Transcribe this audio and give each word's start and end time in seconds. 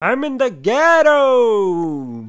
I'm 0.00 0.22
in 0.24 0.38
the 0.38 0.48
ghetto! 0.48 2.28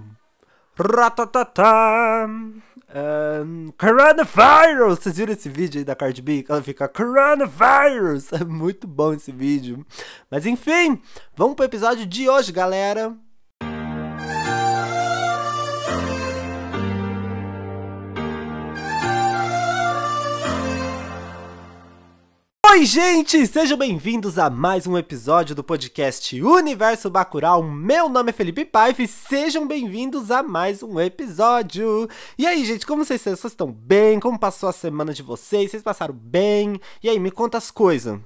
Ratatata! 0.75 2.25
Um, 2.25 3.71
coronavirus! 3.77 4.97
Vocês 4.97 5.17
viram 5.17 5.33
esse 5.33 5.47
vídeo 5.49 5.77
aí 5.77 5.85
da 5.85 5.95
Cardi 5.95 6.19
B? 6.19 6.43
Ela 6.49 6.63
fica 6.63 6.87
Coronavirus! 6.87 8.33
É 8.41 8.43
muito 8.43 8.87
bom 8.87 9.13
esse 9.13 9.31
vídeo. 9.31 9.85
Mas 10.31 10.47
enfim, 10.47 10.99
vamos 11.35 11.55
pro 11.55 11.63
episódio 11.63 12.07
de 12.07 12.27
hoje, 12.27 12.51
galera. 12.51 13.15
Oi, 22.71 22.85
gente! 22.85 23.47
Sejam 23.47 23.75
bem-vindos 23.75 24.37
a 24.37 24.47
mais 24.47 24.85
um 24.85 24.95
episódio 24.95 25.55
do 25.55 25.63
podcast 25.63 26.39
Universo 26.39 27.09
Bacurau. 27.09 27.63
Meu 27.63 28.07
nome 28.07 28.29
é 28.29 28.33
Felipe 28.33 28.63
Paiva 28.63 29.01
e 29.01 29.07
sejam 29.07 29.67
bem-vindos 29.67 30.29
a 30.29 30.43
mais 30.43 30.83
um 30.83 30.99
episódio. 30.99 32.07
E 32.37 32.45
aí, 32.45 32.63
gente, 32.63 32.85
como 32.85 33.03
vocês, 33.03 33.21
vocês 33.21 33.43
estão 33.43 33.71
bem? 33.71 34.19
Como 34.19 34.37
passou 34.37 34.69
a 34.69 34.71
semana 34.71 35.15
de 35.15 35.23
vocês? 35.23 35.71
Vocês 35.71 35.81
passaram 35.81 36.13
bem? 36.13 36.79
E 37.01 37.09
aí, 37.09 37.19
me 37.19 37.31
conta 37.31 37.57
as 37.57 37.71
coisas. 37.71 38.19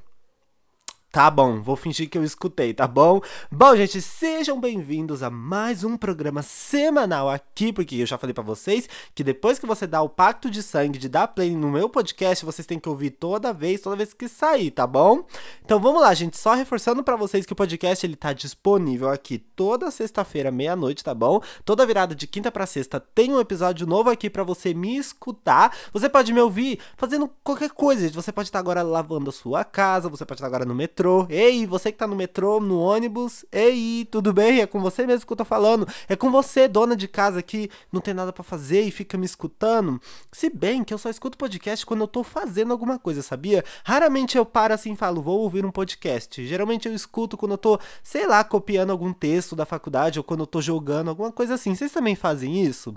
Tá 1.13 1.29
bom, 1.29 1.61
vou 1.61 1.75
fingir 1.75 2.09
que 2.09 2.17
eu 2.17 2.23
escutei, 2.23 2.73
tá 2.73 2.87
bom? 2.87 3.21
Bom, 3.51 3.75
gente, 3.75 4.01
sejam 4.01 4.59
bem-vindos 4.59 5.21
a 5.21 5.29
mais 5.29 5.83
um 5.83 5.95
programa 5.95 6.41
semanal 6.41 7.29
aqui, 7.29 7.71
porque 7.71 7.97
eu 7.97 8.05
já 8.07 8.17
falei 8.17 8.33
para 8.33 8.43
vocês 8.43 8.89
que 9.13 9.23
depois 9.23 9.59
que 9.59 9.67
você 9.67 9.85
dá 9.85 10.01
o 10.01 10.09
pacto 10.09 10.49
de 10.49 10.63
sangue 10.63 10.97
de 10.97 11.07
dar 11.07 11.27
play 11.27 11.51
no 11.51 11.69
meu 11.69 11.87
podcast, 11.87 12.43
vocês 12.43 12.65
têm 12.65 12.79
que 12.79 12.89
ouvir 12.89 13.11
toda 13.11 13.53
vez, 13.53 13.81
toda 13.81 13.95
vez 13.95 14.11
que 14.11 14.27
sair, 14.27 14.71
tá 14.71 14.87
bom? 14.87 15.23
Então 15.63 15.79
vamos 15.79 16.01
lá, 16.01 16.11
gente, 16.15 16.35
só 16.35 16.55
reforçando 16.55 17.03
para 17.03 17.15
vocês 17.15 17.45
que 17.45 17.53
o 17.53 17.55
podcast 17.55 18.03
ele 18.03 18.15
tá 18.15 18.33
disponível 18.33 19.11
aqui 19.11 19.37
toda 19.37 19.91
sexta-feira, 19.91 20.49
meia-noite, 20.49 21.03
tá 21.03 21.13
bom? 21.13 21.43
Toda 21.63 21.85
virada 21.85 22.15
de 22.15 22.25
quinta 22.25 22.51
para 22.51 22.65
sexta 22.65 22.99
tem 22.99 23.31
um 23.31 23.39
episódio 23.39 23.85
novo 23.85 24.09
aqui 24.09 24.31
para 24.31 24.43
você 24.43 24.73
me 24.73 24.97
escutar. 24.97 25.77
Você 25.93 26.09
pode 26.09 26.33
me 26.33 26.41
ouvir 26.41 26.79
fazendo 26.97 27.29
qualquer 27.43 27.69
coisa, 27.69 28.01
gente. 28.01 28.15
Você 28.15 28.31
pode 28.31 28.47
estar 28.47 28.57
agora 28.57 28.81
lavando 28.81 29.29
a 29.29 29.33
sua 29.33 29.63
casa, 29.63 30.09
você 30.09 30.25
pode 30.25 30.39
estar 30.39 30.47
agora 30.47 30.65
no 30.65 30.73
metrô 30.73 31.02
metrô. 31.03 31.27
Ei, 31.29 31.65
você 31.65 31.91
que 31.91 31.97
tá 31.97 32.07
no 32.07 32.15
metrô, 32.15 32.59
no 32.59 32.79
ônibus. 32.79 33.45
Ei, 33.51 34.07
tudo 34.09 34.31
bem? 34.31 34.61
É 34.61 34.65
com 34.65 34.79
você 34.79 35.05
mesmo 35.05 35.27
que 35.27 35.33
eu 35.33 35.37
tô 35.37 35.45
falando. 35.45 35.87
É 36.07 36.15
com 36.15 36.31
você, 36.31 36.67
dona 36.67 36.95
de 36.95 37.07
casa, 37.07 37.41
que 37.41 37.69
não 37.91 37.99
tem 37.99 38.13
nada 38.13 38.31
para 38.31 38.43
fazer 38.43 38.81
e 38.81 38.91
fica 38.91 39.17
me 39.17 39.25
escutando. 39.25 40.01
Se 40.31 40.49
bem 40.49 40.83
que 40.83 40.93
eu 40.93 40.97
só 40.97 41.09
escuto 41.09 41.37
podcast 41.37 41.85
quando 41.85 42.01
eu 42.01 42.07
tô 42.07 42.23
fazendo 42.23 42.71
alguma 42.71 42.97
coisa, 42.97 43.21
sabia? 43.21 43.63
Raramente 43.83 44.37
eu 44.37 44.45
paro 44.45 44.73
assim 44.73 44.93
e 44.93 44.95
falo, 44.95 45.21
vou 45.21 45.39
ouvir 45.41 45.65
um 45.65 45.71
podcast. 45.71 46.45
Geralmente 46.45 46.87
eu 46.87 46.95
escuto 46.95 47.35
quando 47.35 47.53
eu 47.53 47.57
tô, 47.57 47.79
sei 48.01 48.25
lá, 48.25 48.43
copiando 48.43 48.91
algum 48.91 49.11
texto 49.11 49.55
da 49.55 49.65
faculdade 49.65 50.19
ou 50.19 50.23
quando 50.23 50.41
eu 50.41 50.47
tô 50.47 50.61
jogando, 50.61 51.09
alguma 51.09 51.31
coisa 51.31 51.55
assim. 51.55 51.75
Vocês 51.75 51.91
também 51.91 52.15
fazem 52.15 52.63
isso? 52.63 52.95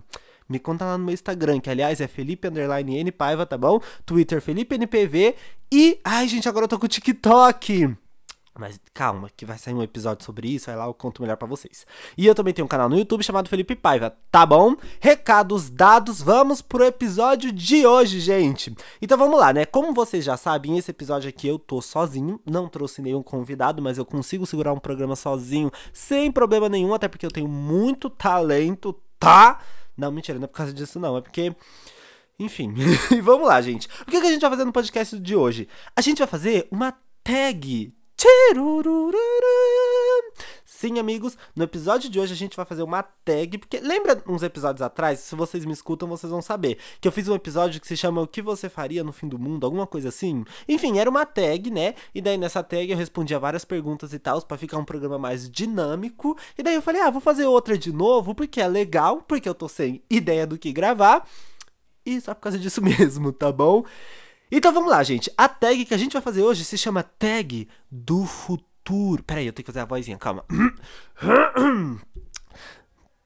Me 0.49 0.59
conta 0.59 0.85
lá 0.85 0.97
no 0.97 1.05
meu 1.05 1.15
Instagram, 1.15 1.61
que 1.61 1.71
aliás 1.71 2.01
é 2.01 2.07
Felipe 2.07 2.49
Underline 2.49 2.99
N 2.99 3.13
Paiva, 3.13 3.45
tá 3.45 3.59
bom? 3.59 3.81
Twitter 4.05 4.41
Felipe 4.41 4.75
NPV. 4.75 5.35
E. 5.73 5.99
Ai, 6.05 6.29
gente, 6.29 6.49
agora 6.49 6.65
eu 6.65 6.69
tô 6.69 6.79
com 6.79 6.87
o 6.87 6.89
TikTok. 6.89 7.97
Mas 8.59 8.81
calma, 8.95 9.31
que 9.37 9.45
vai 9.45 9.59
sair 9.59 9.75
um 9.75 9.83
episódio 9.83 10.25
sobre 10.25 10.49
isso, 10.49 10.71
aí 10.71 10.77
lá 10.77 10.87
eu 10.87 10.95
conto 10.95 11.21
melhor 11.21 11.37
para 11.37 11.47
vocês. 11.47 11.87
E 12.17 12.27
eu 12.27 12.35
também 12.35 12.55
tenho 12.55 12.65
um 12.65 12.69
canal 12.69 12.89
no 12.89 12.97
YouTube 12.97 13.23
chamado 13.23 13.51
Felipe 13.51 13.77
Paiva, 13.77 14.17
tá 14.31 14.47
bom? 14.47 14.75
Recados 14.99 15.69
dados, 15.69 16.23
vamos 16.23 16.63
pro 16.63 16.85
episódio 16.85 17.53
de 17.53 17.87
hoje, 17.87 18.19
gente. 18.19 18.75
Então 19.01 19.19
vamos 19.19 19.39
lá, 19.39 19.53
né? 19.53 19.67
Como 19.67 19.93
vocês 19.93 20.25
já 20.25 20.39
sabem, 20.39 20.79
esse 20.79 20.91
episódio 20.91 21.29
aqui 21.29 21.47
eu 21.47 21.59
tô 21.59 21.83
sozinho, 21.83 22.41
não 22.47 22.67
trouxe 22.67 23.03
nenhum 23.03 23.23
convidado, 23.23 23.83
mas 23.83 23.99
eu 23.99 24.07
consigo 24.07 24.47
segurar 24.47 24.73
um 24.73 24.79
programa 24.79 25.17
sozinho 25.17 25.71
sem 25.93 26.33
problema 26.33 26.69
nenhum, 26.69 26.95
até 26.95 27.09
porque 27.09 27.27
eu 27.27 27.31
tenho 27.31 27.49
muito 27.49 28.09
talento, 28.09 28.99
tá? 29.19 29.61
Não, 29.97 30.11
mentira, 30.13 30.39
não 30.39 30.45
é 30.45 30.49
por 30.49 30.57
causa 30.57 30.73
disso 30.73 31.01
não, 31.01 31.17
é 31.17 31.21
porque... 31.21 31.55
Enfim, 32.39 32.75
e 33.11 33.21
vamos 33.21 33.49
lá, 33.49 33.61
gente. 33.63 33.89
O 34.03 34.05
que, 34.05 34.21
que 34.21 34.27
a 34.27 34.31
gente 34.31 34.43
vai 34.43 34.51
fazer 34.51 34.65
no 34.65 34.73
podcast 34.73 35.19
de 35.19 35.35
hoje? 35.35 35.69
A 35.95 36.01
gente 36.03 36.19
vai 36.19 36.27
fazer 36.27 36.69
uma 36.71 36.93
tag 37.25 37.95
Sim, 40.79 40.99
amigos, 40.99 41.39
no 41.55 41.65
episódio 41.65 42.11
de 42.11 42.21
hoje 42.21 42.35
a 42.35 42.37
gente 42.37 42.55
vai 42.55 42.67
fazer 42.67 42.83
uma 42.83 43.03
tag, 43.03 43.57
porque 43.57 43.81
lembra 43.81 44.23
uns 44.29 44.43
episódios 44.43 44.83
atrás, 44.83 45.21
se 45.21 45.35
vocês 45.35 45.65
me 45.65 45.73
escutam, 45.73 46.07
vocês 46.07 46.31
vão 46.31 46.43
saber, 46.43 46.77
que 47.01 47.09
eu 47.09 47.13
fiz 47.13 47.27
um 47.29 47.35
episódio 47.35 47.81
que 47.81 47.87
se 47.87 47.97
chama 47.97 48.21
O 48.21 48.27
que 48.27 48.43
você 48.43 48.69
faria 48.69 49.03
no 49.03 49.11
fim 49.11 49.27
do 49.27 49.39
mundo, 49.39 49.65
alguma 49.65 49.87
coisa 49.87 50.11
assim. 50.11 50.45
Enfim, 50.69 50.99
era 50.99 51.09
uma 51.09 51.25
tag, 51.25 51.71
né? 51.71 51.95
E 52.15 52.21
daí 52.21 52.37
nessa 52.37 52.63
tag 52.63 52.91
eu 52.91 52.97
respondia 52.99 53.39
várias 53.39 53.65
perguntas 53.65 54.13
e 54.13 54.19
tal, 54.19 54.43
para 54.43 54.59
ficar 54.59 54.77
um 54.77 54.85
programa 54.85 55.19
mais 55.19 55.49
dinâmico. 55.49 56.37
E 56.59 56.63
daí 56.63 56.75
eu 56.75 56.83
falei: 56.83 57.01
"Ah, 57.01 57.09
vou 57.11 57.23
fazer 57.23 57.47
outra 57.47 57.79
de 57.79 57.91
novo, 57.91 58.35
porque 58.35 58.61
é 58.61 58.69
legal, 58.69 59.23
porque 59.23 59.49
eu 59.49 59.55
tô 59.55 59.71
sem 59.71 60.03
ideia 60.11 60.47
do 60.47 60.59
que 60.59 60.75
gravar". 60.75 61.27
E 62.05 62.21
só 62.21 62.35
por 62.35 62.43
causa 62.43 62.59
disso 62.59 62.83
mesmo, 62.85 63.33
tá 63.33 63.51
bom? 63.51 63.83
Então 64.53 64.75
vamos 64.75 64.91
lá, 64.91 65.03
gente. 65.03 65.33
A 65.39 65.49
tag 65.49 65.87
que 65.87 65.95
a 65.95 65.99
gente 65.99 66.13
vai 66.13 66.21
fazer 66.21 66.43
hoje 66.43 66.67
se 66.67 66.77
chama 66.77 67.03
Tag 67.03 67.67
do 67.91 68.27
Futuro. 68.27 68.76
Pera 69.27 69.41
aí, 69.41 69.47
eu 69.47 69.53
tenho 69.53 69.65
que 69.65 69.73
fazer 69.73 69.81
a 69.81 69.85
vozinha, 69.85 70.17
calma. 70.19 70.45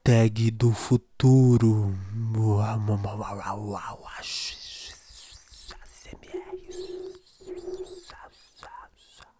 Tag 0.03 0.51
do 0.51 0.71
Futuro. 0.73 1.95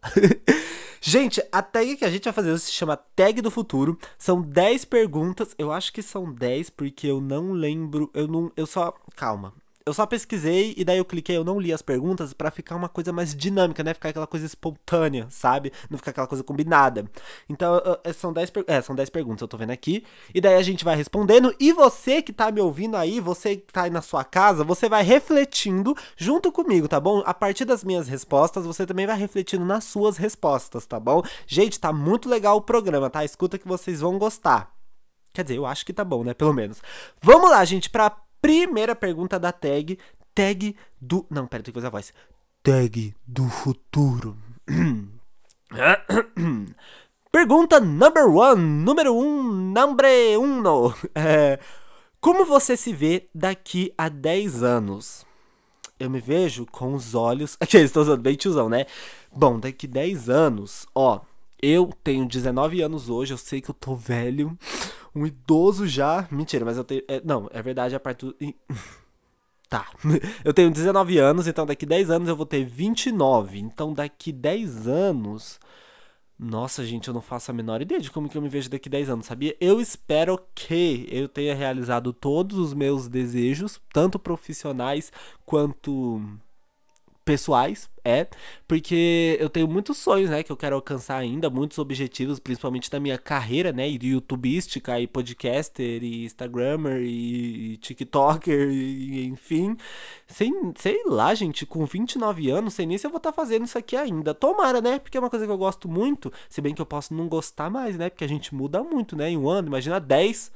Gente, 1.02 1.42
a 1.52 1.64
tag 1.64 1.96
que 1.96 2.06
a 2.06 2.10
gente 2.12 2.26
vai 2.26 2.34
fazer 2.34 2.58
se 2.60 2.72
chama 2.72 2.96
Tag 2.96 3.42
do 3.42 3.50
Futuro. 3.50 3.98
São 4.18 4.40
10 4.42 4.86
perguntas. 4.86 5.56
Eu 5.58 5.72
acho 5.72 5.92
que 5.92 6.04
são 6.04 6.32
10 6.32 6.70
porque 6.70 7.08
eu 7.08 7.20
não 7.20 7.54
lembro. 7.54 8.12
Eu 8.14 8.28
não. 8.28 8.52
Eu 8.56 8.68
só. 8.68 8.94
Calma. 9.16 9.54
Eu 9.92 9.94
só 9.94 10.06
pesquisei 10.06 10.74
e 10.78 10.86
daí 10.86 11.00
eu 11.00 11.04
cliquei, 11.04 11.36
eu 11.36 11.44
não 11.44 11.60
li 11.60 11.74
as 11.74 11.82
perguntas 11.82 12.32
para 12.32 12.50
ficar 12.50 12.78
uma 12.78 12.88
coisa 12.88 13.12
mais 13.12 13.36
dinâmica, 13.36 13.84
né? 13.84 13.94
Ficar 13.94 14.08
aquela 14.08 14.26
coisa 14.26 14.46
espontânea, 14.46 15.28
sabe? 15.30 15.74
Não 15.90 15.98
ficar 15.98 16.12
aquela 16.12 16.28
coisa 16.28 16.42
combinada. 16.46 17.12
Então, 17.50 17.74
são 18.16 18.32
10 18.32 18.54
é, 18.68 18.82
são 18.82 18.96
10 18.96 19.10
perguntas, 19.10 19.42
eu 19.42 19.50
tô 19.50 19.58
vendo 19.58 19.72
aqui. 19.72 20.06
E 20.34 20.40
daí 20.40 20.56
a 20.56 20.62
gente 20.62 20.86
vai 20.86 20.96
respondendo. 20.96 21.54
E 21.60 21.74
você 21.74 22.22
que 22.22 22.32
tá 22.32 22.50
me 22.50 22.62
ouvindo 22.62 22.96
aí, 22.96 23.20
você 23.20 23.58
que 23.58 23.74
tá 23.74 23.82
aí 23.82 23.90
na 23.90 24.02
sua 24.02 24.24
casa, 24.24 24.64
você 24.64 24.88
vai 24.88 25.04
refletindo 25.04 25.94
junto 26.16 26.54
comigo, 26.54 26.88
tá 26.88 26.98
bom? 26.98 27.22
A 27.26 27.34
partir 27.34 27.66
das 27.66 27.84
minhas 27.84 28.08
respostas, 28.08 28.66
você 28.66 28.86
também 28.86 29.06
vai 29.06 29.18
refletindo 29.18 29.66
nas 29.66 29.84
suas 29.84 30.16
respostas, 30.16 30.86
tá 30.86 31.02
bom? 31.02 31.22
Gente, 31.46 31.78
tá 31.78 31.92
muito 31.92 32.30
legal 32.30 32.56
o 32.56 32.62
programa, 32.62 33.10
tá? 33.10 33.26
Escuta 33.26 33.58
que 33.58 33.68
vocês 33.68 34.00
vão 34.00 34.18
gostar. 34.18 34.72
Quer 35.34 35.44
dizer, 35.44 35.58
eu 35.58 35.66
acho 35.66 35.86
que 35.86 35.92
tá 35.92 36.06
bom, 36.06 36.24
né? 36.24 36.34
Pelo 36.34 36.54
menos. 36.54 36.82
Vamos 37.22 37.50
lá, 37.50 37.66
gente, 37.66 37.90
pra 37.90 38.16
primeira 38.42 38.96
pergunta 38.96 39.40
da 39.40 39.52
tag. 39.52 39.98
Tag 40.34 40.76
do. 41.00 41.26
Não, 41.30 41.46
pera, 41.46 41.64
tem 41.64 41.72
que 41.72 41.78
fazer 41.78 41.88
a 41.88 41.92
voz. 41.92 42.14
Tag 42.64 43.14
do 43.26 43.48
futuro. 43.50 44.38
Pergunta 47.32 47.80
number 47.80 48.28
one, 48.28 48.62
número 48.62 49.16
um, 49.16 49.72
number 49.72 50.40
uno. 50.40 50.94
É, 51.16 51.60
como 52.20 52.46
você 52.46 52.76
se 52.76 52.94
vê 52.94 53.30
daqui 53.34 53.94
a 53.98 54.10
10 54.10 54.64
anos? 54.64 55.26
Eu 55.98 56.10
me 56.10 56.20
vejo 56.20 56.66
com 56.66 56.94
os 56.94 57.16
olhos. 57.16 57.56
Aqui, 57.62 57.78
estou 57.78 58.04
usando 58.04 58.22
bem 58.22 58.36
tiozão, 58.36 58.68
né? 58.68 58.86
Bom, 59.34 59.60
daqui 59.60 59.88
10 59.88 60.30
anos, 60.30 60.86
ó. 60.94 61.22
Eu 61.62 61.92
tenho 62.04 62.28
19 62.28 62.82
anos 62.82 63.10
hoje, 63.10 63.34
eu 63.34 63.38
sei 63.38 63.62
que 63.62 63.70
eu 63.70 63.76
tô 63.76 63.96
velho 63.96 64.58
um 65.14 65.26
idoso 65.26 65.88
já. 65.88 66.28
Mentira, 66.32 66.66
mas 66.66 66.78
eu 66.78 66.84
tenho. 66.84 67.04
É, 67.08 67.22
não, 67.24 67.50
é 67.52 67.62
verdade, 67.62 67.96
a 67.96 68.00
parte 68.00 68.26
do. 68.26 68.36
Tá. 69.70 69.90
Eu 70.44 70.54
tenho 70.54 70.70
19 70.70 71.18
anos, 71.18 71.48
então 71.48 71.66
daqui 71.66 71.86
10 71.86 72.10
anos 72.10 72.28
eu 72.28 72.36
vou 72.36 72.46
ter 72.46 72.66
29. 72.66 73.58
Então 73.58 73.94
daqui 73.94 74.30
10 74.34 74.86
anos. 74.86 75.62
Nossa, 76.38 76.84
gente, 76.84 77.08
eu 77.08 77.14
não 77.14 77.22
faço 77.22 77.52
a 77.52 77.54
menor 77.54 77.82
ideia 77.82 78.02
de 78.02 78.12
como 78.12 78.28
que 78.28 78.38
eu 78.38 78.42
me 78.42 78.50
vejo 78.50 78.70
daqui 78.70 78.90
10 78.90 79.10
anos, 79.12 79.28
sabia? 79.28 79.56
Eu 79.62 79.80
espero 79.80 80.38
que 80.54 81.08
eu 81.10 81.30
tenha 81.30 81.56
realizado 81.56 82.12
todos 82.12 82.58
os 82.58 82.74
meus 82.74 83.08
desejos, 83.08 83.80
tanto 83.94 84.20
profissionais 84.20 85.10
quanto 85.46 86.22
pessoais, 87.32 87.90
é, 88.04 88.28
porque 88.68 89.38
eu 89.40 89.50
tenho 89.50 89.66
muitos 89.66 89.98
sonhos, 89.98 90.30
né, 90.30 90.44
que 90.44 90.52
eu 90.52 90.58
quero 90.58 90.76
alcançar 90.76 91.16
ainda, 91.16 91.50
muitos 91.50 91.78
objetivos, 91.80 92.40
principalmente 92.40 92.92
da 92.92 93.00
minha 93.00 93.18
carreira, 93.18 93.72
né, 93.72 93.90
de 93.90 94.10
youtubística 94.10 95.00
e 95.00 95.08
podcaster 95.08 96.04
e 96.04 96.26
instagrammer 96.26 97.02
e 97.02 97.78
tiktoker 97.78 98.70
e 98.70 99.28
enfim, 99.28 99.78
sem, 100.28 100.74
sei 100.76 101.04
lá, 101.06 101.34
gente, 101.34 101.66
com 101.66 101.86
29 101.86 102.50
anos, 102.50 102.74
sei 102.74 102.86
nem 102.86 102.98
se 102.98 103.08
eu 103.08 103.12
vou 103.12 103.18
estar 103.18 103.32
tá 103.32 103.36
fazendo 103.36 103.66
isso 103.66 103.78
aqui 103.78 103.96
ainda, 103.96 104.34
tomara, 104.34 104.82
né, 104.82 105.00
porque 105.00 105.18
é 105.18 105.22
uma 105.22 105.30
coisa 105.30 105.46
que 105.46 105.52
eu 105.52 105.58
gosto 105.58 105.88
muito, 105.88 106.34
se 106.50 106.60
bem 106.60 106.76
que 106.76 106.82
eu 106.82 106.86
posso 106.86 107.14
não 107.14 107.30
gostar 107.30 107.70
mais, 107.70 107.98
né, 107.98 108.10
porque 108.10 108.26
a 108.26 108.30
gente 108.30 108.54
muda 108.54 108.84
muito, 108.84 109.16
né, 109.16 109.30
em 109.30 109.38
um 109.38 109.48
ano, 109.50 109.70
imagina 109.70 110.02
10, 110.02 110.52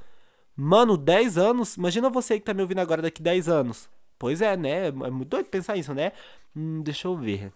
mano, 0.57 0.97
10 0.97 1.37
anos, 1.37 1.77
imagina 1.77 2.09
você 2.09 2.37
que 2.37 2.45
tá 2.45 2.53
me 2.53 2.61
ouvindo 2.61 2.79
agora 2.79 3.01
daqui 3.01 3.21
10 3.21 3.47
anos, 3.47 3.89
Pois 4.17 4.41
é, 4.41 4.55
né? 4.55 4.87
É 4.87 4.91
muito 4.91 5.29
doido 5.29 5.47
pensar 5.49 5.75
isso, 5.77 5.93
né? 5.93 6.11
Hum, 6.55 6.81
deixa 6.81 7.07
eu 7.07 7.15
ver. 7.17 7.53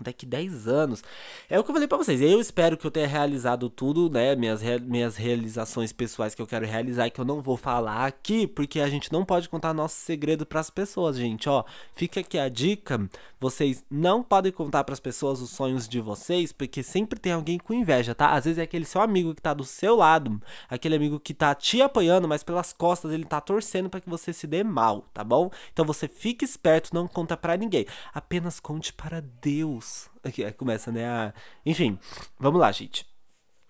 Daqui 0.00 0.26
10 0.26 0.66
anos. 0.66 1.02
É 1.48 1.58
o 1.58 1.64
que 1.64 1.70
eu 1.70 1.74
falei 1.74 1.88
pra 1.88 1.98
vocês. 1.98 2.20
Eu 2.20 2.40
espero 2.40 2.76
que 2.76 2.86
eu 2.86 2.90
tenha 2.90 3.06
realizado 3.06 3.68
tudo, 3.68 4.10
né? 4.10 4.34
Minhas, 4.34 4.60
rea 4.62 4.78
minhas 4.78 5.16
realizações 5.16 5.92
pessoais 5.92 6.34
que 6.34 6.42
eu 6.42 6.46
quero 6.46 6.66
realizar 6.66 7.06
e 7.06 7.10
que 7.10 7.20
eu 7.20 7.24
não 7.24 7.40
vou 7.40 7.56
falar 7.56 8.06
aqui, 8.06 8.46
porque 8.46 8.80
a 8.80 8.88
gente 8.88 9.12
não 9.12 9.24
pode 9.24 9.48
contar 9.48 9.74
nosso 9.74 9.96
segredo 9.96 10.46
para 10.46 10.60
as 10.60 10.70
pessoas, 10.70 11.16
gente. 11.16 11.48
Ó, 11.48 11.64
fica 11.94 12.20
aqui 12.20 12.38
a 12.38 12.48
dica. 12.48 13.08
Vocês 13.38 13.84
não 13.90 14.22
podem 14.22 14.52
contar 14.52 14.84
para 14.84 14.92
as 14.92 15.00
pessoas 15.00 15.40
os 15.40 15.50
sonhos 15.50 15.88
de 15.88 16.00
vocês, 16.00 16.52
porque 16.52 16.82
sempre 16.82 17.18
tem 17.18 17.32
alguém 17.32 17.58
com 17.58 17.72
inveja, 17.72 18.14
tá? 18.14 18.32
Às 18.32 18.44
vezes 18.44 18.58
é 18.58 18.62
aquele 18.62 18.84
seu 18.84 19.00
amigo 19.00 19.34
que 19.34 19.40
tá 19.40 19.54
do 19.54 19.64
seu 19.64 19.96
lado, 19.96 20.40
aquele 20.68 20.96
amigo 20.96 21.18
que 21.18 21.32
tá 21.32 21.54
te 21.54 21.80
apoiando, 21.80 22.28
mas 22.28 22.42
pelas 22.42 22.72
costas 22.72 23.12
ele 23.12 23.24
tá 23.24 23.40
torcendo 23.40 23.88
para 23.88 24.00
que 24.00 24.10
você 24.10 24.32
se 24.32 24.46
dê 24.46 24.62
mal, 24.62 25.06
tá 25.14 25.24
bom? 25.24 25.50
Então 25.72 25.84
você 25.84 26.06
fique 26.06 26.44
esperto, 26.44 26.94
não 26.94 27.08
conta 27.08 27.36
para 27.36 27.56
ninguém. 27.56 27.86
Apenas 28.12 28.60
conte 28.60 28.92
para 28.92 29.22
Deus 29.40 29.89
Aqui, 30.22 30.50
começa, 30.52 30.92
né? 30.92 31.06
A... 31.06 31.34
Enfim, 31.64 31.98
vamos 32.38 32.60
lá, 32.60 32.70
gente. 32.72 33.06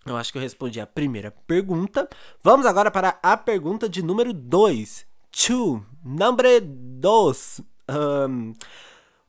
Eu 0.04 0.16
acho 0.16 0.32
que 0.32 0.38
eu 0.38 0.42
respondi 0.42 0.80
a 0.80 0.86
primeira 0.86 1.30
pergunta. 1.30 2.08
Vamos 2.42 2.66
agora 2.66 2.90
para 2.90 3.18
a 3.22 3.36
pergunta 3.36 3.88
de 3.88 4.02
número 4.02 4.32
2. 4.32 5.06
Two. 5.30 5.84
Number 6.02 6.60
2. 6.62 7.60
Um, 7.90 8.54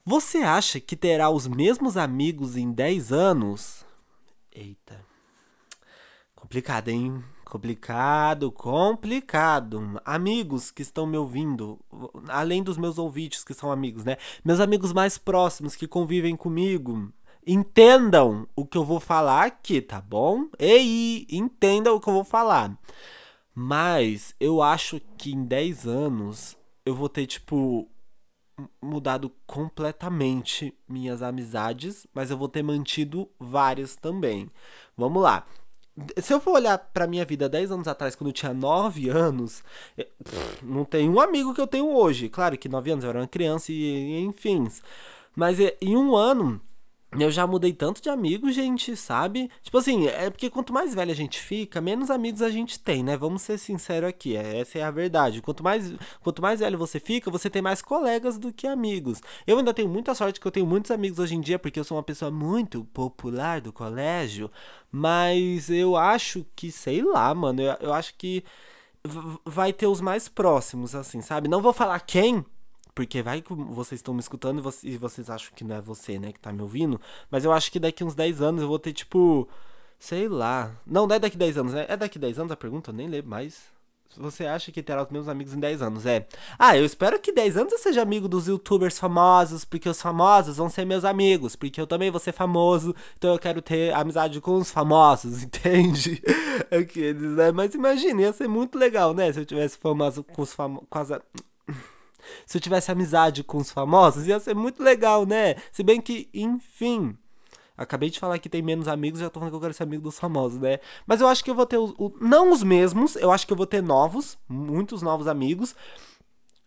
você 0.04 0.40
acha 0.40 0.80
que 0.80 0.96
terá 0.96 1.30
os 1.30 1.48
mesmos 1.48 1.98
amigos 1.98 2.56
em 2.56 2.72
10 2.72 3.12
anos? 3.12 3.86
Eita. 4.52 5.06
Complicado, 6.36 6.88
hein? 6.88 7.24
Complicado, 7.52 8.50
complicado. 8.50 10.00
Amigos 10.06 10.72
que 10.72 10.82
estão 10.82 11.06
me 11.06 11.18
ouvindo, 11.18 11.78
além 12.30 12.64
dos 12.64 12.78
meus 12.78 12.98
ouvintes 12.98 13.44
que 13.44 13.54
são 13.54 13.70
amigos, 13.70 14.06
né? 14.06 14.16
Meus 14.42 14.62
amigos 14.62 14.94
mais 14.94 15.18
próximos 15.18 15.76
que 15.76 15.86
convivem 15.86 16.34
comigo, 16.34 17.12
entendam 17.46 18.48
o 18.56 18.66
que 18.66 18.78
eu 18.78 18.86
vou 18.86 19.02
falar 19.02 19.44
aqui, 19.44 19.82
tá 19.82 20.00
bom? 20.00 20.48
Ei, 20.58 21.28
entendam 21.30 21.94
o 21.94 22.00
que 22.00 22.08
eu 22.08 22.14
vou 22.14 22.24
falar. 22.24 22.74
Mas 23.54 24.34
eu 24.40 24.62
acho 24.62 25.02
que 25.18 25.34
em 25.34 25.44
10 25.44 25.86
anos 25.86 26.58
eu 26.86 26.96
vou 26.96 27.10
ter, 27.10 27.28
tipo, 27.28 27.86
mudado 28.82 29.30
completamente 29.46 30.74
minhas 30.88 31.22
amizades, 31.22 32.08
mas 32.14 32.32
eu 32.32 32.38
vou 32.38 32.48
ter 32.48 32.64
mantido 32.64 33.30
várias 33.38 33.98
também. 33.98 34.50
Vamos 34.96 35.22
lá 35.22 35.46
se 36.18 36.34
eu 36.34 36.40
for 36.40 36.52
olhar 36.52 36.78
pra 36.78 37.08
minha 37.08 37.26
vida 37.26 37.50
10 37.50 37.72
anos 37.72 37.88
atrás, 37.88 38.16
quando 38.16 38.30
eu 38.30 38.34
tinha 38.34 38.54
9 38.54 39.10
anos, 39.10 39.64
é, 39.98 40.08
não 40.62 40.86
tem 40.86 41.10
um 41.10 41.20
amigo 41.20 41.54
que 41.54 41.62
eu 41.62 41.68
tenho 41.68 41.90
hoje. 41.94 42.30
Claro 42.30 42.58
que 42.58 42.70
9 42.70 42.92
anos 42.92 43.04
eu 43.04 43.10
era 43.10 43.20
uma 43.20 43.28
criança 43.28 43.72
e, 43.72 43.76
e 43.76 44.20
enfim. 44.22 44.68
Mas 45.36 45.60
é, 45.60 45.78
em 45.82 45.96
um 45.96 46.16
ano, 46.16 46.62
eu 47.20 47.30
já 47.30 47.46
mudei 47.46 47.74
tanto 47.74 48.02
de 48.02 48.10
amigos, 48.10 48.56
gente, 48.56 48.96
sabe? 48.96 49.50
Tipo 49.62 49.78
assim, 49.78 50.08
é 50.08 50.30
porque 50.30 50.50
quanto 50.50 50.72
mais 50.72 50.96
velho 50.96 51.12
a 51.12 51.16
gente 51.16 51.42
fica, 51.42 51.82
menos 51.82 52.10
amigos 52.10 52.42
a 52.42 52.50
gente 52.50 52.80
tem, 52.80 53.04
né? 53.04 53.18
Vamos 53.18 53.42
ser 53.42 53.58
sinceros 53.58 54.10
aqui, 54.10 54.38
é, 54.38 54.60
essa 54.60 54.80
é 54.80 54.84
a 54.84 54.92
verdade. 54.92 55.42
Quanto 55.42 55.62
mais, 55.62 55.94
quanto 56.22 56.42
mais 56.42 56.62
velho 56.62 56.78
você 56.78 57.00
fica, 57.02 57.30
você 57.30 57.50
tem 57.50 57.62
mais 57.62 57.82
colegas 57.82 58.38
do 58.38 58.54
que 58.54 58.66
amigos. 58.66 59.22
Eu 59.46 59.58
ainda 59.58 59.74
tenho 59.74 59.90
muita 59.90 60.16
sorte 60.16 60.40
que 60.40 60.48
eu 60.48 60.52
tenho 60.52 60.66
muitos 60.66 60.90
amigos 60.90 61.20
hoje 61.20 61.36
em 61.36 61.42
dia, 61.42 61.60
porque 61.60 61.80
eu 61.80 61.84
sou 61.84 61.98
uma 61.98 62.04
pessoa 62.04 62.32
muito 62.32 62.86
popular 62.86 63.60
do 63.60 63.74
colégio, 63.74 64.50
mas 64.90 65.70
eu 65.70 65.98
acho 65.98 66.46
que, 66.56 66.72
sei 66.72 67.02
lá, 67.04 67.34
mano, 67.36 67.62
eu, 67.62 67.76
eu 67.82 67.94
acho 67.94 68.16
que 68.16 68.44
vai 69.46 69.74
ter 69.74 69.88
os 69.88 70.00
mais 70.00 70.30
próximos, 70.30 70.96
assim, 70.96 71.22
sabe? 71.22 71.50
Não 71.50 71.62
vou 71.62 71.74
falar 71.74 72.00
quem, 72.02 72.46
porque 73.02 73.24
vai 73.24 73.42
que 73.42 73.52
vocês 73.52 73.98
estão 73.98 74.14
me 74.14 74.20
escutando 74.20 74.60
e 74.60 74.62
vocês, 74.62 74.96
vocês 74.96 75.30
acham 75.30 75.52
que 75.56 75.64
não 75.64 75.76
é 75.76 75.82
você, 75.82 76.20
né, 76.20 76.32
que 76.32 76.40
tá 76.40 76.54
me 76.54 76.62
ouvindo. 76.62 77.02
Mas 77.32 77.44
eu 77.44 77.52
acho 77.52 77.72
que 77.72 77.80
daqui 77.80 78.04
uns 78.04 78.14
10 78.14 78.42
anos 78.42 78.62
eu 78.62 78.68
vou 78.68 78.78
ter, 78.78 78.94
tipo. 78.94 79.50
Sei 80.00 80.28
lá. 80.28 80.72
Não, 80.86 81.08
não 81.08 81.16
é 81.16 81.20
daqui 81.20 81.38
10 81.38 81.58
anos, 81.58 81.74
né? 81.74 81.86
É 81.90 81.98
daqui 81.98 82.20
10 82.20 82.40
anos 82.40 82.52
a 82.52 82.56
pergunta? 82.56 82.92
Eu 82.92 82.96
nem 82.96 83.08
lembro 83.08 83.30
mais. 83.30 83.64
Você 84.18 84.46
acha 84.46 84.72
que 84.72 84.84
terá 84.84 85.02
os 85.04 85.10
meus 85.10 85.28
amigos 85.28 85.54
em 85.54 85.60
10 85.60 85.82
anos? 85.82 86.06
É. 86.06 86.28
Ah, 86.60 86.78
eu 86.78 86.86
espero 86.86 87.20
que 87.20 87.32
10 87.32 87.58
anos 87.58 87.74
eu 87.74 87.80
seja 87.80 88.02
amigo 88.02 88.28
dos 88.28 88.48
youtubers 88.48 89.00
famosos, 89.00 89.66
porque 89.66 89.90
os 89.90 90.02
famosos 90.02 90.58
vão 90.58 90.70
ser 90.70 90.86
meus 90.86 91.06
amigos, 91.06 91.56
porque 91.56 91.80
eu 91.82 91.88
também 91.88 92.12
vou 92.12 92.20
ser 92.20 92.34
famoso, 92.34 92.94
então 93.18 93.32
eu 93.32 93.40
quero 93.40 93.62
ter 93.62 93.94
amizade 93.94 94.42
com 94.42 94.56
os 94.56 94.70
famosos, 94.70 95.42
entende? 95.44 96.22
Aqueles, 96.70 97.32
né? 97.32 97.52
Mas 97.52 97.74
imagine, 97.74 98.24
ia 98.24 98.34
ser 98.34 98.48
muito 98.48 98.78
legal, 98.78 99.14
né? 99.14 99.32
Se 99.32 99.40
eu 99.40 99.46
tivesse 99.46 99.78
famoso 99.78 100.24
com 100.24 100.42
os 100.42 100.54
famosos. 100.54 100.88
Se 102.46 102.58
eu 102.58 102.62
tivesse 102.62 102.92
amizade 102.92 103.44
com 103.44 103.58
os 103.58 103.72
famosos, 103.72 104.28
ia 104.28 104.40
ser 104.40 104.56
muito 104.56 104.82
legal, 104.84 105.26
né? 105.26 105.56
Se 105.72 105.84
bem 105.84 106.02
que, 106.02 106.30
enfim. 106.34 107.18
Acabei 107.78 108.10
de 108.10 108.20
falar 108.20 108.38
que 108.38 108.50
tem 108.50 108.62
menos 108.62 108.88
amigos, 108.88 109.20
já 109.20 109.30
tô 109.30 109.40
falando 109.40 109.52
que 109.52 109.56
eu 109.56 109.62
quero 109.62 109.74
ser 109.74 109.84
amigo 109.84 110.04
dos 110.04 110.20
famosos, 110.20 110.60
né? 110.60 110.80
Mas 111.08 111.20
eu 111.20 111.28
acho 111.28 111.44
que 111.44 111.50
eu 111.50 111.56
vou 111.56 111.66
ter 111.66 111.78
o, 111.78 111.96
o, 111.98 112.14
não 112.22 112.52
os 112.52 112.62
mesmos, 112.62 113.16
eu 113.16 113.32
acho 113.32 113.48
que 113.48 113.54
eu 113.54 113.58
vou 113.58 113.66
ter 113.66 113.82
novos, 113.82 114.38
muitos 114.48 115.02
novos 115.02 115.28
amigos. 115.28 115.76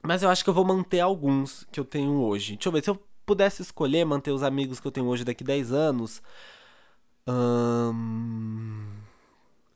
Mas 0.03 0.23
eu 0.23 0.29
acho 0.29 0.43
que 0.43 0.51
eu 0.51 0.55
vou 0.55 0.65
manter 0.65 1.01
alguns 1.01 1.65
que 1.71 1.79
eu 1.81 1.85
tenho 1.85 2.21
hoje. 2.21 2.55
Deixa 2.55 2.69
eu 2.69 2.73
ver, 2.73 2.83
se 2.83 2.91
eu 2.91 3.01
pudesse 3.25 3.63
escolher 3.63 4.05
manter 4.05 4.33
os 4.33 4.43
amigos 4.43 4.81
que 4.81 4.87
eu 4.87 4.93
tenho 4.93 5.07
hoje 5.07 5.25
daqui 5.25 5.45
10 5.45 5.73
anos. 5.73 6.23
Hum... 7.27 9.04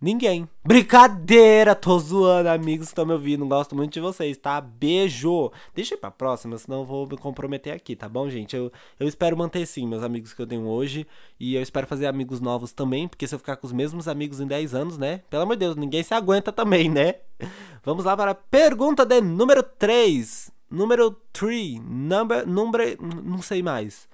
Ninguém. 0.01 0.49
Brincadeira, 0.65 1.75
tô 1.75 1.99
zoando, 1.99 2.49
amigos 2.51 2.87
que 2.87 2.93
estão 2.93 3.05
me 3.05 3.13
ouvindo. 3.13 3.45
Gosto 3.45 3.75
muito 3.75 3.95
de 3.95 4.01
vocês, 4.01 4.37
tá? 4.37 4.61
Beijo. 4.61 5.51
Deixa 5.75 5.95
eu 5.95 5.99
ir 5.99 6.01
pra 6.01 6.09
próxima, 6.09 6.57
senão 6.57 6.81
eu 6.81 6.85
vou 6.85 7.05
me 7.05 7.17
comprometer 7.17 7.75
aqui, 7.75 7.97
tá 7.97 8.09
bom, 8.09 8.31
gente? 8.31 8.55
Eu, 8.55 8.71
eu 9.01 9.09
espero 9.09 9.37
manter 9.37 9.67
sim 9.67 9.89
meus 9.89 10.05
amigos 10.05 10.33
que 10.33 10.41
eu 10.41 10.47
tenho 10.47 10.69
hoje. 10.69 11.05
E 11.41 11.57
eu 11.57 11.63
espero 11.63 11.85
fazer 11.85 12.07
amigos 12.07 12.41
novos 12.41 12.73
também, 12.73 13.09
porque 13.09 13.27
se 13.27 13.35
eu 13.35 13.41
ficar 13.41 13.57
com 13.57 13.67
os 13.67 13.73
mesmos 13.73 14.07
amigos 14.07 14.39
em 14.39 14.47
10 14.47 14.73
anos, 14.73 14.97
né? 14.97 15.23
Pelo 15.29 15.43
amor 15.43 15.57
de 15.57 15.61
Deus, 15.61 15.75
ninguém 15.75 16.05
se 16.05 16.15
aguenta 16.15 16.53
também, 16.53 16.89
né? 16.89 17.17
Vamos 17.83 18.05
lá 18.05 18.17
para 18.17 18.31
a 18.31 18.37
pergunta 18.37 19.05
de 19.05 19.21
número 19.21 19.65
3. 19.65 20.53
Número 20.71 21.11
3. 21.33 21.81
Number. 21.83 22.47
Número. 22.47 23.03
Não 23.25 23.43
sei 23.43 23.65
mais. 23.65 24.09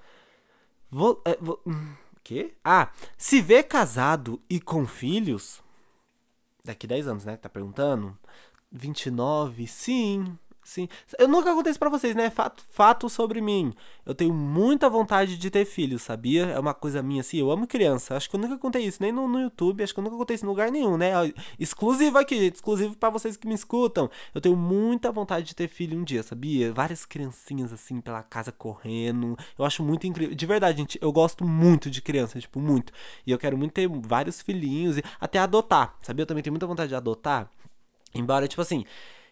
Vou. 0.89 1.21
É, 1.23 1.37
vou 1.39 1.61
hum, 1.63 1.93
quê? 2.23 2.55
Ah, 2.63 2.89
se 3.15 3.39
vê 3.39 3.61
casado 3.61 4.41
e 4.49 4.59
com 4.59 4.87
filhos, 4.87 5.63
Daqui 6.65 6.87
10 6.87 7.07
anos, 7.07 7.23
né? 7.25 7.37
Tá 7.37 7.47
perguntando? 7.47 8.17
29, 8.71 9.67
sim. 9.67 10.37
Sim. 10.65 10.89
Eu 11.19 11.27
nunca 11.27 11.53
contei 11.53 11.69
isso 11.69 11.79
pra 11.79 11.91
vocês, 11.91 12.15
né? 12.15 12.31
Fato, 12.31 12.65
fato 12.71 13.07
sobre 13.07 13.39
mim. 13.39 13.71
Eu 14.03 14.15
tenho 14.15 14.33
muita 14.33 14.89
vontade 14.89 15.37
de 15.37 15.49
ter 15.51 15.63
filhos, 15.63 16.01
sabia? 16.01 16.47
É 16.47 16.59
uma 16.59 16.73
coisa 16.73 17.03
minha, 17.03 17.21
assim. 17.21 17.37
Eu 17.37 17.51
amo 17.51 17.67
criança. 17.67 18.15
Acho 18.15 18.27
que 18.27 18.35
eu 18.35 18.39
nunca 18.39 18.57
contei 18.57 18.83
isso, 18.83 18.97
nem 18.99 19.11
no, 19.11 19.27
no 19.27 19.39
YouTube. 19.39 19.83
Acho 19.83 19.93
que 19.93 19.99
eu 19.99 20.03
nunca 20.03 20.17
contei 20.17 20.33
isso 20.33 20.43
em 20.43 20.47
lugar 20.49 20.71
nenhum, 20.71 20.97
né? 20.97 21.11
Exclusivo 21.59 22.17
aqui. 22.17 22.51
Exclusivo 22.51 22.97
para 22.97 23.11
vocês 23.11 23.37
que 23.37 23.47
me 23.47 23.53
escutam. 23.53 24.09
Eu 24.33 24.41
tenho 24.41 24.55
muita 24.55 25.11
vontade 25.11 25.45
de 25.45 25.53
ter 25.53 25.67
filho 25.67 25.99
um 25.99 26.03
dia, 26.03 26.23
sabia? 26.23 26.73
Várias 26.73 27.05
criancinhas, 27.05 27.71
assim, 27.71 28.01
pela 28.01 28.23
casa 28.23 28.51
correndo. 28.51 29.37
Eu 29.59 29.65
acho 29.65 29.83
muito 29.83 30.07
incrível. 30.07 30.33
De 30.33 30.45
verdade, 30.47 30.79
gente, 30.79 30.97
eu 30.99 31.11
gosto 31.11 31.45
muito 31.45 31.91
de 31.91 32.01
criança, 32.01 32.39
tipo, 32.39 32.59
muito. 32.59 32.91
E 33.25 33.29
eu 33.29 33.37
quero 33.37 33.55
muito 33.55 33.71
ter 33.71 33.87
vários 33.87 34.41
filhinhos 34.41 34.97
e 34.97 35.03
até 35.21 35.37
adotar, 35.37 35.95
sabia? 36.01 36.23
Eu 36.23 36.27
também 36.27 36.41
tenho 36.41 36.53
muita 36.53 36.65
vontade 36.65 36.89
de 36.89 36.95
adotar. 36.95 37.51
Embora, 38.15 38.47
tipo 38.47 38.61
assim, 38.61 38.85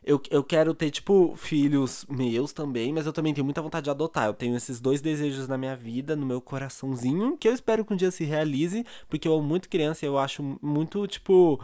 eu, 0.05 0.21
eu 0.29 0.43
quero 0.43 0.73
ter, 0.73 0.91
tipo, 0.91 1.35
filhos 1.35 2.05
meus 2.09 2.53
também, 2.53 2.91
mas 2.93 3.05
eu 3.05 3.13
também 3.13 3.33
tenho 3.33 3.45
muita 3.45 3.61
vontade 3.61 3.85
de 3.85 3.89
adotar. 3.89 4.27
Eu 4.27 4.33
tenho 4.33 4.55
esses 4.55 4.79
dois 4.79 5.01
desejos 5.01 5.47
na 5.47 5.57
minha 5.57 5.75
vida, 5.75 6.15
no 6.15 6.25
meu 6.25 6.41
coraçãozinho, 6.41 7.37
que 7.37 7.47
eu 7.47 7.53
espero 7.53 7.85
que 7.85 7.93
um 7.93 7.97
dia 7.97 8.11
se 8.11 8.23
realize, 8.23 8.85
porque 9.09 9.27
eu 9.27 9.33
amo 9.33 9.43
muito 9.43 9.69
criança 9.69 10.05
e 10.05 10.07
eu 10.07 10.17
acho 10.17 10.57
muito, 10.61 11.05
tipo 11.07 11.59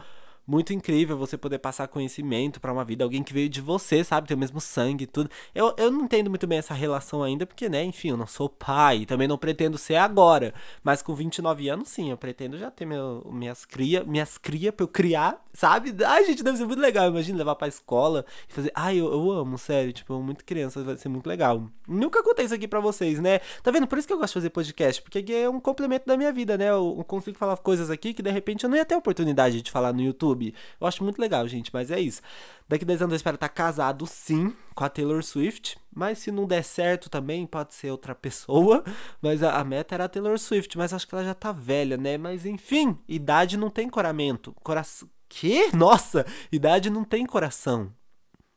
muito 0.50 0.72
incrível 0.72 1.16
você 1.16 1.38
poder 1.38 1.60
passar 1.60 1.86
conhecimento 1.86 2.60
para 2.60 2.72
uma 2.72 2.84
vida, 2.84 3.04
alguém 3.04 3.22
que 3.22 3.32
veio 3.32 3.48
de 3.48 3.60
você, 3.60 4.02
sabe? 4.02 4.26
Tem 4.26 4.36
o 4.36 4.40
mesmo 4.40 4.60
sangue 4.60 5.04
e 5.04 5.06
tudo. 5.06 5.30
Eu, 5.54 5.72
eu 5.78 5.92
não 5.92 6.02
entendo 6.02 6.28
muito 6.28 6.44
bem 6.44 6.58
essa 6.58 6.74
relação 6.74 7.22
ainda, 7.22 7.46
porque, 7.46 7.68
né, 7.68 7.84
enfim, 7.84 8.08
eu 8.08 8.16
não 8.16 8.26
sou 8.26 8.48
pai, 8.48 9.06
também 9.06 9.28
não 9.28 9.38
pretendo 9.38 9.78
ser 9.78 9.94
agora. 9.94 10.52
Mas 10.82 11.02
com 11.02 11.14
29 11.14 11.68
anos, 11.68 11.88
sim, 11.88 12.10
eu 12.10 12.16
pretendo 12.16 12.58
já 12.58 12.68
ter 12.68 12.84
meu, 12.84 13.24
minhas 13.30 13.64
cria, 13.64 14.02
minhas 14.02 14.36
cria 14.36 14.72
pra 14.72 14.82
eu 14.82 14.88
criar, 14.88 15.40
sabe? 15.52 15.94
Ai, 16.04 16.24
gente, 16.24 16.42
deve 16.42 16.58
ser 16.58 16.66
muito 16.66 16.80
legal. 16.80 17.08
Imagina 17.08 17.38
levar 17.38 17.54
pra 17.54 17.68
escola 17.68 18.26
e 18.48 18.52
fazer. 18.52 18.72
Ai, 18.74 18.96
eu, 18.96 19.12
eu 19.12 19.30
amo, 19.30 19.56
sério, 19.56 19.92
tipo, 19.92 20.12
eu 20.12 20.20
muito 20.20 20.44
criança, 20.44 20.82
vai 20.82 20.96
ser 20.96 21.08
muito 21.08 21.28
legal. 21.28 21.70
Nunca 21.86 22.24
contei 22.24 22.44
isso 22.44 22.54
aqui 22.54 22.66
pra 22.66 22.80
vocês, 22.80 23.20
né? 23.20 23.38
Tá 23.62 23.70
vendo? 23.70 23.86
Por 23.86 23.98
isso 23.98 24.06
que 24.08 24.12
eu 24.12 24.18
gosto 24.18 24.32
de 24.32 24.34
fazer 24.34 24.50
podcast, 24.50 25.00
porque 25.00 25.18
aqui 25.18 25.32
é 25.32 25.48
um 25.48 25.60
complemento 25.60 26.06
da 26.06 26.16
minha 26.16 26.32
vida, 26.32 26.58
né? 26.58 26.70
Eu 26.70 27.04
consigo 27.06 27.38
falar 27.38 27.56
coisas 27.58 27.88
aqui 27.88 28.12
que 28.12 28.22
de 28.22 28.30
repente 28.30 28.64
eu 28.64 28.70
não 28.70 28.76
ia 28.76 28.84
ter 28.84 28.96
oportunidade 28.96 29.62
de 29.62 29.70
falar 29.70 29.92
no 29.92 30.00
YouTube. 30.00 30.39
Eu 30.80 30.86
acho 30.86 31.04
muito 31.04 31.20
legal, 31.20 31.46
gente, 31.46 31.70
mas 31.72 31.90
é 31.90 32.00
isso. 32.00 32.22
Daqui 32.68 32.84
10 32.84 33.02
anos 33.02 33.12
eu 33.12 33.16
espero 33.16 33.34
estar 33.34 33.48
casado, 33.48 34.06
sim, 34.06 34.54
com 34.74 34.84
a 34.84 34.88
Taylor 34.88 35.22
Swift. 35.22 35.78
Mas 35.94 36.18
se 36.18 36.30
não 36.30 36.46
der 36.46 36.62
certo 36.62 37.10
também, 37.10 37.46
pode 37.46 37.74
ser 37.74 37.90
outra 37.90 38.14
pessoa. 38.14 38.84
Mas 39.20 39.42
a, 39.42 39.58
a 39.58 39.64
meta 39.64 39.94
era 39.94 40.04
a 40.04 40.08
Taylor 40.08 40.38
Swift, 40.38 40.78
mas 40.78 40.92
acho 40.92 41.06
que 41.06 41.14
ela 41.14 41.24
já 41.24 41.34
tá 41.34 41.52
velha, 41.52 41.96
né? 41.96 42.16
Mas 42.16 42.46
enfim, 42.46 42.98
idade 43.08 43.56
não 43.56 43.68
tem 43.68 43.88
coramento. 43.88 44.54
Coração. 44.62 45.08
Que? 45.28 45.74
Nossa! 45.76 46.24
Idade 46.50 46.90
não 46.90 47.04
tem 47.04 47.26
coração. 47.26 47.92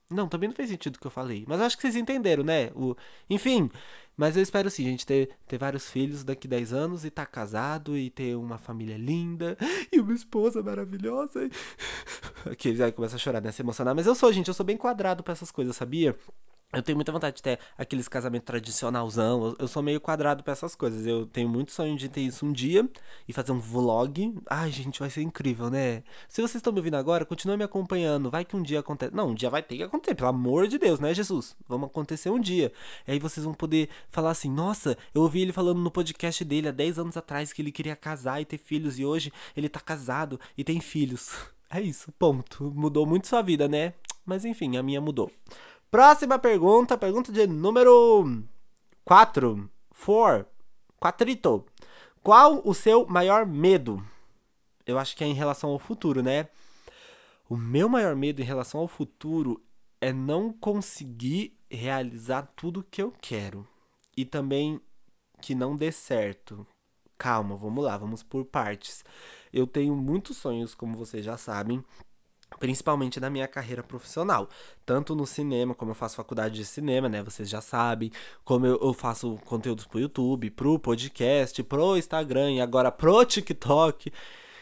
Não, 0.10 0.28
também 0.28 0.48
não 0.48 0.56
fez 0.56 0.70
sentido 0.70 0.96
o 0.96 1.00
que 1.00 1.08
eu 1.08 1.12
falei. 1.12 1.44
Mas 1.48 1.60
acho 1.60 1.76
que 1.76 1.82
vocês 1.82 1.96
entenderam, 1.96 2.44
né? 2.44 2.70
O... 2.76 2.96
Enfim, 3.30 3.70
Mas 4.16 4.38
eu 4.38 4.44
espero 4.44 4.70
sim, 4.70 4.84
gente 4.84 5.06
ter, 5.06 5.30
ter 5.48 5.58
vários 5.58 5.90
filhos 5.90 6.24
daqui 6.24 6.48
10 6.48 6.72
anos 6.72 7.04
e 7.04 7.10
tá 7.10 7.26
casado 7.26 7.98
e 7.98 8.10
ter 8.10 8.36
uma 8.36 8.58
família 8.58 8.98
linda 8.98 9.58
e 9.92 10.00
uma 10.00 10.14
esposa 10.14 10.62
maravilhosa. 10.62 11.50
Aqui 12.50 12.76
já 12.76 12.92
começa 12.92 13.16
a 13.16 13.20
chorar, 13.20 13.42
né? 13.42 13.52
Se 13.52 13.62
emocionar. 13.62 13.96
Mas 13.96 14.06
eu 14.06 14.14
sou, 14.14 14.32
gente, 14.32 14.48
eu 14.48 14.54
sou 14.54 14.66
bem 14.66 14.78
quadrado 14.78 15.24
para 15.24 15.34
essas 15.34 15.52
coisas, 15.52 15.76
sabia? 15.76 16.16
Eu 16.74 16.82
tenho 16.82 16.96
muita 16.96 17.12
vontade 17.12 17.36
de 17.36 17.44
ter 17.44 17.60
aqueles 17.78 18.08
casamentos 18.08 18.48
tradicionalzão. 18.48 19.56
Eu, 19.60 19.68
sou 19.68 19.84
meio 19.84 20.02
quadrado 20.02 20.44
para 20.44 20.54
essas 20.54 20.74
coisas. 20.74 21.06
Eu 21.06 21.28
tenho 21.28 21.48
muito 21.48 21.72
sonho 21.72 21.96
de 21.96 22.10
ter 22.10 22.22
isso 22.22 22.44
um 22.48 22.52
dia 22.52 22.90
e 23.28 23.32
fazer 23.32 23.52
um 23.52 23.60
vlog. 23.60 24.36
Ai, 24.50 24.72
gente, 24.72 25.00
vai 25.00 25.10
ser 25.12 25.22
incrível, 25.22 25.70
né? 25.70 26.04
Se 26.28 26.42
vocês 26.42 26.56
estão 26.56 26.74
me 26.74 26.80
ouvindo 26.80 26.96
agora, 26.96 27.26
continue 27.26 27.58
me 27.58 27.64
acompanhando. 27.64 28.28
Vai 28.32 28.44
que 28.44 28.56
um 28.56 28.64
dia 28.64 28.80
acontece. 28.80 29.14
Não, 29.14 29.30
um 29.30 29.36
dia 29.36 29.52
vai 29.52 29.62
ter 29.62 29.78
que 29.78 29.84
acontecer, 29.84 30.16
pelo 30.16 30.30
amor 30.30 30.68
de 30.68 30.80
Deus, 30.80 31.00
né, 31.00 31.14
Jesus? 31.14 31.56
Vamos 31.70 31.90
acontecer 31.90 32.32
um 32.32 32.40
dia. 32.40 32.74
E 33.08 33.12
aí 33.12 33.20
vocês 33.20 33.44
vão 33.44 33.54
poder 33.54 33.88
falar 34.10 34.32
assim: 34.32 34.50
nossa, 34.50 34.98
eu 35.14 35.22
ouvi 35.22 35.44
ele 35.44 35.54
falando 35.54 35.80
no 35.80 35.92
podcast 35.92 36.44
dele 36.44 36.70
há 36.70 36.72
10 36.72 36.98
anos 36.98 37.16
atrás 37.16 37.54
que 37.54 37.62
ele 37.62 37.72
queria 37.72 37.96
casar 37.96 38.42
e 38.42 38.46
ter 38.46 38.58
filhos. 38.58 38.98
E 38.98 39.06
hoje 39.06 39.32
ele 39.56 39.70
tá 39.70 39.80
casado 39.80 40.40
e 40.58 40.64
tem 40.64 40.80
filhos. 40.80 41.32
É 41.76 41.82
isso, 41.82 42.12
ponto. 42.20 42.72
Mudou 42.76 43.04
muito 43.04 43.28
sua 43.28 43.42
vida, 43.42 43.68
né? 43.68 43.96
Mas 44.24 44.46
enfim, 44.46 44.78
a 44.78 44.84
minha 44.84 45.02
mudou. 45.02 45.32
Próxima 45.94 46.40
pergunta, 46.40 46.98
pergunta 46.98 47.32
de 47.32 47.46
número 47.46 48.44
4. 49.06 49.70
4. 50.04 50.48
Quatrito. 51.00 51.64
Qual 52.24 52.68
o 52.68 52.74
seu 52.74 53.06
maior 53.06 53.46
medo? 53.46 54.04
Eu 54.88 54.98
acho 54.98 55.16
que 55.16 55.24
é 55.24 55.28
em 55.28 55.36
relação 55.36 55.70
ao 55.70 55.78
futuro, 55.78 56.24
né? 56.24 56.50
O 57.48 57.56
meu 57.56 57.88
maior 57.88 58.16
medo 58.16 58.42
em 58.42 58.44
relação 58.44 58.80
ao 58.80 58.88
futuro 58.88 59.64
é 60.02 60.12
não 60.12 60.52
conseguir 60.52 61.56
realizar 61.70 62.52
tudo 62.56 62.84
que 62.90 63.00
eu 63.00 63.14
quero. 63.22 63.68
E 64.18 64.26
também 64.26 64.82
que 65.44 65.54
não 65.54 65.76
dê 65.76 65.92
certo. 65.92 66.66
Calma, 67.20 67.56
vamos 67.56 67.84
lá, 67.84 67.96
vamos 68.00 68.24
por 68.24 68.46
partes. 68.46 69.06
Eu 69.54 69.68
tenho 69.68 69.96
muitos 69.96 70.38
sonhos, 70.38 70.74
como 70.74 70.98
vocês 70.98 71.24
já 71.24 71.38
sabem 71.38 71.86
principalmente 72.60 73.20
na 73.20 73.30
minha 73.30 73.48
carreira 73.48 73.84
profissional, 73.84 74.50
tanto 74.86 75.16
no 75.16 75.26
cinema, 75.26 75.74
como 75.74 75.92
eu 75.92 75.96
faço 75.96 76.16
faculdade 76.16 76.56
de 76.56 76.66
cinema, 76.66 77.10
né, 77.10 77.22
vocês 77.22 77.50
já 77.50 77.62
sabem, 77.62 78.12
como 78.44 78.66
eu, 78.66 78.80
eu 78.82 78.94
faço 78.94 79.40
conteúdos 79.46 79.86
pro 79.86 80.00
YouTube, 80.00 80.50
pro 80.52 80.80
podcast, 80.80 81.62
pro 81.64 81.98
Instagram 81.98 82.52
e 82.54 82.62
agora 82.62 82.92
pro 82.92 83.24
TikTok. 83.26 84.12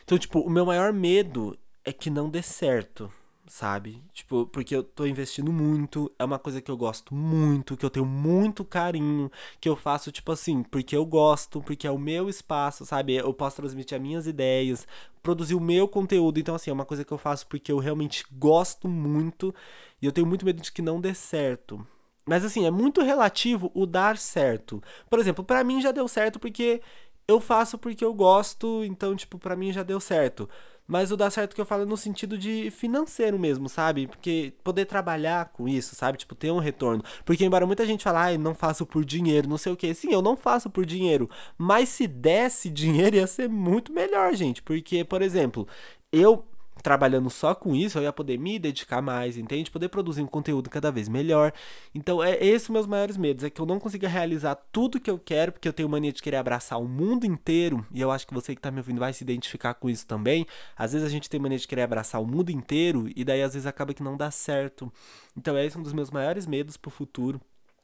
Então, 0.03 0.17
tipo, 0.17 0.39
o 0.39 0.50
meu 0.50 0.65
maior 0.65 0.91
medo 0.93 1.57
é 1.83 1.91
que 1.91 2.10
não 2.10 2.29
dê 2.29 2.41
certo, 2.41 3.12
sabe? 3.51 4.01
Tipo, 4.13 4.46
porque 4.48 4.74
eu 4.74 4.81
tô 4.81 5.05
investindo 5.05 5.51
muito, 5.51 6.10
é 6.17 6.24
uma 6.24 6.39
coisa 6.39 6.62
que 6.62 6.72
eu 6.72 6.77
gosto 6.77 7.13
muito, 7.13 7.75
que 7.75 7.86
eu 7.86 7.89
tenho 7.89 8.05
muito 8.05 8.63
carinho, 8.63 9.29
que 9.60 9.67
eu 9.67 9.75
faço, 9.75 10.10
tipo 10.10 10.31
assim, 10.31 10.63
porque 10.63 10.96
eu 10.96 11.05
gosto, 11.05 11.62
porque 11.62 11.86
é 11.86 11.91
o 11.91 11.98
meu 12.00 12.29
espaço, 12.29 12.86
sabe? 12.86 13.15
Eu 13.15 13.34
posso 13.34 13.58
transmitir 13.58 13.98
as 13.98 14.01
minhas 14.01 14.25
ideias, 14.25 14.88
produzir 15.22 15.55
o 15.55 15.60
meu 15.60 15.86
conteúdo. 15.86 16.39
Então, 16.39 16.55
assim, 16.55 16.70
é 16.70 16.74
uma 16.74 16.86
coisa 16.86 17.03
que 17.03 17.12
eu 17.12 17.17
faço 17.17 17.46
porque 17.48 17.74
eu 17.74 17.77
realmente 17.77 18.24
gosto 18.31 18.88
muito 18.88 19.53
e 20.01 20.05
eu 20.05 20.13
tenho 20.13 20.25
muito 20.25 20.46
medo 20.46 20.62
de 20.62 20.72
que 20.72 20.81
não 20.81 21.01
dê 21.01 21.13
certo. 21.13 21.86
Mas, 22.25 22.46
assim, 22.46 22.65
é 22.65 22.72
muito 22.72 23.01
relativo 23.01 23.70
o 23.74 23.86
dar 23.86 24.17
certo. 24.17 24.81
Por 25.10 25.20
exemplo, 25.20 25.43
para 25.43 25.62
mim 25.62 25.81
já 25.81 25.91
deu 25.91 26.08
certo 26.08 26.39
porque 26.39 26.81
eu 27.27 27.41
faço 27.41 27.77
porque 27.77 28.05
eu 28.05 28.13
gosto, 28.13 28.84
então, 28.86 29.13
tipo, 29.13 29.38
para 29.38 29.58
mim 29.58 29.74
já 29.74 29.84
deu 29.84 30.00
certo. 30.00 30.50
Mas 30.91 31.10
o 31.10 31.15
dar 31.15 31.31
certo 31.31 31.55
que 31.55 31.62
eu 31.62 31.65
falo 31.65 31.83
é 31.83 31.86
no 31.86 31.95
sentido 31.95 32.38
de 32.38 32.69
financeiro 32.69 33.39
mesmo, 33.39 33.69
sabe? 33.69 34.07
Porque 34.07 34.51
poder 34.62 34.83
trabalhar 34.83 35.45
com 35.53 35.65
isso, 35.65 35.95
sabe? 35.95 36.17
Tipo, 36.17 36.36
ter 36.36 36.51
um 36.51 36.60
retorno. 36.60 37.01
Porque 37.24 37.45
embora 37.45 37.65
muita 37.65 37.86
gente 37.86 38.03
fale, 38.03 38.17
ai, 38.17 38.38
não 38.38 38.53
faço 38.53 38.86
por 38.86 39.05
dinheiro, 39.05 39.48
não 39.48 39.57
sei 39.57 39.71
o 39.71 39.77
que. 39.77 39.93
Sim, 39.93 40.12
eu 40.12 40.21
não 40.21 40.36
faço 40.36 40.69
por 40.69 40.86
dinheiro. 40.86 41.29
Mas 41.57 41.88
se 41.88 42.07
desse 42.07 42.69
dinheiro 42.69 43.15
ia 43.15 43.25
ser 43.25 43.48
muito 43.48 43.93
melhor, 43.93 44.36
gente. 44.36 44.62
Porque, 44.62 45.05
por 45.05 45.21
exemplo, 45.21 45.65
eu 46.12 46.45
trabalhando 46.81 47.29
só 47.29 47.53
com 47.55 47.75
isso, 47.75 47.97
eu 47.97 48.03
ia 48.03 48.13
poder 48.13 48.38
me 48.38 48.59
dedicar 48.59 49.01
mais, 49.01 49.38
entende? 49.38 49.71
Poder 49.71 49.89
produzir 49.89 50.21
um 50.21 50.27
conteúdo 50.27 50.69
cada 50.69 50.91
vez 50.91 51.07
melhor. 51.07 51.53
Então, 51.93 52.23
é 52.23 52.43
esse 52.43 52.71
meus 52.71 52.88
maiores 52.88 53.17
medos, 53.17 53.43
é 53.43 53.50
que 53.50 53.61
eu 53.61 53.65
não 53.65 53.79
consiga 53.79 54.07
realizar 54.07 54.55
tudo 54.71 55.00
que 55.00 55.09
eu 55.09 55.19
quero, 55.19 55.51
porque 55.51 55.67
eu 55.67 55.73
tenho 55.73 55.89
mania 55.89 56.11
de 56.11 56.21
querer 56.21 56.38
abraçar 56.38 56.79
o 56.79 56.88
mundo 56.88 57.25
inteiro, 57.25 57.85
e 57.91 58.01
eu 58.01 58.11
acho 58.11 58.27
que 58.27 58.33
você 58.33 58.55
que 58.55 58.61
tá 58.61 58.71
me 58.71 58.79
ouvindo 58.79 59.00
vai 59.00 59.13
se 59.13 59.23
identificar 59.23 59.73
com 59.73 59.89
isso 59.89 60.05
também. 60.05 60.45
Às 60.75 60.93
vezes 60.93 61.07
a 61.07 61.11
gente 61.11 61.29
tem 61.29 61.39
mania 61.39 61.57
de 61.57 61.67
querer 61.67 61.83
abraçar 61.83 62.21
o 62.21 62.25
mundo 62.25 62.50
inteiro, 62.50 63.09
e 63.15 63.23
daí 63.23 63.41
às 63.41 63.53
vezes 63.53 63.67
acaba 63.67 63.93
que 63.93 64.03
não 64.03 64.17
dá 64.17 64.31
certo. 64.31 64.91
Então, 65.38 65.55
é 65.55 65.65
esse 65.65 65.77
um 65.77 65.83
dos 65.83 65.93
meus 65.93 66.11
maiores 66.11 66.45
medos 66.45 66.77
pro 66.77 66.91
futuro. 66.91 67.39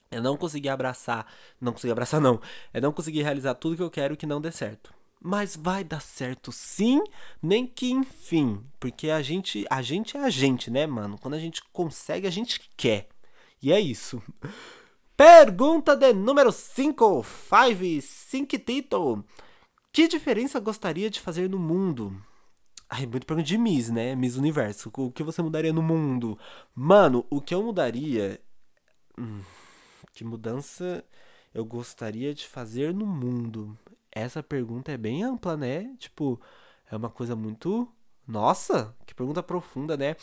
É 0.09 0.21
não 0.21 0.37
conseguir 0.37 0.69
abraçar, 0.69 1.25
não 1.59 1.73
conseguir 1.73 1.91
abraçar 1.91 2.21
não, 2.21 2.39
é 2.73 2.79
não 2.79 2.93
conseguir 2.93 3.23
realizar 3.23 3.55
tudo 3.55 3.75
que 3.75 3.83
eu 3.83 3.91
quero 3.91 4.15
que 4.15 4.25
não 4.25 4.39
dê 4.39 4.51
certo. 4.53 4.96
Mas 5.19 5.55
vai 5.55 5.83
dar 5.83 6.01
certo 6.01 6.51
sim, 6.51 7.03
nem 7.41 7.65
que 7.65 7.89
enfim. 7.89 8.63
Porque 8.79 9.09
a 9.09 9.21
gente, 9.21 9.65
a 9.69 9.81
gente 9.81 10.15
é 10.15 10.23
a 10.23 10.29
gente, 10.29 10.69
né, 10.69 10.85
mano? 10.85 11.17
Quando 11.19 11.33
a 11.33 11.39
gente 11.39 11.61
consegue, 11.73 12.27
a 12.27 12.31
gente 12.31 12.69
quer. 12.77 13.09
E 13.61 13.71
é 13.71 13.79
isso. 13.79 14.21
Pergunta 15.15 15.95
de 15.95 16.13
número 16.13 16.51
5. 16.51 17.23
5. 17.23 18.01
5 18.01 18.59
Tito. 18.59 19.25
Que 19.91 20.07
diferença 20.07 20.59
gostaria 20.59 21.09
de 21.09 21.19
fazer 21.19 21.49
no 21.49 21.57
mundo? 21.57 22.15
Ai, 22.87 23.05
muito 23.05 23.25
pergunta 23.25 23.47
de 23.47 23.57
Miss, 23.57 23.89
né? 23.89 24.15
Miss 24.15 24.37
Universo. 24.37 24.91
O 24.95 25.11
que 25.11 25.23
você 25.23 25.41
mudaria 25.41 25.73
no 25.73 25.81
mundo? 25.81 26.37
Mano, 26.73 27.25
o 27.29 27.41
que 27.41 27.53
eu 27.53 27.63
mudaria. 27.63 28.39
Hum, 29.17 29.41
que 30.13 30.23
mudança 30.23 31.03
eu 31.53 31.65
gostaria 31.65 32.33
de 32.33 32.47
fazer 32.47 32.93
no 32.93 33.05
mundo? 33.05 33.77
Essa 34.19 34.43
pergunta 34.43 34.91
é 34.91 34.97
bem 34.97 35.23
ampla, 35.23 35.57
né? 35.57 35.95
Tipo, 35.97 36.39
é 36.91 36.95
uma 36.95 37.09
coisa 37.09 37.35
muito. 37.35 37.91
Nossa, 38.27 38.95
que 39.05 39.15
pergunta 39.15 39.41
profunda, 39.41 39.95
né? 39.97 40.15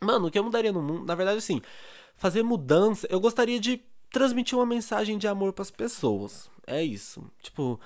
Mano, 0.00 0.28
o 0.28 0.30
que 0.30 0.38
eu 0.38 0.44
mudaria 0.44 0.72
no 0.72 0.82
mundo? 0.82 1.04
Na 1.04 1.14
verdade, 1.14 1.38
assim, 1.38 1.60
fazer 2.16 2.42
mudança. 2.42 3.06
Eu 3.10 3.20
gostaria 3.20 3.58
de 3.58 3.82
transmitir 4.14 4.56
uma 4.56 4.64
mensagem 4.64 5.18
de 5.18 5.26
amor 5.26 5.52
para 5.52 5.62
as 5.62 5.72
pessoas. 5.72 6.48
É 6.66 6.82
isso. 6.82 7.22
Tipo, 7.42 7.78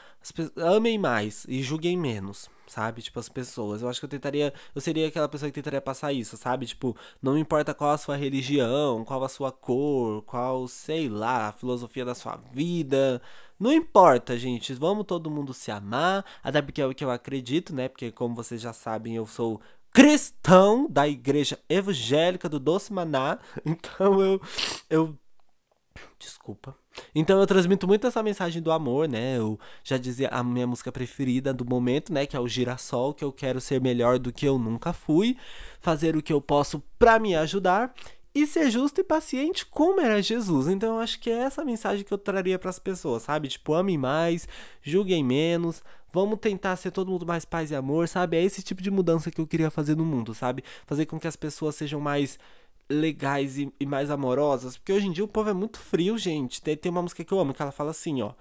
amem 0.56 0.98
mais 0.98 1.46
e 1.48 1.62
julguem 1.62 1.96
menos, 1.96 2.50
sabe? 2.66 3.00
Tipo, 3.00 3.18
as 3.18 3.28
pessoas. 3.28 3.80
Eu 3.80 3.88
acho 3.88 3.98
que 3.98 4.04
eu 4.04 4.10
tentaria. 4.10 4.52
Eu 4.74 4.80
seria 4.80 5.08
aquela 5.08 5.28
pessoa 5.28 5.50
que 5.50 5.54
tentaria 5.54 5.80
passar 5.80 6.12
isso, 6.12 6.36
sabe? 6.36 6.66
Tipo, 6.66 6.94
não 7.20 7.36
importa 7.36 7.74
qual 7.74 7.90
a 7.90 7.98
sua 7.98 8.14
religião, 8.14 9.04
qual 9.04 9.24
a 9.24 9.28
sua 9.28 9.50
cor, 9.50 10.22
qual, 10.22 10.68
sei 10.68 11.08
lá, 11.08 11.48
a 11.48 11.52
filosofia 11.52 12.04
da 12.04 12.14
sua 12.14 12.36
vida. 12.52 13.20
Não 13.58 13.72
importa, 13.72 14.38
gente. 14.38 14.74
Vamos 14.74 15.06
todo 15.06 15.30
mundo 15.30 15.54
se 15.54 15.70
amar. 15.70 16.24
Até 16.44 16.60
porque 16.62 16.82
é 16.82 16.86
o 16.86 16.94
que 16.94 17.02
eu 17.04 17.10
acredito, 17.10 17.74
né? 17.74 17.88
Porque, 17.88 18.12
como 18.12 18.34
vocês 18.34 18.60
já 18.60 18.72
sabem, 18.74 19.16
eu 19.16 19.26
sou 19.26 19.60
cristão 19.90 20.86
da 20.88 21.08
igreja 21.08 21.58
evangélica 21.68 22.48
do 22.48 22.60
Doce 22.60 22.92
Maná. 22.92 23.38
Então 23.64 24.20
eu. 24.20 24.40
Eu. 24.90 25.18
Desculpa. 26.18 26.74
Então 27.14 27.38
eu 27.40 27.46
transmito 27.46 27.86
muito 27.86 28.06
essa 28.06 28.22
mensagem 28.22 28.60
do 28.60 28.72
amor, 28.72 29.08
né? 29.08 29.38
Eu 29.38 29.58
já 29.84 29.96
dizia 29.96 30.28
a 30.28 30.42
minha 30.42 30.66
música 30.66 30.90
preferida 30.90 31.52
do 31.54 31.64
momento, 31.64 32.12
né? 32.12 32.26
Que 32.26 32.36
é 32.36 32.40
o 32.40 32.48
Girassol, 32.48 33.14
que 33.14 33.24
eu 33.24 33.32
quero 33.32 33.60
ser 33.60 33.80
melhor 33.80 34.18
do 34.18 34.32
que 34.32 34.46
eu 34.46 34.58
nunca 34.58 34.92
fui, 34.92 35.36
fazer 35.80 36.16
o 36.16 36.22
que 36.22 36.32
eu 36.32 36.40
posso 36.40 36.82
para 36.98 37.18
me 37.18 37.36
ajudar 37.36 37.94
e 38.34 38.46
ser 38.46 38.70
justo 38.70 39.00
e 39.00 39.04
paciente 39.04 39.66
como 39.66 40.00
era 40.00 40.22
Jesus. 40.22 40.68
Então 40.68 40.96
eu 40.96 41.00
acho 41.00 41.18
que 41.20 41.30
é 41.30 41.38
essa 41.38 41.64
mensagem 41.64 42.04
que 42.04 42.12
eu 42.12 42.18
traria 42.18 42.58
para 42.58 42.70
as 42.70 42.78
pessoas, 42.78 43.22
sabe? 43.22 43.48
Tipo, 43.48 43.74
amem 43.74 43.98
mais, 43.98 44.46
julguem 44.82 45.24
menos, 45.24 45.82
vamos 46.12 46.38
tentar 46.38 46.76
ser 46.76 46.90
todo 46.90 47.10
mundo 47.10 47.26
mais 47.26 47.44
paz 47.44 47.70
e 47.70 47.74
amor, 47.74 48.08
sabe? 48.08 48.36
É 48.36 48.42
esse 48.42 48.62
tipo 48.62 48.82
de 48.82 48.90
mudança 48.90 49.30
que 49.30 49.40
eu 49.40 49.46
queria 49.46 49.70
fazer 49.70 49.96
no 49.96 50.04
mundo, 50.04 50.34
sabe? 50.34 50.62
Fazer 50.86 51.06
com 51.06 51.18
que 51.18 51.26
as 51.26 51.36
pessoas 51.36 51.74
sejam 51.74 52.00
mais 52.00 52.38
legais 52.88 53.58
e, 53.58 53.72
e 53.78 53.86
mais 53.86 54.10
amorosas, 54.10 54.76
porque 54.76 54.92
hoje 54.92 55.06
em 55.06 55.12
dia 55.12 55.24
o 55.24 55.28
povo 55.28 55.50
é 55.50 55.52
muito 55.52 55.78
frio, 55.78 56.16
gente. 56.16 56.62
Tem, 56.62 56.76
tem 56.76 56.90
uma 56.90 57.02
música 57.02 57.24
que 57.24 57.32
eu 57.32 57.40
amo 57.40 57.52
que 57.52 57.60
ela 57.60 57.72
fala 57.72 57.90
assim, 57.90 58.22
ó. 58.22 58.32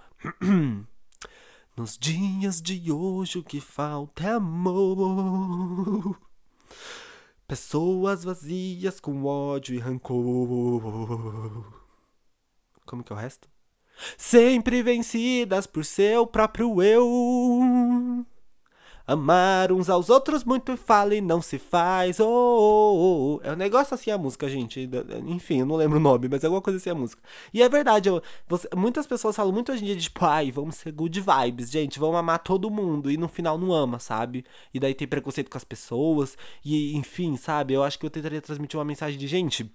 Nos 1.76 1.98
dias 1.98 2.62
de 2.62 2.92
hoje 2.92 3.38
o 3.38 3.44
que 3.44 3.62
falta 3.62 4.24
é 4.24 4.32
amor. 4.32 6.20
Pessoas 7.48 8.24
vazias 8.24 9.00
com 9.00 9.24
ódio 9.26 9.76
e 9.76 9.80
rancor. 9.80 10.82
Como 12.86 13.04
que 13.04 13.14
é 13.14 13.16
o 13.16 13.20
resto? 13.20 13.48
Sempre 14.18 14.82
vencidas 14.82 15.68
por 15.68 15.86
seu 15.86 16.26
próprio 16.26 16.82
eu. 16.82 18.26
Amar 19.08 19.72
uns 19.72 19.90
aos 19.90 20.10
outros 20.10 20.44
muito 20.44 20.76
fala 20.76 21.16
e 21.16 21.22
não 21.22 21.42
se 21.42 21.58
faz. 21.58 22.20
Oh, 22.20 22.26
oh, 22.26 23.40
oh. 23.42 23.42
É 23.42 23.54
um 23.54 23.56
negócio 23.56 23.94
assim 23.96 24.12
a 24.12 24.18
música, 24.18 24.50
gente. 24.50 24.90
Enfim, 25.26 25.62
eu 25.62 25.66
não 25.66 25.78
lembro 25.78 25.98
o 25.98 26.02
nome, 26.02 26.28
mas 26.28 26.44
é 26.44 26.48
alguma 26.48 26.62
coisa 26.62 26.78
assim 26.78 26.90
a 26.90 26.96
música. 26.96 27.22
E 27.54 27.64
é 27.64 27.70
verdade, 27.70 28.10
eu, 28.10 28.22
você, 28.46 28.68
muitas 28.76 29.08
pessoas 29.08 29.34
falam 29.34 29.54
muito 29.54 29.72
hoje 29.72 29.82
em 29.82 29.86
dia 29.86 29.96
de 29.96 30.04
tipo, 30.04 30.26
ai, 30.26 30.52
vamos 30.52 30.76
ser 30.76 30.92
good 30.92 31.22
vibes, 31.22 31.72
gente, 31.72 31.98
vamos 32.00 32.18
amar 32.18 32.40
todo 32.40 32.70
mundo. 32.70 33.10
E 33.10 33.16
no 33.16 33.30
final 33.30 33.58
não 33.58 33.72
ama, 33.72 33.98
sabe? 33.98 34.44
E 34.74 34.80
daí 34.80 34.94
tem 34.94 35.08
preconceito 35.08 35.50
com 35.50 35.58
as 35.58 35.64
pessoas. 35.64 36.38
E 36.66 36.94
enfim, 36.98 37.38
sabe? 37.38 37.74
Eu 37.74 37.84
acho 37.84 37.98
que 37.98 38.06
eu 38.06 38.10
tentaria 38.10 38.42
transmitir 38.42 38.78
uma 38.78 38.86
mensagem 38.86 39.18
de 39.18 39.28
gente 39.28 39.72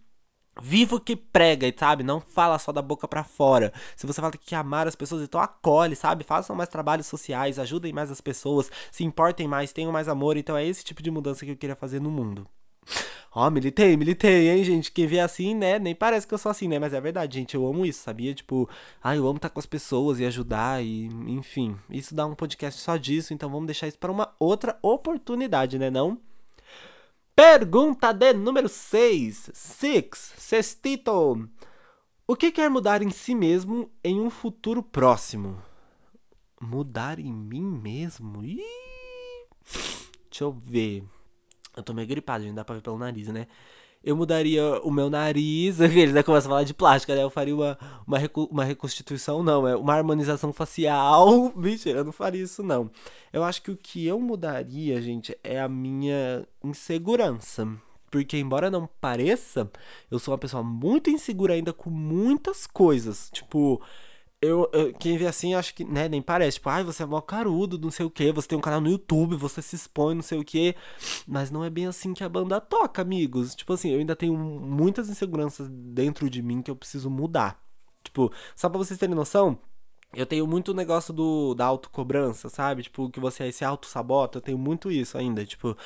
Viva 0.61 0.97
o 0.97 1.00
que 1.00 1.16
prega, 1.16 1.73
sabe? 1.76 2.02
Não 2.02 2.21
fala 2.21 2.59
só 2.59 2.73
da 2.73 2.82
boca 2.82 3.09
para 3.09 3.25
fora. 3.25 3.73
Se 3.97 4.06
você 4.06 4.21
fala 4.21 4.32
que 4.32 4.38
quer 4.38 4.56
amar 4.56 4.87
as 4.87 4.94
pessoas, 4.94 5.23
então 5.23 5.40
acolhe, 5.40 5.97
sabe? 5.97 6.25
Façam 6.25 6.54
mais 6.54 6.68
trabalhos 6.68 7.06
sociais, 7.06 7.59
ajudem 7.59 7.92
mais 7.92 8.11
as 8.11 8.21
pessoas, 8.21 8.71
se 8.90 9.02
importem 9.02 9.49
mais, 9.49 9.73
tenham 9.73 9.90
mais 9.90 10.09
amor. 10.09 10.37
Então 10.37 10.56
é 10.56 10.66
esse 10.66 10.85
tipo 10.85 11.02
de 11.02 11.11
mudança 11.11 11.44
que 11.44 11.52
eu 11.52 11.56
queria 11.56 11.76
fazer 11.76 12.00
no 12.00 12.11
mundo. 12.11 12.47
Ó, 13.35 13.47
oh, 13.47 13.50
militei, 13.50 13.97
militei, 13.97 14.50
hein, 14.50 14.62
gente? 14.62 14.92
Quem 14.92 15.06
vê 15.06 15.18
assim, 15.18 15.54
né? 15.54 15.78
Nem 15.78 15.94
parece 15.94 16.26
que 16.26 16.35
eu 16.35 16.38
sou 16.38 16.50
assim, 16.50 16.68
né? 16.68 16.78
Mas 16.78 16.92
é 16.92 17.00
verdade, 17.00 17.38
gente. 17.38 17.54
Eu 17.54 17.66
amo 17.66 17.87
isso, 17.87 18.02
sabia? 18.02 18.35
Tipo, 18.35 18.68
ah, 19.02 19.16
eu 19.16 19.26
amo 19.26 19.37
estar 19.37 19.49
com 19.49 19.59
as 19.59 19.64
pessoas 19.64 20.21
e 20.21 20.26
ajudar 20.26 20.85
e, 20.85 21.06
enfim. 21.26 21.75
Isso 21.88 22.14
dá 22.14 22.26
um 22.26 22.35
podcast 22.35 22.78
só 22.78 22.99
disso, 22.99 23.32
então 23.32 23.49
vamos 23.49 23.66
deixar 23.66 23.88
isso 23.88 23.99
para 23.99 24.12
uma 24.12 24.35
outra 24.38 24.78
oportunidade, 24.82 25.78
né? 25.78 25.88
Não? 25.88 26.18
Pergunta 27.44 28.12
de 28.12 28.32
número 28.34 28.68
6. 28.68 29.50
Six. 29.52 30.34
Sextito. 30.38 31.49
O 32.25 32.37
que 32.37 32.52
quer 32.52 32.70
mudar 32.70 33.02
em 33.02 33.11
si 33.11 33.34
mesmo 33.34 33.90
em 34.04 34.20
um 34.20 34.30
futuro 34.30 34.80
próximo? 34.80 35.61
Mudar 36.61 37.18
em 37.18 37.32
mim 37.32 37.64
mesmo? 37.64 38.44
Ih. 38.44 38.62
Deixa 40.30 40.44
eu 40.44 40.52
ver. 40.52 41.02
Eu 41.76 41.82
tô 41.82 41.92
meio 41.92 42.06
gripado, 42.06 42.44
gente, 42.44 42.54
dá 42.54 42.64
pra 42.64 42.76
ver 42.76 42.80
pelo 42.80 42.96
nariz, 42.96 43.26
né? 43.26 43.49
Eu 44.04 44.16
mudaria 44.16 44.80
o 44.82 44.90
meu 44.90 45.09
nariz, 45.09 45.78
eles 45.80 46.12
né, 46.12 46.23
começam 46.23 46.50
a 46.50 46.54
falar 46.54 46.64
de 46.64 46.75
plástica, 46.75 47.14
né? 47.14 47.23
Eu 47.23 47.30
faria 47.30 47.54
uma, 47.54 47.78
uma, 48.06 48.18
recu 48.18 48.49
uma 48.50 48.64
reconstituição, 48.64 49.42
não, 49.42 49.66
é 49.66 49.76
uma 49.76 49.94
harmonização 49.94 50.52
facial. 50.52 51.52
Mentira, 51.56 52.00
eu 52.00 52.04
não 52.04 52.12
faria 52.12 52.42
isso, 52.42 52.62
não. 52.62 52.90
Eu 53.32 53.44
acho 53.44 53.62
que 53.62 53.71
o 53.71 53.76
que 53.76 54.06
eu 54.06 54.21
mudaria, 54.21 55.00
gente, 55.00 55.37
é 55.42 55.61
a 55.61 55.68
minha 55.68 56.47
insegurança. 56.62 57.68
Porque, 58.11 58.37
embora 58.37 58.71
não 58.71 58.87
pareça, 59.00 59.71
eu 60.11 60.18
sou 60.18 60.32
uma 60.32 60.38
pessoa 60.38 60.62
muito 60.62 61.09
insegura 61.09 61.54
ainda 61.54 61.73
com 61.73 61.88
muitas 61.88 62.66
coisas. 62.66 63.30
Tipo, 63.32 63.80
eu, 64.42 64.68
eu, 64.72 64.92
quem 64.94 65.16
vê 65.16 65.26
assim, 65.26 65.54
acho 65.54 65.72
que, 65.72 65.84
né, 65.84 66.08
nem 66.08 66.20
parece. 66.20 66.56
Tipo, 66.56 66.68
ai, 66.68 66.82
você 66.82 67.04
é 67.04 67.06
mó 67.06 67.20
carudo, 67.20 67.78
não 67.78 67.92
sei 67.92 68.04
o 68.04 68.11
que, 68.11 68.32
você 68.32 68.49
tem 68.49 68.58
um 68.58 68.61
canal 68.61 68.80
no 68.80 68.90
YouTube, 68.90 69.37
você 69.37 69.62
se 69.62 69.76
expõe, 69.76 70.16
não 70.16 70.22
sei 70.22 70.38
o 70.38 70.44
que. 70.44 70.75
Mas 71.26 71.50
não 71.50 71.64
é 71.64 71.70
bem 71.70 71.87
assim 71.87 72.12
que 72.12 72.25
a 72.25 72.28
banda 72.28 72.61
toca, 72.61 73.00
amigos. 73.00 73.54
Tipo 73.54 73.75
assim, 73.75 73.90
eu 73.92 74.00
ainda 74.00 74.16
tenho 74.16 74.37
muitas 74.37 75.08
inseguranças 75.08 75.68
dentro 75.68 76.28
de 76.28 76.42
mim 76.42 76.61
que 76.61 76.70
eu 76.70 76.76
preciso 76.76 77.08
mudar. 77.08 77.62
Tipo, 78.02 78.32
só 78.56 78.68
pra 78.68 78.78
vocês 78.78 78.99
terem 78.99 79.14
noção, 79.14 79.58
eu 80.12 80.26
tenho 80.26 80.46
muito 80.46 80.75
negócio 80.75 81.14
do, 81.14 81.54
da 81.54 81.64
autocobrança, 81.66 82.49
sabe? 82.49 82.82
Tipo, 82.82 83.11
que 83.11 83.20
você 83.20 83.50
se 83.52 83.64
auto-sabota, 83.64 84.38
eu 84.38 84.42
tenho 84.42 84.58
muito 84.58 84.90
isso 84.90 85.16
ainda. 85.16 85.46
Tipo, 85.46 85.76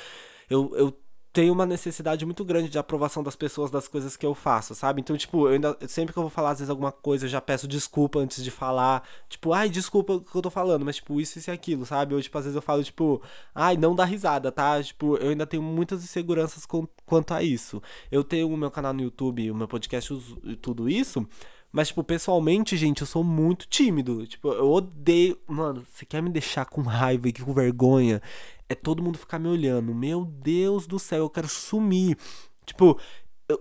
eu, 0.49 0.71
eu 0.75 0.93
tenho 1.37 1.53
uma 1.53 1.67
necessidade 1.67 2.25
muito 2.25 2.43
grande 2.43 2.67
de 2.67 2.79
aprovação 2.79 3.21
das 3.21 3.35
pessoas 3.35 3.69
das 3.69 3.87
coisas 3.87 4.17
que 4.17 4.25
eu 4.25 4.33
faço, 4.33 4.73
sabe? 4.73 5.01
Então, 5.01 5.15
tipo, 5.15 5.45
eu 5.45 5.53
ainda, 5.53 5.77
sempre 5.87 6.11
que 6.11 6.17
eu 6.17 6.23
vou 6.23 6.31
falar, 6.31 6.49
às 6.49 6.57
vezes, 6.57 6.69
alguma 6.71 6.91
coisa, 6.91 7.25
eu 7.25 7.29
já 7.29 7.39
peço 7.39 7.67
desculpa 7.67 8.17
antes 8.17 8.43
de 8.43 8.49
falar. 8.49 9.07
Tipo, 9.29 9.53
ai, 9.53 9.69
desculpa 9.69 10.13
o 10.13 10.21
que 10.21 10.35
eu 10.35 10.41
tô 10.41 10.49
falando, 10.49 10.83
mas, 10.83 10.95
tipo, 10.95 11.21
isso, 11.21 11.37
isso 11.37 11.51
e 11.51 11.53
aquilo, 11.53 11.85
sabe? 11.85 12.15
Ou, 12.15 12.21
tipo, 12.23 12.35
às 12.39 12.45
vezes 12.45 12.55
eu 12.55 12.61
falo, 12.61 12.83
tipo, 12.83 13.21
ai, 13.53 13.77
não 13.77 13.95
dá 13.95 14.03
risada, 14.03 14.51
tá? 14.51 14.81
Tipo, 14.81 15.15
eu 15.17 15.29
ainda 15.29 15.45
tenho 15.45 15.61
muitas 15.61 16.03
inseguranças 16.03 16.65
com, 16.65 16.87
quanto 17.05 17.35
a 17.35 17.43
isso. 17.43 17.83
Eu 18.11 18.23
tenho 18.23 18.49
o 18.49 18.57
meu 18.57 18.71
canal 18.71 18.91
no 18.91 19.03
YouTube, 19.03 19.51
o 19.51 19.55
meu 19.55 19.67
podcast 19.67 20.11
tudo 20.59 20.89
isso. 20.89 21.23
Mas, 21.71 21.89
tipo, 21.89 22.03
pessoalmente, 22.03 22.77
gente, 22.77 23.01
eu 23.01 23.07
sou 23.07 23.23
muito 23.23 23.67
tímido. 23.67 24.25
Tipo, 24.25 24.49
eu 24.49 24.71
odeio. 24.71 25.37
Mano, 25.47 25.83
você 25.91 26.05
quer 26.05 26.21
me 26.21 26.29
deixar 26.29 26.65
com 26.65 26.81
raiva 26.81 27.27
e 27.27 27.33
com 27.33 27.53
vergonha? 27.53 28.21
é 28.69 28.75
todo 28.75 29.03
mundo 29.03 29.17
ficar 29.17 29.39
me 29.39 29.47
olhando. 29.47 29.93
Meu 29.93 30.25
Deus 30.25 30.87
do 30.87 30.99
céu, 30.99 31.19
eu 31.19 31.29
quero 31.29 31.47
sumir. 31.47 32.17
Tipo, 32.65 32.99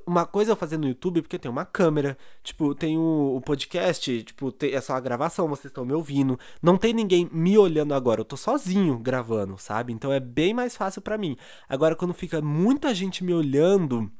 uma 0.04 0.26
coisa 0.26 0.52
eu 0.52 0.56
fazer 0.56 0.76
no 0.76 0.88
YouTube 0.88 1.22
porque 1.22 1.38
tem 1.38 1.50
uma 1.50 1.64
câmera, 1.64 2.18
tipo, 2.42 2.75
tem 2.75 2.98
o, 2.98 3.40
podcast, 3.44 4.25
tipo, 4.25 4.52
é 4.62 4.80
só 4.80 4.94
a 4.94 5.00
gravação, 5.00 5.48
vocês 5.48 5.66
estão 5.66 5.84
me 5.84 5.92
ouvindo. 5.92 6.38
Não 6.60 6.76
tem 6.76 6.92
ninguém 6.92 7.28
me 7.32 7.56
olhando 7.56 7.94
agora, 7.94 8.20
eu 8.20 8.25
tô 8.25 8.36
sozinho 8.36 8.98
gravando, 8.98 9.56
sabe? 9.58 9.92
Então 9.92 10.12
é 10.12 10.18
bem 10.18 10.52
mais 10.52 10.76
fácil 10.76 11.00
para 11.00 11.16
mim. 11.16 11.36
Agora 11.68 11.94
quando 11.94 12.12
fica 12.12 12.42
muita 12.42 12.92
gente 12.94 13.22
me 13.22 13.32
olhando, 13.32 14.10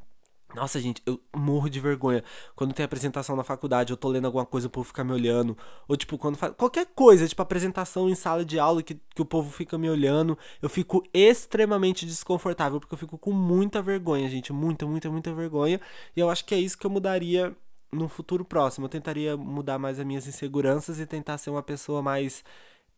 nossa, 0.55 0.81
gente, 0.81 1.03
eu 1.05 1.21
morro 1.35 1.69
de 1.69 1.81
vergonha. 1.81 2.23
Quando 2.55 2.73
tem 2.73 2.85
apresentação 2.85 3.37
na 3.37 3.45
faculdade, 3.45 3.93
eu 3.93 3.97
tô 3.97 4.09
lendo 4.09 4.27
alguma 4.27 4.47
coisa, 4.47 4.69
o 4.69 4.71
povo 4.71 4.87
fica 4.87 5.05
me 5.05 5.13
olhando. 5.13 5.57
Ou, 5.89 5.97
tipo, 5.97 6.17
quando 6.17 6.37
faz. 6.37 6.55
Qualquer 6.55 6.87
coisa, 6.95 7.27
tipo, 7.29 7.43
apresentação 7.43 8.09
em 8.09 8.15
sala 8.15 8.45
de 8.45 8.59
aula 8.59 8.83
que, 8.83 8.95
que 9.15 9.21
o 9.23 9.25
povo 9.25 9.51
fica 9.51 9.77
me 9.77 9.91
olhando. 9.91 10.39
Eu 10.63 10.69
fico 10.69 11.03
extremamente 11.13 12.07
desconfortável, 12.07 12.81
porque 12.81 12.95
eu 12.95 12.99
fico 12.99 13.19
com 13.19 13.33
muita 13.33 13.83
vergonha, 13.83 14.29
gente. 14.29 14.53
Muita, 14.53 14.87
muita, 14.87 15.11
muita 15.11 15.35
vergonha. 15.35 15.81
E 16.17 16.21
eu 16.21 16.31
acho 16.31 16.45
que 16.45 16.55
é 16.55 16.59
isso 16.59 16.79
que 16.79 16.87
eu 16.87 16.91
mudaria 16.91 17.55
no 17.93 18.09
futuro 18.09 18.45
próximo. 18.45 18.87
Eu 18.87 18.91
tentaria 18.91 19.37
mudar 19.37 19.79
mais 19.79 19.99
as 19.99 20.07
minhas 20.07 20.27
inseguranças 20.27 21.01
e 21.01 21.07
tentar 21.07 21.39
ser 21.39 21.51
uma 21.51 21.63
pessoa 21.63 22.03
mais. 22.03 22.45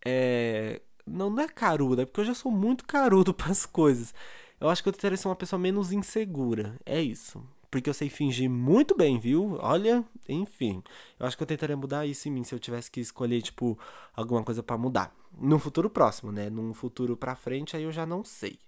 É... 0.04 0.80
Não, 1.06 1.30
não 1.30 1.42
é 1.42 1.48
caruda, 1.48 2.06
porque 2.06 2.20
eu 2.20 2.24
já 2.24 2.34
sou 2.34 2.52
muito 2.52 2.84
carudo 2.84 3.32
para 3.34 3.50
as 3.50 3.66
coisas. 3.66 4.14
Eu 4.60 4.68
acho 4.68 4.82
que 4.82 4.88
eu 4.88 4.92
tentaria 4.92 5.16
ser 5.16 5.28
uma 5.28 5.36
pessoa 5.36 5.58
menos 5.58 5.92
insegura. 5.92 6.74
É 6.84 7.00
isso. 7.00 7.42
Porque 7.70 7.88
eu 7.88 7.94
sei 7.94 8.08
fingir 8.08 8.48
muito 8.48 8.96
bem, 8.96 9.18
viu? 9.18 9.58
Olha, 9.60 10.02
enfim. 10.28 10.82
Eu 11.18 11.26
acho 11.26 11.36
que 11.36 11.42
eu 11.42 11.46
tentaria 11.46 11.76
mudar 11.76 12.06
isso 12.06 12.28
em 12.28 12.30
mim 12.32 12.42
se 12.44 12.54
eu 12.54 12.58
tivesse 12.58 12.90
que 12.90 13.00
escolher, 13.00 13.42
tipo, 13.42 13.78
alguma 14.16 14.42
coisa 14.42 14.62
para 14.62 14.78
mudar. 14.78 15.14
No 15.38 15.58
futuro 15.58 15.90
próximo, 15.90 16.32
né? 16.32 16.48
Num 16.48 16.72
futuro 16.72 17.16
pra 17.16 17.36
frente, 17.36 17.76
aí 17.76 17.82
eu 17.82 17.92
já 17.92 18.06
não 18.06 18.24
sei. 18.24 18.58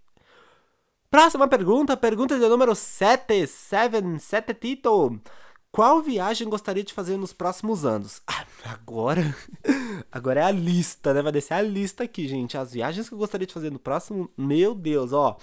Próxima 1.10 1.48
pergunta, 1.48 1.96
pergunta 1.96 2.38
de 2.38 2.46
número 2.46 2.74
7, 2.74 3.46
7, 3.46 4.18
7 4.20 4.54
Tito. 4.54 5.20
Qual 5.72 6.02
viagem 6.02 6.48
gostaria 6.48 6.84
de 6.84 6.92
fazer 6.92 7.16
nos 7.16 7.32
próximos 7.32 7.84
anos? 7.84 8.22
Ah, 8.62 8.72
agora. 8.74 9.34
Agora 10.12 10.40
é 10.40 10.42
a 10.42 10.50
lista, 10.50 11.14
né? 11.14 11.22
Vai 11.22 11.32
descer 11.32 11.54
a 11.54 11.62
lista 11.62 12.04
aqui, 12.04 12.28
gente. 12.28 12.58
As 12.58 12.72
viagens 12.72 13.08
que 13.08 13.14
eu 13.14 13.18
gostaria 13.18 13.46
de 13.46 13.54
fazer 13.54 13.70
no 13.70 13.78
próximo. 13.78 14.30
Meu 14.36 14.74
Deus, 14.74 15.14
ó. 15.14 15.38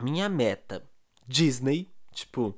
Minha 0.00 0.28
meta, 0.28 0.82
Disney, 1.26 1.88
tipo, 2.12 2.56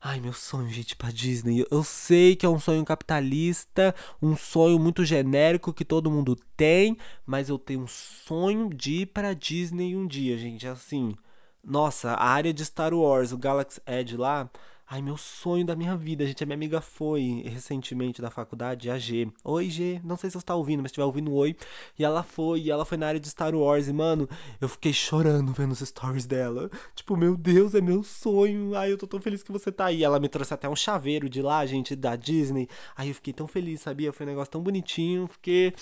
ai, 0.00 0.20
meu 0.20 0.32
sonho, 0.32 0.68
gente, 0.70 0.94
pra 0.96 1.10
Disney. 1.10 1.66
Eu 1.70 1.82
sei 1.82 2.36
que 2.36 2.46
é 2.46 2.48
um 2.48 2.60
sonho 2.60 2.84
capitalista, 2.84 3.94
um 4.22 4.36
sonho 4.36 4.78
muito 4.78 5.04
genérico 5.04 5.72
que 5.72 5.84
todo 5.84 6.10
mundo 6.10 6.36
tem, 6.56 6.96
mas 7.26 7.48
eu 7.48 7.58
tenho 7.58 7.82
um 7.82 7.86
sonho 7.86 8.70
de 8.70 9.02
ir 9.02 9.06
pra 9.06 9.34
Disney 9.34 9.96
um 9.96 10.06
dia, 10.06 10.38
gente. 10.38 10.66
Assim, 10.66 11.14
nossa, 11.62 12.12
a 12.12 12.28
área 12.28 12.52
de 12.52 12.64
Star 12.64 12.94
Wars, 12.94 13.32
o 13.32 13.38
Galaxy 13.38 13.80
Edge 13.86 14.16
lá, 14.16 14.50
Ai, 14.90 15.02
meu 15.02 15.18
sonho 15.18 15.66
da 15.66 15.76
minha 15.76 15.94
vida, 15.94 16.26
gente. 16.26 16.42
A 16.42 16.46
minha 16.46 16.54
amiga 16.54 16.80
foi 16.80 17.42
recentemente 17.46 18.22
da 18.22 18.30
faculdade, 18.30 18.88
a 18.88 18.98
G. 18.98 19.28
Oi, 19.44 19.68
G. 19.68 20.00
Não 20.02 20.16
sei 20.16 20.30
se 20.30 20.40
você 20.40 20.46
tá 20.46 20.54
ouvindo, 20.54 20.80
mas 20.80 20.88
estiver 20.88 21.04
ouvindo, 21.04 21.30
oi. 21.34 21.54
E 21.98 22.02
ela 22.02 22.22
foi, 22.22 22.60
e 22.62 22.70
ela 22.70 22.86
foi 22.86 22.96
na 22.96 23.06
área 23.06 23.20
de 23.20 23.28
Star 23.28 23.54
Wars. 23.54 23.86
E, 23.86 23.92
mano, 23.92 24.26
eu 24.58 24.66
fiquei 24.66 24.94
chorando 24.94 25.52
vendo 25.52 25.72
os 25.72 25.80
stories 25.80 26.24
dela. 26.24 26.70
Tipo, 26.94 27.18
meu 27.18 27.36
Deus, 27.36 27.74
é 27.74 27.82
meu 27.82 28.02
sonho. 28.02 28.74
Ai, 28.74 28.90
eu 28.90 28.96
tô 28.96 29.06
tão 29.06 29.20
feliz 29.20 29.42
que 29.42 29.52
você 29.52 29.70
tá 29.70 29.84
aí. 29.84 30.02
Ela 30.02 30.18
me 30.18 30.26
trouxe 30.26 30.54
até 30.54 30.66
um 30.66 30.76
chaveiro 30.76 31.28
de 31.28 31.42
lá, 31.42 31.66
gente, 31.66 31.94
da 31.94 32.16
Disney. 32.16 32.66
Ai, 32.96 33.10
eu 33.10 33.14
fiquei 33.14 33.34
tão 33.34 33.46
feliz, 33.46 33.82
sabia? 33.82 34.10
Foi 34.10 34.24
um 34.24 34.30
negócio 34.30 34.52
tão 34.52 34.62
bonitinho. 34.62 35.28
Fiquei. 35.28 35.74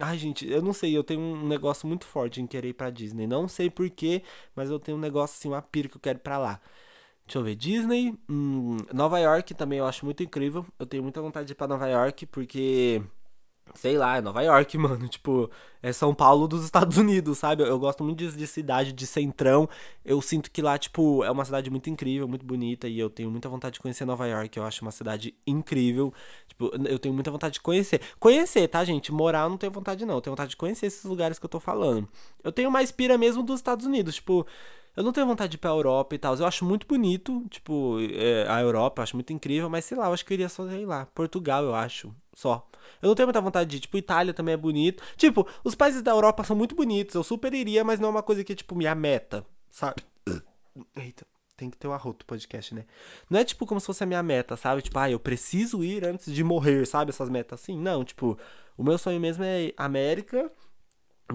Ai, 0.00 0.16
gente, 0.16 0.50
eu 0.50 0.62
não 0.62 0.72
sei. 0.72 0.96
Eu 0.96 1.04
tenho 1.04 1.20
um 1.20 1.46
negócio 1.46 1.86
muito 1.86 2.06
forte 2.06 2.40
em 2.40 2.46
querer 2.46 2.68
ir 2.68 2.74
pra 2.74 2.88
Disney. 2.88 3.26
Não 3.26 3.46
sei 3.46 3.68
porquê, 3.68 4.22
mas 4.56 4.70
eu 4.70 4.78
tenho 4.78 4.96
um 4.96 5.00
negócio 5.00 5.36
assim, 5.36 5.48
uma 5.48 5.60
pira 5.60 5.86
que 5.86 5.96
eu 5.96 6.00
quero 6.00 6.18
ir 6.18 6.22
pra 6.22 6.38
lá. 6.38 6.58
Deixa 7.26 7.38
eu 7.38 7.42
ver, 7.42 7.54
Disney, 7.56 8.14
hum, 8.28 8.76
Nova 8.92 9.18
York 9.18 9.54
também 9.54 9.78
eu 9.78 9.86
acho 9.86 10.04
muito 10.04 10.22
incrível. 10.22 10.64
Eu 10.78 10.86
tenho 10.86 11.02
muita 11.02 11.22
vontade 11.22 11.46
de 11.46 11.52
ir 11.52 11.56
pra 11.56 11.66
Nova 11.66 11.86
York, 11.88 12.26
porque, 12.26 13.02
sei 13.74 13.96
lá, 13.96 14.18
é 14.18 14.20
Nova 14.20 14.42
York, 14.42 14.76
mano. 14.78 15.08
Tipo, 15.08 15.50
é 15.82 15.90
São 15.92 16.14
Paulo 16.14 16.46
dos 16.46 16.64
Estados 16.64 16.98
Unidos, 16.98 17.38
sabe? 17.38 17.62
Eu, 17.62 17.68
eu 17.68 17.78
gosto 17.78 18.04
muito 18.04 18.18
de, 18.18 18.36
de, 18.36 18.46
cidade, 18.46 18.92
de 18.92 19.06
centrão. 19.06 19.68
Eu 20.04 20.20
sinto 20.20 20.50
que 20.50 20.60
lá, 20.60 20.78
tipo, 20.78 21.24
é 21.24 21.30
uma 21.30 21.44
cidade 21.46 21.70
muito 21.70 21.88
incrível, 21.88 22.28
muito 22.28 22.44
bonita. 22.44 22.88
E 22.88 22.98
eu 22.98 23.08
tenho 23.08 23.30
muita 23.30 23.48
vontade 23.48 23.74
de 23.74 23.80
conhecer 23.80 24.04
Nova 24.04 24.26
York. 24.26 24.58
Eu 24.58 24.64
acho 24.64 24.82
uma 24.82 24.92
cidade 24.92 25.34
incrível. 25.46 26.12
Tipo, 26.46 26.72
eu 26.86 26.98
tenho 26.98 27.14
muita 27.14 27.30
vontade 27.30 27.54
de 27.54 27.60
conhecer. 27.62 28.02
Conhecer, 28.20 28.68
tá, 28.68 28.84
gente? 28.84 29.10
Morar 29.10 29.44
eu 29.44 29.50
não 29.50 29.56
tenho 29.56 29.72
vontade, 29.72 30.04
não. 30.04 30.16
Eu 30.16 30.20
tenho 30.20 30.32
vontade 30.32 30.50
de 30.50 30.56
conhecer 30.56 30.86
esses 30.86 31.04
lugares 31.04 31.38
que 31.38 31.46
eu 31.46 31.50
tô 31.50 31.58
falando. 31.58 32.06
Eu 32.44 32.52
tenho 32.52 32.70
mais 32.70 32.92
pira 32.92 33.16
mesmo 33.16 33.42
dos 33.42 33.60
Estados 33.60 33.86
Unidos, 33.86 34.16
tipo. 34.16 34.46
Eu 34.96 35.02
não 35.02 35.12
tenho 35.12 35.26
vontade 35.26 35.50
de 35.50 35.56
ir 35.56 35.58
pra 35.58 35.70
Europa 35.70 36.14
e 36.14 36.18
tal. 36.18 36.36
Eu 36.36 36.46
acho 36.46 36.64
muito 36.64 36.86
bonito, 36.86 37.44
tipo, 37.50 37.98
é, 38.00 38.46
a 38.48 38.60
Europa, 38.60 39.00
eu 39.00 39.02
acho 39.02 39.16
muito 39.16 39.32
incrível, 39.32 39.68
mas 39.68 39.84
sei 39.84 39.96
lá, 39.96 40.06
eu 40.06 40.12
acho 40.12 40.24
que 40.24 40.32
eu 40.32 40.36
iria 40.36 40.48
só, 40.48 40.68
sei 40.68 40.86
lá, 40.86 41.06
Portugal, 41.06 41.64
eu 41.64 41.74
acho, 41.74 42.14
só. 42.32 42.68
Eu 43.02 43.08
não 43.08 43.14
tenho 43.14 43.26
muita 43.26 43.40
vontade 43.40 43.70
de 43.70 43.76
ir, 43.78 43.80
tipo, 43.80 43.96
Itália 43.96 44.32
também 44.32 44.54
é 44.54 44.56
bonito. 44.56 45.02
Tipo, 45.16 45.46
os 45.64 45.74
países 45.74 46.00
da 46.00 46.12
Europa 46.12 46.44
são 46.44 46.54
muito 46.54 46.74
bonitos, 46.76 47.14
eu 47.14 47.24
super 47.24 47.52
iria, 47.52 47.82
mas 47.82 47.98
não 47.98 48.08
é 48.08 48.10
uma 48.12 48.22
coisa 48.22 48.44
que 48.44 48.52
é, 48.52 48.56
tipo, 48.56 48.74
minha 48.76 48.94
meta, 48.94 49.44
sabe? 49.70 50.02
Eita, 50.96 51.26
tem 51.56 51.70
que 51.70 51.76
ter 51.76 51.88
o 51.88 51.90
um 51.90 51.94
arroto 51.94 52.24
podcast, 52.24 52.72
né? 52.72 52.84
Não 53.28 53.40
é, 53.40 53.44
tipo, 53.44 53.66
como 53.66 53.80
se 53.80 53.86
fosse 53.86 54.04
a 54.04 54.06
minha 54.06 54.22
meta, 54.22 54.56
sabe? 54.56 54.80
Tipo, 54.80 54.98
ah, 55.00 55.10
eu 55.10 55.18
preciso 55.18 55.82
ir 55.82 56.04
antes 56.04 56.32
de 56.32 56.44
morrer, 56.44 56.86
sabe? 56.86 57.10
Essas 57.10 57.28
metas 57.28 57.60
assim. 57.60 57.76
Não, 57.76 58.04
tipo, 58.04 58.38
o 58.76 58.84
meu 58.84 58.96
sonho 58.96 59.20
mesmo 59.20 59.42
é 59.42 59.72
América, 59.76 60.52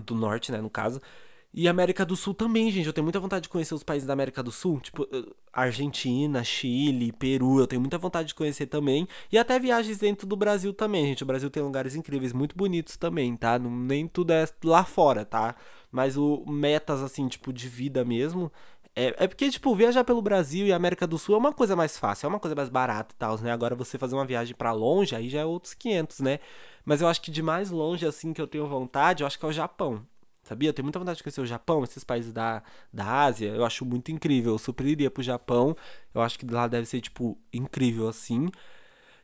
do 0.06 0.16
Norte, 0.16 0.52
né, 0.52 0.62
no 0.62 0.70
caso 0.70 1.02
E 1.52 1.68
América 1.68 2.06
do 2.06 2.16
Sul 2.16 2.34
também, 2.34 2.70
gente. 2.70 2.86
Eu 2.86 2.94
tenho 2.94 3.04
muita 3.04 3.20
vontade 3.20 3.44
de 3.44 3.50
conhecer 3.50 3.74
os 3.74 3.84
países 3.84 4.06
da 4.06 4.14
América 4.14 4.44
do 4.44 4.52
Sul, 4.52 4.80
tipo 4.80 5.08
eh, 5.12 5.24
Argentina, 5.52 6.44
Chile, 6.44 7.12
Peru. 7.12 7.60
Eu 7.60 7.66
tenho 7.68 7.82
muita 7.82 7.98
vontade 7.98 8.30
de 8.30 8.36
conhecer 8.36 8.68
também. 8.68 9.08
E 9.32 9.38
até 9.38 9.60
viagens 9.60 9.98
dentro 9.98 10.28
do 10.28 10.36
Brasil 10.36 10.72
também, 10.74 11.08
gente. 11.08 11.24
O 11.24 11.26
Brasil 11.26 11.50
tem 11.50 11.64
lugares 11.64 11.96
incríveis, 11.96 12.34
muito 12.34 12.56
bonitos 12.56 12.98
também, 12.98 13.36
tá? 13.36 13.58
Nem 13.58 14.08
tudo 14.08 14.32
é 14.32 14.46
lá 14.64 14.84
fora, 14.86 15.26
tá? 15.26 15.56
Mas 15.92 16.16
o 16.18 16.46
metas, 16.48 17.02
assim, 17.02 17.28
tipo, 17.28 17.52
de 17.52 17.68
vida 17.68 18.06
mesmo. 18.06 18.52
É, 18.96 19.24
é 19.24 19.28
porque, 19.28 19.50
tipo, 19.50 19.74
viajar 19.76 20.04
pelo 20.04 20.22
Brasil 20.22 20.68
e 20.68 20.74
América 20.74 21.08
do 21.08 21.18
Sul 21.18 21.36
é 21.36 21.38
uma 21.38 21.54
coisa 21.54 21.76
mais 21.76 21.98
fácil, 21.98 22.28
é 22.28 22.30
uma 22.30 22.40
coisa 22.40 22.56
mais 22.56 22.70
barata 22.70 23.14
e 23.16 23.18
tal, 23.18 23.38
né? 23.40 23.52
Agora 23.52 23.76
você 23.76 23.98
fazer 23.98 24.16
uma 24.16 24.26
viagem 24.26 24.56
para 24.56 24.72
longe, 24.72 25.16
aí 25.16 25.30
já 25.30 25.40
é 25.42 25.46
outros 25.46 25.74
500, 25.74 26.20
né? 26.20 26.40
Mas 26.86 27.02
eu 27.02 27.08
acho 27.08 27.22
que 27.22 27.32
de 27.32 27.42
mais 27.42 27.72
longe, 27.72 28.06
assim, 28.06 28.34
que 28.34 28.42
eu 28.42 28.48
tenho 28.48 28.68
vontade, 28.68 29.24
eu 29.24 29.28
acho 29.28 29.40
que 29.40 29.46
é 29.46 29.48
o 29.48 29.52
Japão. 29.52 30.06
Sabia? 30.50 30.70
Eu 30.70 30.74
tenho 30.74 30.84
muita 30.84 30.98
vontade 30.98 31.18
de 31.18 31.24
conhecer 31.24 31.42
o 31.42 31.46
Japão, 31.46 31.84
esses 31.84 32.04
países 32.04 32.34
da, 32.34 32.64
da 32.92 33.06
Ásia. 33.06 33.50
Eu 33.50 33.64
acho 33.64 33.86
muito 33.86 34.12
incrível. 34.12 34.54
Eu 34.54 34.58
super 34.58 34.84
iria 34.88 35.12
pro 35.12 35.22
Japão. 35.22 35.78
Eu 36.12 36.22
acho 36.22 36.40
que 36.40 36.46
lá 36.48 36.68
deve 36.68 36.88
ser, 36.88 37.02
tipo, 37.02 37.38
incrível 37.54 38.08
assim. 38.08 38.50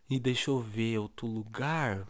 E 0.10 0.20
deixa 0.20 0.52
eu 0.52 0.60
ver 0.60 1.00
outro 1.00 1.26
lugar. 1.28 2.06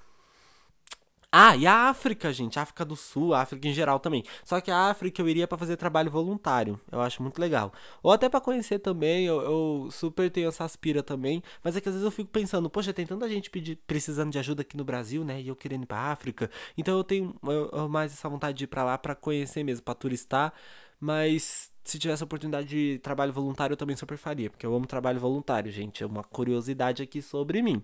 Ah, 1.38 1.54
e 1.54 1.68
a 1.68 1.90
África, 1.90 2.32
gente, 2.32 2.58
África 2.58 2.86
do 2.86 2.96
Sul, 2.96 3.34
África 3.34 3.68
em 3.68 3.74
geral 3.74 4.00
também. 4.00 4.24
Só 4.46 4.62
que 4.62 4.72
a 4.72 4.90
África 4.90 5.22
eu 5.22 5.28
iria 5.28 5.46
para 5.46 5.58
fazer 5.58 5.76
trabalho 5.76 6.10
voluntário. 6.10 6.80
Eu 6.90 7.02
acho 7.02 7.22
muito 7.22 7.40
legal. 7.40 7.74
Ou 8.02 8.14
até 8.14 8.30
para 8.30 8.40
conhecer 8.40 8.80
também, 8.80 9.26
eu, 9.26 9.42
eu, 9.42 9.90
super 9.92 10.32
tenho 10.32 10.48
essa 10.48 10.64
aspira 10.64 11.04
também. 11.04 11.44
Mas 11.62 11.76
é 11.76 11.82
que 11.82 11.90
às 11.90 11.96
vezes 11.96 12.06
eu 12.06 12.12
fico 12.12 12.30
pensando, 12.32 12.70
poxa, 12.70 12.94
tem 12.94 13.06
tanta 13.06 13.28
gente 13.28 13.52
precisando 13.86 14.32
de 14.32 14.40
ajuda 14.40 14.62
aqui 14.62 14.78
no 14.78 14.86
Brasil, 14.86 15.26
né? 15.26 15.42
E 15.42 15.50
eu 15.50 15.58
querendo 15.58 15.84
ir 15.84 15.88
pra 15.88 16.10
África. 16.10 16.50
Então 16.78 16.98
eu 16.98 17.04
tenho 17.04 17.36
eu, 17.44 17.70
eu 17.70 17.90
mais 17.90 18.14
essa 18.14 18.30
vontade 18.30 18.58
de 18.58 18.64
ir 18.64 18.68
pra 18.68 18.86
lá 18.86 18.98
para 18.98 19.14
conhecer 19.14 19.62
mesmo, 19.62 19.84
pra 19.84 19.94
turistar. 19.94 20.54
Mas 21.02 21.70
se 21.84 22.00
tivesse 22.00 22.24
a 22.24 22.26
oportunidade 22.26 22.70
de 22.70 23.00
trabalho 23.00 23.34
voluntário, 23.34 23.74
eu 23.74 23.78
também 23.78 23.98
super 23.98 24.18
faria. 24.18 24.50
Porque 24.50 24.66
eu 24.66 24.74
amo 24.74 24.88
trabalho 24.88 25.20
voluntário, 25.20 25.70
gente. 25.70 26.02
É 26.02 26.06
uma 26.06 26.24
curiosidade 26.24 27.04
aqui 27.04 27.22
sobre 27.22 27.62
mim. 27.62 27.84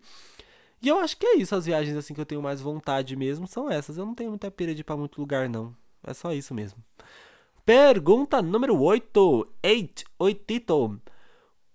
E 0.81 0.87
eu 0.87 0.97
acho 0.97 1.15
que 1.17 1.25
é 1.25 1.37
isso, 1.37 1.55
as 1.55 1.65
viagens 1.65 1.95
assim 1.95 2.13
que 2.13 2.21
eu 2.21 2.25
tenho 2.25 2.41
mais 2.41 2.59
vontade 2.59 3.15
mesmo 3.15 3.47
são 3.47 3.69
essas. 3.69 3.97
Eu 3.97 4.05
não 4.05 4.15
tenho 4.15 4.31
muita 4.31 4.49
pira 4.49 4.73
de 4.73 4.81
ir 4.81 4.83
pra 4.83 4.97
muito 4.97 5.21
lugar, 5.21 5.47
não. 5.47 5.75
É 6.03 6.13
só 6.13 6.33
isso 6.33 6.53
mesmo. 6.53 6.83
Pergunta 7.63 8.41
número 8.41 8.79
8. 8.81 9.47
8. 9.63 10.03
Oitito. 10.17 10.99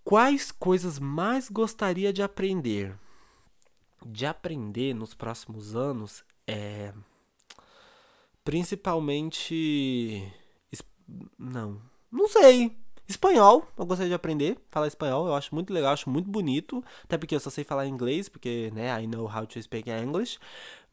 Quais 0.02 0.50
coisas 0.50 0.98
mais 0.98 1.48
gostaria 1.48 2.12
de 2.12 2.22
aprender? 2.22 2.98
De 4.04 4.26
aprender 4.26 4.94
nos 4.94 5.14
próximos 5.14 5.76
anos 5.76 6.24
é. 6.46 6.92
Principalmente. 8.44 10.32
Não. 11.38 11.80
Não 12.10 12.28
sei. 12.28 12.76
Espanhol, 13.08 13.64
eu 13.78 13.86
gostaria 13.86 14.08
de 14.08 14.14
aprender 14.14 14.58
falar 14.68 14.88
espanhol, 14.88 15.26
eu 15.28 15.34
acho 15.34 15.54
muito 15.54 15.72
legal, 15.72 15.92
acho 15.92 16.10
muito 16.10 16.28
bonito, 16.28 16.84
até 17.04 17.16
porque 17.16 17.36
eu 17.36 17.40
só 17.40 17.50
sei 17.50 17.62
falar 17.62 17.86
inglês, 17.86 18.28
porque, 18.28 18.72
né, 18.74 19.00
I 19.00 19.06
know 19.06 19.26
how 19.32 19.46
to 19.46 19.62
speak 19.62 19.88
English. 19.88 20.38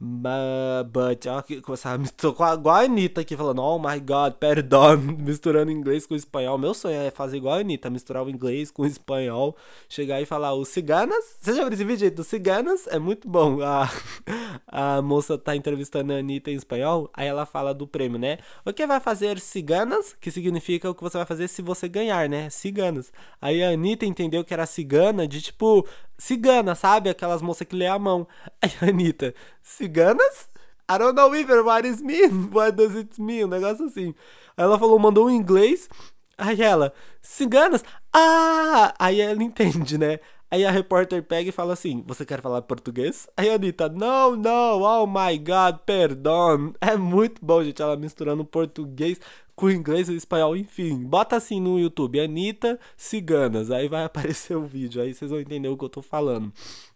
But, 0.05 1.25
ó, 1.27 1.41
começar 1.61 1.93
a 1.93 1.97
misturar 1.97 2.55
igual 2.57 2.75
a 2.75 2.79
Anitta 2.81 3.21
aqui 3.21 3.37
falando, 3.37 3.61
oh 3.61 3.79
my 3.79 3.97
god, 4.01 4.33
perdão, 4.33 4.97
misturando 4.99 5.71
inglês 5.71 6.05
com 6.05 6.13
espanhol. 6.13 6.57
Meu 6.57 6.73
sonho 6.73 6.99
é 6.99 7.09
fazer 7.09 7.37
igual 7.37 7.55
a 7.55 7.59
Anitta, 7.59 7.89
misturar 7.89 8.21
o 8.21 8.29
inglês 8.29 8.69
com 8.69 8.81
o 8.81 8.85
espanhol, 8.85 9.55
chegar 9.87 10.19
e 10.19 10.25
falar 10.25 10.55
os 10.55 10.67
ciganas. 10.67 11.37
Você 11.39 11.53
já 11.53 11.63
viu 11.63 11.71
esse 11.71 11.85
vídeo 11.85 12.11
dos 12.11 12.27
ciganas? 12.27 12.85
É 12.87 12.99
muito 12.99 13.29
bom. 13.29 13.59
A, 13.63 14.97
a 14.97 15.01
moça 15.01 15.37
tá 15.37 15.55
entrevistando 15.55 16.11
a 16.11 16.17
Anitta 16.17 16.51
em 16.51 16.55
espanhol, 16.55 17.09
aí 17.13 17.27
ela 17.27 17.45
fala 17.45 17.73
do 17.73 17.87
prêmio, 17.87 18.19
né? 18.19 18.39
O 18.65 18.73
que 18.73 18.85
vai 18.85 18.99
fazer 18.99 19.39
ciganas? 19.39 20.13
Que 20.19 20.31
significa 20.31 20.89
o 20.89 20.95
que 20.95 21.01
você 21.01 21.17
vai 21.17 21.25
fazer 21.25 21.47
se 21.47 21.61
você 21.61 21.87
ganhar, 21.87 22.27
né? 22.27 22.49
Ciganas. 22.49 23.11
Aí 23.41 23.63
a 23.63 23.69
Anitta 23.69 24.05
entendeu 24.05 24.43
que 24.43 24.53
era 24.53 24.65
cigana 24.65 25.27
de 25.27 25.41
tipo 25.41 25.87
cigana, 26.17 26.75
sabe? 26.75 27.09
Aquelas 27.09 27.41
moças 27.41 27.67
que 27.67 27.75
lê 27.75 27.87
a 27.87 27.99
mão. 27.99 28.27
Aí 28.61 28.71
a 28.81 28.85
Anitta, 28.89 29.33
ciganas? 29.61 30.49
I 30.89 30.97
don't 30.97 31.15
know 31.15 31.33
either 31.35 31.63
what 31.63 31.87
it 31.87 32.03
mean. 32.03 32.49
What 32.53 32.75
does 32.75 32.95
it 32.95 33.21
mean? 33.21 33.45
Um 33.45 33.47
negócio 33.47 33.85
assim. 33.85 34.13
Aí 34.57 34.63
ela 34.65 34.77
falou, 34.77 34.99
mandou 34.99 35.29
em 35.29 35.35
inglês. 35.35 35.89
Aí 36.37 36.61
ela, 36.61 36.93
ciganas? 37.21 37.83
Ah! 38.11 38.93
Aí 38.99 39.21
ela 39.21 39.41
entende, 39.43 39.97
né? 39.97 40.19
Aí 40.53 40.63
a 40.65 40.69
repórter 40.69 41.23
pega 41.23 41.49
e 41.49 41.51
fala 41.51 41.73
assim: 41.73 42.03
Você 42.05 42.23
quer 42.25 42.39
falar 42.39 42.61
português? 42.61 43.27
Aí 43.35 43.49
a 43.49 43.55
Anitta, 43.55 43.89
não, 43.89 44.35
não, 44.35 44.81
oh 44.81 45.07
my 45.07 45.35
god, 45.39 45.77
perdão. 45.83 46.73
É 46.79 46.95
muito 46.95 47.43
bom, 47.43 47.63
gente, 47.63 47.81
ela 47.81 47.97
misturando 47.97 48.45
português 48.45 49.19
com 49.55 49.69
inglês 49.69 50.09
e 50.09 50.15
espanhol, 50.15 50.55
enfim. 50.55 51.03
Bota 51.03 51.35
assim 51.35 51.59
no 51.59 51.79
YouTube, 51.79 52.19
Anitta 52.19 52.79
Ciganas, 52.97 53.71
aí 53.71 53.87
vai 53.87 54.03
aparecer 54.05 54.55
o 54.55 54.65
vídeo, 54.65 55.01
aí 55.01 55.13
vocês 55.13 55.31
vão 55.31 55.39
entender 55.39 55.67
o 55.67 55.77
que 55.77 55.85
eu 55.85 55.89
tô 55.89 56.01
falando. 56.01 56.51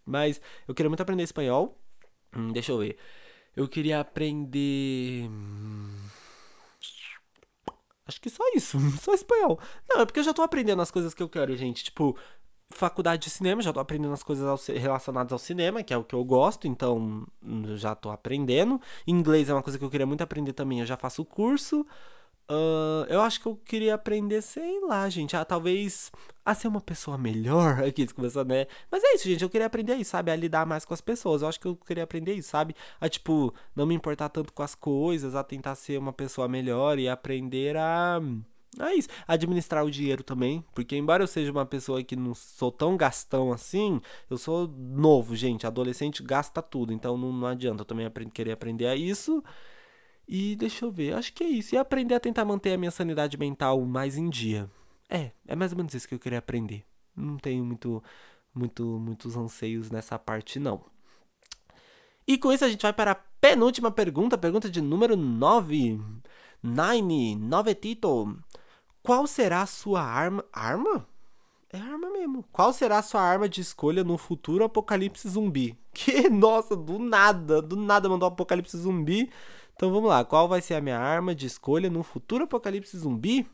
Mas 0.06 0.42
eu 0.68 0.74
queria 0.74 0.90
muito 0.90 1.02
aprender 1.02 1.24
espanhol. 1.24 1.78
Hum, 2.36 2.52
deixa 2.52 2.72
eu 2.72 2.80
ver. 2.80 2.98
Eu 3.56 3.68
queria 3.68 4.00
aprender. 4.00 5.28
Hum, 5.30 5.90
acho 8.06 8.22
que 8.22 8.30
só 8.30 8.44
isso, 8.56 8.78
só 9.02 9.14
espanhol. 9.14 9.60
Não, 9.90 10.02
é 10.02 10.06
porque 10.06 10.20
eu 10.20 10.24
já 10.24 10.34
tô 10.34 10.42
aprendendo 10.42 10.82
as 10.82 10.92
coisas 10.92 11.14
que 11.14 11.22
eu 11.24 11.30
quero, 11.30 11.56
gente. 11.56 11.84
Tipo, 11.84 12.18
faculdade 12.70 13.24
de 13.24 13.30
cinema, 13.30 13.62
já 13.62 13.72
tô 13.74 13.80
aprendendo 13.80 14.14
as 14.14 14.24
coisas 14.24 14.68
relacionadas 14.68 15.32
ao 15.32 15.40
cinema, 15.40 15.84
que 15.84 15.94
é 15.94 15.98
o 15.98 16.04
que 16.04 16.16
eu 16.16 16.24
gosto, 16.24 16.68
então 16.68 17.26
hum, 17.42 17.76
já 17.78 17.96
tô 17.96 18.10
aprendendo. 18.10 18.80
Inglês 19.06 19.50
é 19.50 19.54
uma 19.54 19.64
coisa 19.64 19.78
que 19.80 19.86
eu 19.86 19.90
queria 19.90 20.06
muito 20.06 20.22
aprender 20.22 20.54
também, 20.54 20.80
eu 20.80 20.86
já 20.86 20.98
faço 20.98 21.22
o 21.22 21.26
curso. 21.26 21.86
Uh, 22.50 23.04
eu 23.10 23.22
acho 23.22 23.42
que 23.42 23.46
eu 23.46 23.58
queria 23.58 23.96
aprender, 23.96 24.42
sei 24.42 24.80
lá, 24.82 25.10
gente. 25.10 25.36
Ah, 25.36 25.44
talvez 25.44 26.12
a 26.46 26.56
ser 26.56 26.70
uma 26.70 26.80
pessoa 26.80 27.18
melhor. 27.18 27.84
Aqui, 27.84 28.08
começando, 28.14 28.50
né? 28.50 28.68
Mas 28.90 29.04
é 29.04 29.16
isso, 29.16 29.26
gente. 29.26 29.44
Eu 29.44 29.50
queria 29.50 29.68
aprender 29.68 29.96
isso, 29.96 30.12
sabe? 30.12 30.32
A 30.32 30.36
lidar 30.36 30.66
mais 30.66 30.86
com 30.86 30.94
as 30.94 31.02
pessoas. 31.02 31.42
Eu 31.42 31.50
acho 31.50 31.60
que 31.60 31.68
eu 31.68 31.76
queria 31.76 32.04
aprender 32.04 32.34
isso, 32.34 32.50
sabe? 32.50 32.74
A, 33.02 33.10
tipo, 33.10 33.54
não 33.76 33.86
me 33.86 33.94
importar 33.94 34.30
tanto 34.30 34.54
com 34.54 34.64
as 34.64 34.74
coisas, 34.74 35.36
a 35.36 35.44
tentar 35.44 35.76
ser 35.76 36.00
uma 36.00 36.14
pessoa 36.14 36.48
melhor 36.48 36.98
e 37.00 37.10
aprender 37.10 37.76
a. 37.76 38.22
É 38.80 38.94
isso. 38.94 39.10
Administrar 39.28 39.84
o 39.84 39.92
dinheiro 39.92 40.24
também. 40.24 40.64
Porque, 40.74 40.96
embora 40.96 41.24
eu 41.24 41.28
seja 41.28 41.52
uma 41.52 41.66
pessoa 41.66 42.02
que 42.02 42.16
não 42.16 42.34
sou 42.34 42.72
tão 42.72 42.96
gastão 42.96 43.52
assim, 43.52 44.00
eu 44.30 44.38
sou 44.38 44.68
novo, 44.68 45.36
gente. 45.36 45.68
Adolescente 45.68 46.24
gasta 46.24 46.62
tudo. 46.62 46.94
Então 46.94 47.18
não, 47.18 47.34
não 47.34 47.48
adianta 47.48 47.82
eu 47.82 47.86
também 47.86 48.10
querer 48.34 48.54
aprender 48.54 48.88
a 48.88 48.96
isso. 48.96 49.44
E 50.28 50.56
deixa 50.56 50.86
eu 50.86 50.92
ver, 50.92 51.14
acho 51.16 51.34
que 51.34 51.44
é 51.44 51.48
isso. 51.48 51.74
E 51.74 51.78
aprender 51.78 52.16
a 52.16 52.20
tentar 52.20 52.44
manter 52.44 52.74
a 52.74 52.78
minha 52.78 52.92
sanidade 52.92 53.38
mental 53.38 53.80
mais 53.82 54.18
em 54.18 54.30
dia. 54.30 54.70
É, 55.10 55.32
é 55.48 55.56
mais 55.56 55.72
ou 55.72 55.78
menos 55.78 55.94
isso 55.94 56.08
que 56.08 56.16
eu 56.16 56.20
queria 56.20 56.40
aprender. 56.40 56.84
Não 57.16 57.38
tenho 57.38 57.64
muito, 57.64 58.04
muito, 58.54 58.84
muitos 59.00 59.38
anseios 59.38 59.90
nessa 59.90 60.20
parte, 60.20 60.60
não. 60.60 60.84
E 62.28 62.38
com 62.38 62.52
isso 62.52 62.66
a 62.66 62.70
gente 62.70 62.82
vai 62.82 62.92
para 62.92 63.12
a 63.12 63.16
penúltima 63.16 63.90
pergunta, 63.90 64.38
pergunta 64.38 64.70
de 64.70 64.82
número 64.82 65.16
9. 65.16 66.00
Nine, 66.62 67.36
novetito. 67.36 68.38
Qual 69.02 69.26
será 69.26 69.62
a 69.62 69.66
sua 69.66 70.02
arma? 70.02 70.44
Arma? 70.52 71.08
É 71.72 71.78
arma 71.78 72.10
mesmo. 72.10 72.44
Qual 72.52 72.74
será 72.74 72.98
a 72.98 73.02
sua 73.02 73.22
arma 73.22 73.48
de 73.48 73.62
escolha 73.62 74.04
no 74.04 74.18
futuro 74.18 74.66
apocalipse 74.66 75.30
zumbi? 75.30 75.78
Que, 75.98 76.30
nossa, 76.30 76.76
do 76.76 77.00
nada, 77.00 77.60
do 77.60 77.76
nada 77.76 78.08
mandou 78.08 78.30
um 78.30 78.32
apocalipse 78.32 78.78
zumbi. 78.78 79.32
Então 79.78 79.92
vamos 79.92 80.10
lá, 80.10 80.26
qual 80.26 80.48
vai 80.48 80.60
ser 80.60 80.74
a 80.74 80.82
minha 80.82 80.98
arma 80.98 81.36
de 81.36 81.46
escolha 81.46 81.88
no 81.88 82.02
futuro 82.02 82.46
apocalipse 82.46 82.98
zumbi? 82.98 83.48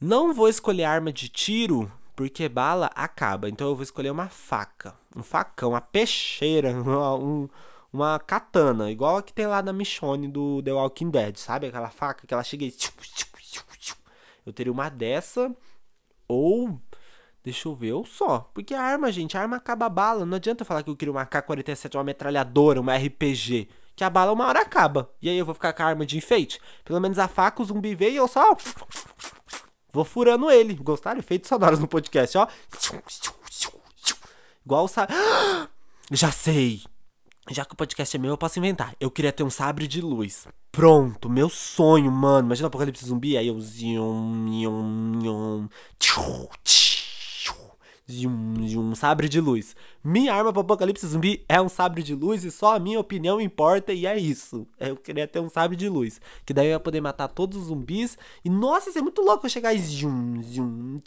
Não 0.00 0.32
vou 0.32 0.48
escolher 0.48 0.84
arma 0.84 1.12
de 1.12 1.28
tiro, 1.28 1.90
porque 2.14 2.48
bala 2.48 2.88
acaba. 2.94 3.48
Então 3.48 3.66
eu 3.66 3.74
vou 3.74 3.82
escolher 3.82 4.10
uma 4.10 4.28
faca, 4.28 4.94
um 5.16 5.22
facão, 5.24 5.70
uma 5.70 5.80
peixeira, 5.80 6.70
uma, 6.80 7.16
um, 7.16 7.48
uma 7.92 8.20
katana, 8.20 8.88
igual 8.88 9.16
a 9.16 9.22
que 9.22 9.32
tem 9.32 9.48
lá 9.48 9.60
na 9.60 9.72
Michonne 9.72 10.28
do 10.28 10.62
The 10.62 10.72
Walking 10.72 11.10
Dead, 11.10 11.36
sabe? 11.38 11.66
Aquela 11.66 11.90
faca 11.90 12.24
que 12.24 12.32
ela 12.32 12.44
chega 12.44 12.64
e... 12.64 12.72
Eu 14.46 14.52
teria 14.52 14.72
uma 14.72 14.88
dessa, 14.88 15.52
ou... 16.28 16.80
Deixa 17.42 17.68
eu 17.68 17.74
ver, 17.74 17.94
ou 17.94 18.04
só. 18.04 18.48
Porque 18.54 18.74
a 18.74 18.82
arma, 18.82 19.10
gente, 19.10 19.36
a 19.36 19.40
arma 19.40 19.56
acaba 19.56 19.86
a 19.86 19.88
bala. 19.88 20.24
Não 20.24 20.36
adianta 20.36 20.62
eu 20.62 20.66
falar 20.66 20.84
que 20.84 20.90
eu 20.90 20.96
queria 20.96 21.10
uma 21.10 21.26
K-47, 21.26 21.96
uma 21.96 22.04
metralhadora, 22.04 22.80
uma 22.80 22.96
RPG 22.96 23.68
que 23.98 24.04
a 24.04 24.08
bala 24.08 24.30
uma 24.32 24.46
hora 24.46 24.60
acaba. 24.60 25.10
E 25.20 25.28
aí 25.28 25.36
eu 25.36 25.44
vou 25.44 25.54
ficar 25.54 25.72
com 25.72 25.82
a 25.82 25.86
arma 25.86 26.06
de 26.06 26.16
enfeite. 26.16 26.60
Pelo 26.84 27.00
menos 27.00 27.18
a 27.18 27.26
faca, 27.26 27.60
o 27.60 27.64
zumbi 27.64 27.96
veio 27.96 28.12
e 28.12 28.16
eu 28.16 28.28
só. 28.28 28.56
Vou 29.92 30.04
furando 30.04 30.48
ele. 30.48 30.74
Gostaram? 30.74 31.18
Efeitos 31.18 31.48
sonoros 31.48 31.80
no 31.80 31.88
podcast, 31.88 32.38
ó. 32.38 32.46
Igual 34.64 34.84
o 34.84 34.88
sabre. 34.88 35.16
Já 36.12 36.30
sei. 36.30 36.82
Já 37.50 37.64
que 37.64 37.72
o 37.72 37.76
podcast 37.76 38.16
é 38.16 38.20
meu, 38.20 38.30
eu 38.30 38.38
posso 38.38 38.60
inventar. 38.60 38.94
Eu 39.00 39.10
queria 39.10 39.32
ter 39.32 39.42
um 39.42 39.50
sabre 39.50 39.88
de 39.88 40.00
luz. 40.00 40.46
Pronto, 40.70 41.28
meu 41.28 41.48
sonho, 41.48 42.12
mano. 42.12 42.46
Imagina 42.46 42.66
o 42.66 42.68
apocalipse 42.68 43.04
zumbi. 43.04 43.36
Aí 43.36 43.48
eu. 43.48 43.58
Zoom, 48.10 48.54
um 48.78 48.94
sabre 48.94 49.28
de 49.28 49.40
luz. 49.40 49.76
Minha 50.02 50.34
arma 50.34 50.52
pro 50.52 50.62
apocalipse 50.62 51.06
zumbi 51.06 51.44
é 51.48 51.60
um 51.60 51.68
sabre 51.68 52.02
de 52.02 52.14
luz 52.14 52.42
e 52.42 52.50
só 52.50 52.74
a 52.74 52.78
minha 52.78 52.98
opinião 52.98 53.40
importa 53.40 53.92
e 53.92 54.06
é 54.06 54.16
isso. 54.16 54.66
Eu 54.80 54.96
queria 54.96 55.28
ter 55.28 55.40
um 55.40 55.48
sabre 55.48 55.76
de 55.76 55.88
luz. 55.88 56.20
Que 56.46 56.54
daí 56.54 56.68
eu 56.68 56.72
ia 56.72 56.80
poder 56.80 57.02
matar 57.02 57.28
todos 57.28 57.58
os 57.58 57.64
zumbis. 57.66 58.16
E 58.44 58.48
nossa, 58.48 58.88
isso 58.88 58.98
é 58.98 59.02
muito 59.02 59.20
louco 59.20 59.44
eu 59.44 59.50
chegar 59.50 59.74
e 59.74 59.78
zoom, 59.78 60.42
zoom, 60.42 61.00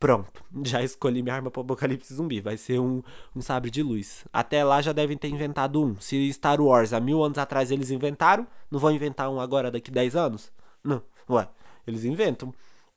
Pronto, 0.00 0.44
já 0.64 0.82
escolhi 0.82 1.22
minha 1.22 1.34
arma 1.34 1.50
pro 1.50 1.62
apocalipse 1.62 2.14
zumbi. 2.14 2.40
Vai 2.40 2.56
ser 2.56 2.78
um, 2.80 3.02
um 3.36 3.40
sabre 3.40 3.70
de 3.70 3.82
luz. 3.82 4.24
Até 4.32 4.64
lá 4.64 4.80
já 4.80 4.92
devem 4.92 5.16
ter 5.16 5.28
inventado 5.28 5.82
um. 5.82 5.98
Se 6.00 6.32
Star 6.32 6.60
Wars 6.60 6.92
há 6.92 7.00
mil 7.00 7.22
anos 7.22 7.38
atrás 7.38 7.70
eles 7.70 7.90
inventaram, 7.90 8.46
não 8.70 8.78
vão 8.78 8.90
inventar 8.90 9.30
um 9.30 9.40
agora 9.40 9.70
daqui 9.70 9.90
10 9.90 10.16
anos? 10.16 10.52
Não, 10.82 11.02
ué, 11.28 11.48
eles 11.86 12.04
inventam. 12.04 12.52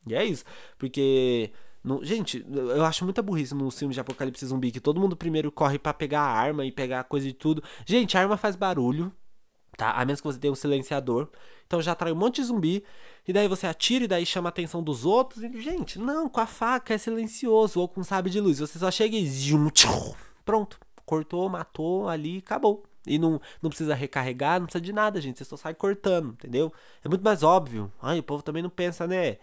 E 0.06 0.16
é 0.16 0.24
isso. 0.24 0.44
Porque 0.78 1.52
no, 1.88 2.04
gente, 2.04 2.46
eu 2.52 2.84
acho 2.84 3.06
muita 3.06 3.22
burrice 3.22 3.56
nos 3.56 3.80
filmes 3.80 3.96
de 3.96 4.02
apocalipse 4.02 4.46
zumbi 4.46 4.72
que 4.72 4.80
todo 4.82 5.00
mundo 5.00 5.16
primeiro 5.16 5.50
corre 5.50 5.80
para 5.80 5.94
pegar 5.94 6.20
a 6.20 6.30
arma 6.30 6.66
e 6.66 6.72
pegar 6.72 7.06
coisa 7.06 7.26
de 7.26 7.32
tudo. 7.32 7.64
Gente, 7.86 8.18
a 8.18 8.22
arma 8.22 8.36
faz 8.36 8.58
barulho, 8.58 9.10
tá? 9.78 9.92
A 9.92 10.04
menos 10.04 10.20
que 10.20 10.28
você 10.28 10.38
tenha 10.38 10.52
um 10.52 10.56
silenciador. 10.56 11.30
Então 11.66 11.82
já 11.82 11.94
atrai 11.94 12.12
um 12.12 12.16
monte 12.16 12.42
de 12.42 12.44
zumbi. 12.44 12.84
E 13.26 13.32
daí 13.32 13.48
você 13.48 13.68
atira 13.68 14.04
e 14.04 14.08
daí 14.08 14.26
chama 14.26 14.50
a 14.50 14.52
atenção 14.52 14.84
dos 14.84 15.06
outros. 15.06 15.42
E, 15.42 15.62
gente, 15.62 15.98
não, 15.98 16.28
com 16.28 16.42
a 16.42 16.46
faca 16.46 16.94
é 16.94 16.98
silencioso. 16.98 17.80
Ou 17.80 17.88
com 17.88 18.04
sabre 18.04 18.30
de 18.30 18.42
luz. 18.42 18.60
Você 18.60 18.78
só 18.78 18.92
chega 18.92 19.16
e. 19.16 19.26
Zoom, 19.26 19.70
pronto. 20.44 20.78
Cortou, 21.06 21.48
matou 21.48 22.10
ali 22.10 22.40
acabou. 22.40 22.84
E 23.06 23.18
não, 23.18 23.40
não 23.62 23.70
precisa 23.70 23.96
recarregar, 23.96 24.60
não 24.60 24.66
precisa 24.66 24.82
de 24.82 24.92
nada, 24.92 25.22
gente. 25.22 25.38
Você 25.38 25.46
só 25.46 25.56
sai 25.56 25.74
cortando, 25.74 26.32
entendeu? 26.34 26.74
É 27.02 27.08
muito 27.08 27.24
mais 27.24 27.44
óbvio. 27.44 27.90
Ai, 28.02 28.20
o 28.20 28.24
povo 28.24 28.44
também 28.44 28.62
não 28.62 28.70
pensa, 28.70 29.08
né? 29.08 29.38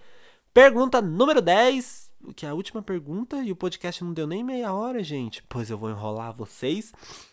Pergunta 0.52 1.00
número 1.00 1.40
10 1.40 2.12
que 2.32 2.46
é 2.46 2.48
a 2.48 2.54
última 2.54 2.82
pergunta 2.82 3.42
e 3.42 3.50
o 3.52 3.56
podcast 3.56 4.02
não 4.02 4.12
deu 4.12 4.26
nem 4.26 4.42
meia 4.42 4.72
hora, 4.72 5.02
gente. 5.02 5.42
Pois 5.48 5.68
eu 5.68 5.76
vou 5.76 5.90
enrolar 5.90 6.32
vocês. 6.32 6.92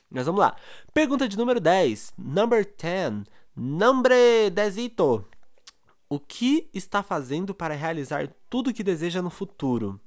Mas 0.10 0.26
vamos 0.26 0.42
lá. 0.42 0.56
Pergunta 0.94 1.28
de 1.28 1.38
número 1.38 1.60
10. 1.60 2.14
Number 2.18 2.66
10. 2.66 3.24
Numbre 3.56 4.50
desito. 4.50 5.26
O 6.10 6.20
que 6.20 6.70
está 6.74 7.02
fazendo 7.02 7.54
para 7.54 7.74
realizar 7.74 8.28
tudo 8.50 8.70
o 8.70 8.74
que 8.74 8.84
deseja 8.84 9.22
no 9.22 9.30
futuro? 9.30 10.00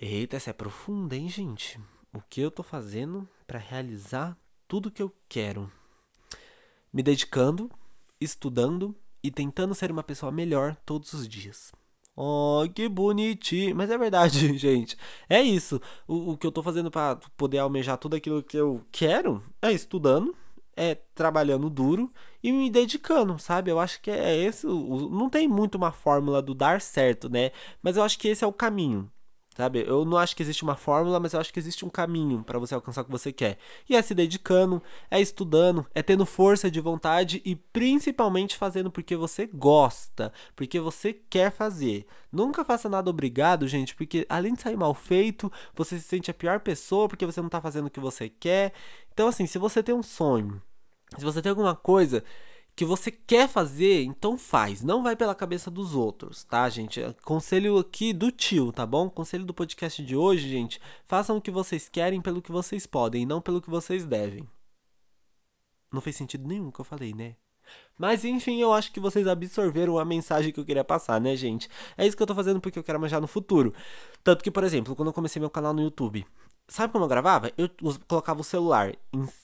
Eita, 0.00 0.36
essa 0.36 0.50
é 0.50 0.52
profunda, 0.52 1.16
hein, 1.16 1.28
gente? 1.28 1.80
O 2.12 2.20
que 2.20 2.40
eu 2.40 2.50
tô 2.50 2.62
fazendo 2.62 3.28
para 3.46 3.58
realizar 3.58 4.36
tudo 4.68 4.90
que 4.90 5.02
eu 5.02 5.12
quero? 5.28 5.70
Me 6.92 7.02
dedicando, 7.02 7.68
estudando 8.20 8.94
e 9.22 9.30
tentando 9.30 9.74
ser 9.74 9.90
uma 9.90 10.04
pessoa 10.04 10.30
melhor 10.30 10.76
todos 10.84 11.12
os 11.12 11.26
dias. 11.26 11.72
Oh, 12.16 12.62
que 12.72 12.88
bonitinho. 12.88 13.74
Mas 13.74 13.90
é 13.90 13.98
verdade, 13.98 14.56
gente. 14.58 14.96
É 15.28 15.42
isso. 15.42 15.80
O, 16.06 16.32
o 16.32 16.36
que 16.38 16.46
eu 16.46 16.52
tô 16.52 16.62
fazendo 16.62 16.90
para 16.90 17.16
poder 17.36 17.58
almejar 17.58 17.98
tudo 17.98 18.14
aquilo 18.16 18.42
que 18.42 18.56
eu 18.56 18.84
quero 18.92 19.42
é 19.60 19.72
estudando, 19.72 20.34
é 20.76 20.94
trabalhando 21.14 21.68
duro 21.68 22.12
e 22.42 22.52
me 22.52 22.70
dedicando, 22.70 23.38
sabe? 23.38 23.70
Eu 23.70 23.80
acho 23.80 24.00
que 24.00 24.10
é 24.10 24.36
esse. 24.36 24.66
Não 24.66 25.28
tem 25.28 25.48
muito 25.48 25.74
uma 25.76 25.90
fórmula 25.92 26.40
do 26.40 26.54
dar 26.54 26.80
certo, 26.80 27.28
né? 27.28 27.50
Mas 27.82 27.96
eu 27.96 28.02
acho 28.04 28.18
que 28.18 28.28
esse 28.28 28.44
é 28.44 28.46
o 28.46 28.52
caminho. 28.52 29.10
Sabe? 29.56 29.84
Eu 29.86 30.04
não 30.04 30.18
acho 30.18 30.34
que 30.34 30.42
existe 30.42 30.64
uma 30.64 30.74
fórmula, 30.74 31.20
mas 31.20 31.32
eu 31.32 31.40
acho 31.40 31.52
que 31.52 31.60
existe 31.60 31.84
um 31.84 31.88
caminho 31.88 32.42
para 32.42 32.58
você 32.58 32.74
alcançar 32.74 33.02
o 33.02 33.04
que 33.04 33.10
você 33.10 33.32
quer. 33.32 33.56
E 33.88 33.94
é 33.94 34.02
se 34.02 34.12
dedicando, 34.12 34.82
é 35.08 35.20
estudando, 35.20 35.86
é 35.94 36.02
tendo 36.02 36.26
força 36.26 36.68
de 36.68 36.80
vontade 36.80 37.40
e 37.44 37.54
principalmente 37.54 38.56
fazendo 38.56 38.90
porque 38.90 39.14
você 39.14 39.46
gosta, 39.46 40.32
porque 40.56 40.80
você 40.80 41.12
quer 41.12 41.52
fazer. 41.52 42.04
Nunca 42.32 42.64
faça 42.64 42.88
nada 42.88 43.08
obrigado, 43.08 43.68
gente, 43.68 43.94
porque 43.94 44.26
além 44.28 44.54
de 44.54 44.62
sair 44.62 44.76
mal 44.76 44.92
feito, 44.92 45.50
você 45.72 45.98
se 46.00 46.04
sente 46.04 46.32
a 46.32 46.34
pior 46.34 46.58
pessoa 46.58 47.08
porque 47.08 47.24
você 47.24 47.40
não 47.40 47.48
tá 47.48 47.60
fazendo 47.60 47.86
o 47.86 47.90
que 47.90 48.00
você 48.00 48.28
quer. 48.28 48.72
Então, 49.12 49.28
assim, 49.28 49.46
se 49.46 49.56
você 49.56 49.84
tem 49.84 49.94
um 49.94 50.02
sonho, 50.02 50.60
se 51.16 51.24
você 51.24 51.40
tem 51.40 51.50
alguma 51.50 51.76
coisa 51.76 52.24
que 52.76 52.84
você 52.84 53.10
quer 53.10 53.48
fazer, 53.48 54.02
então 54.02 54.36
faz. 54.36 54.82
Não 54.82 55.02
vai 55.02 55.14
pela 55.14 55.34
cabeça 55.34 55.70
dos 55.70 55.94
outros, 55.94 56.44
tá, 56.44 56.68
gente? 56.68 57.00
É 57.00 57.12
conselho 57.24 57.78
aqui 57.78 58.12
do 58.12 58.32
tio, 58.32 58.72
tá 58.72 58.84
bom? 58.84 59.08
Conselho 59.08 59.44
do 59.44 59.54
podcast 59.54 60.02
de 60.04 60.16
hoje, 60.16 60.48
gente. 60.48 60.80
Façam 61.04 61.36
o 61.36 61.40
que 61.40 61.50
vocês 61.50 61.88
querem 61.88 62.20
pelo 62.20 62.42
que 62.42 62.50
vocês 62.50 62.86
podem, 62.86 63.24
não 63.24 63.40
pelo 63.40 63.62
que 63.62 63.70
vocês 63.70 64.04
devem. 64.04 64.48
Não 65.92 66.00
fez 66.00 66.16
sentido 66.16 66.48
nenhum 66.48 66.70
que 66.72 66.80
eu 66.80 66.84
falei, 66.84 67.14
né? 67.14 67.36
Mas 67.96 68.24
enfim, 68.24 68.60
eu 68.60 68.72
acho 68.72 68.90
que 68.92 69.00
vocês 69.00 69.26
absorveram 69.26 69.98
a 69.98 70.04
mensagem 70.04 70.52
que 70.52 70.58
eu 70.58 70.64
queria 70.64 70.84
passar, 70.84 71.20
né, 71.20 71.36
gente? 71.36 71.68
É 71.96 72.06
isso 72.06 72.16
que 72.16 72.22
eu 72.22 72.26
tô 72.26 72.34
fazendo 72.34 72.60
porque 72.60 72.78
eu 72.78 72.84
quero 72.84 73.00
manjar 73.00 73.20
no 73.20 73.26
futuro. 73.26 73.72
Tanto 74.22 74.42
que, 74.42 74.50
por 74.50 74.64
exemplo, 74.64 74.96
quando 74.96 75.08
eu 75.08 75.14
comecei 75.14 75.38
meu 75.40 75.50
canal 75.50 75.72
no 75.72 75.82
YouTube, 75.82 76.26
Sabe 76.66 76.90
como 76.90 77.04
eu 77.04 77.08
gravava? 77.08 77.52
Eu 77.58 77.68
colocava 78.08 78.40
o 78.40 78.44
celular, 78.44 78.94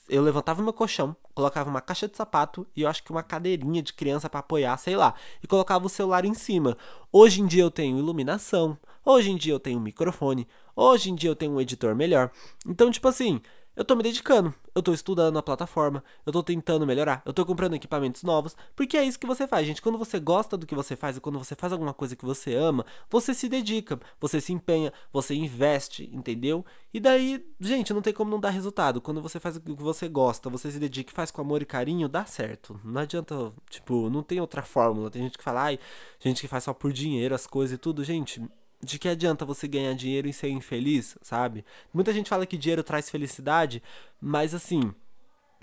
eu 0.09 0.23
levantava 0.23 0.63
meu 0.63 0.73
colchão, 0.73 1.15
colocava 1.35 1.69
uma 1.69 1.79
caixa 1.79 2.07
de 2.07 2.17
sapato 2.17 2.65
e 2.75 2.81
eu 2.81 2.89
acho 2.89 3.03
que 3.03 3.11
uma 3.11 3.21
cadeirinha 3.21 3.83
de 3.83 3.93
criança 3.93 4.27
para 4.27 4.39
apoiar, 4.39 4.75
sei 4.77 4.95
lá, 4.95 5.13
e 5.41 5.45
colocava 5.45 5.85
o 5.85 5.89
celular 5.89 6.25
em 6.25 6.33
cima. 6.33 6.75
Hoje 7.11 7.41
em 7.41 7.45
dia 7.45 7.61
eu 7.61 7.69
tenho 7.69 7.99
iluminação, 7.99 8.75
hoje 9.05 9.29
em 9.29 9.37
dia 9.37 9.53
eu 9.53 9.59
tenho 9.59 9.77
um 9.77 9.83
microfone, 9.83 10.47
hoje 10.75 11.11
em 11.11 11.15
dia 11.15 11.29
eu 11.29 11.35
tenho 11.35 11.51
um 11.51 11.61
editor 11.61 11.95
melhor. 11.95 12.31
Então, 12.65 12.89
tipo 12.89 13.07
assim, 13.07 13.39
eu 13.81 13.85
tô 13.85 13.95
me 13.95 14.03
dedicando, 14.03 14.53
eu 14.75 14.83
tô 14.83 14.93
estudando 14.93 15.39
a 15.39 15.41
plataforma, 15.41 16.03
eu 16.23 16.31
tô 16.31 16.43
tentando 16.43 16.85
melhorar, 16.85 17.23
eu 17.25 17.33
tô 17.33 17.43
comprando 17.43 17.73
equipamentos 17.73 18.21
novos, 18.21 18.55
porque 18.75 18.95
é 18.95 19.03
isso 19.03 19.17
que 19.17 19.25
você 19.25 19.47
faz, 19.47 19.65
gente. 19.65 19.81
Quando 19.81 19.97
você 19.97 20.19
gosta 20.19 20.55
do 20.55 20.67
que 20.67 20.75
você 20.75 20.95
faz 20.95 21.17
e 21.17 21.19
quando 21.19 21.39
você 21.39 21.55
faz 21.55 21.73
alguma 21.73 21.91
coisa 21.91 22.15
que 22.15 22.23
você 22.23 22.53
ama, 22.53 22.85
você 23.09 23.33
se 23.33 23.49
dedica, 23.49 23.99
você 24.19 24.39
se 24.39 24.53
empenha, 24.53 24.93
você 25.11 25.33
investe, 25.33 26.07
entendeu? 26.13 26.63
E 26.93 26.99
daí, 26.99 27.43
gente, 27.59 27.91
não 27.91 28.03
tem 28.03 28.13
como 28.13 28.29
não 28.29 28.39
dar 28.39 28.51
resultado. 28.51 29.01
Quando 29.01 29.19
você 29.19 29.39
faz 29.39 29.55
o 29.55 29.59
que 29.59 29.73
você 29.73 30.07
gosta, 30.07 30.47
você 30.47 30.69
se 30.69 30.77
dedica 30.77 31.11
e 31.11 31.15
faz 31.15 31.31
com 31.31 31.41
amor 31.41 31.63
e 31.63 31.65
carinho, 31.65 32.07
dá 32.07 32.23
certo. 32.23 32.79
Não 32.83 33.01
adianta, 33.01 33.51
tipo, 33.67 34.11
não 34.11 34.21
tem 34.21 34.39
outra 34.39 34.61
fórmula. 34.61 35.09
Tem 35.09 35.23
gente 35.23 35.39
que 35.39 35.43
fala, 35.43 35.63
ai, 35.63 35.79
gente 36.19 36.39
que 36.39 36.47
faz 36.47 36.65
só 36.65 36.73
por 36.73 36.93
dinheiro 36.93 37.33
as 37.33 37.47
coisas 37.47 37.73
e 37.75 37.77
tudo, 37.79 38.03
gente 38.03 38.41
de 38.83 38.97
que 38.97 39.07
adianta 39.07 39.45
você 39.45 39.67
ganhar 39.67 39.93
dinheiro 39.93 40.27
e 40.27 40.33
ser 40.33 40.49
infeliz, 40.49 41.17
sabe? 41.21 41.63
Muita 41.93 42.13
gente 42.13 42.29
fala 42.29 42.45
que 42.45 42.57
dinheiro 42.57 42.83
traz 42.83 43.09
felicidade, 43.09 43.81
mas 44.19 44.53
assim, 44.53 44.93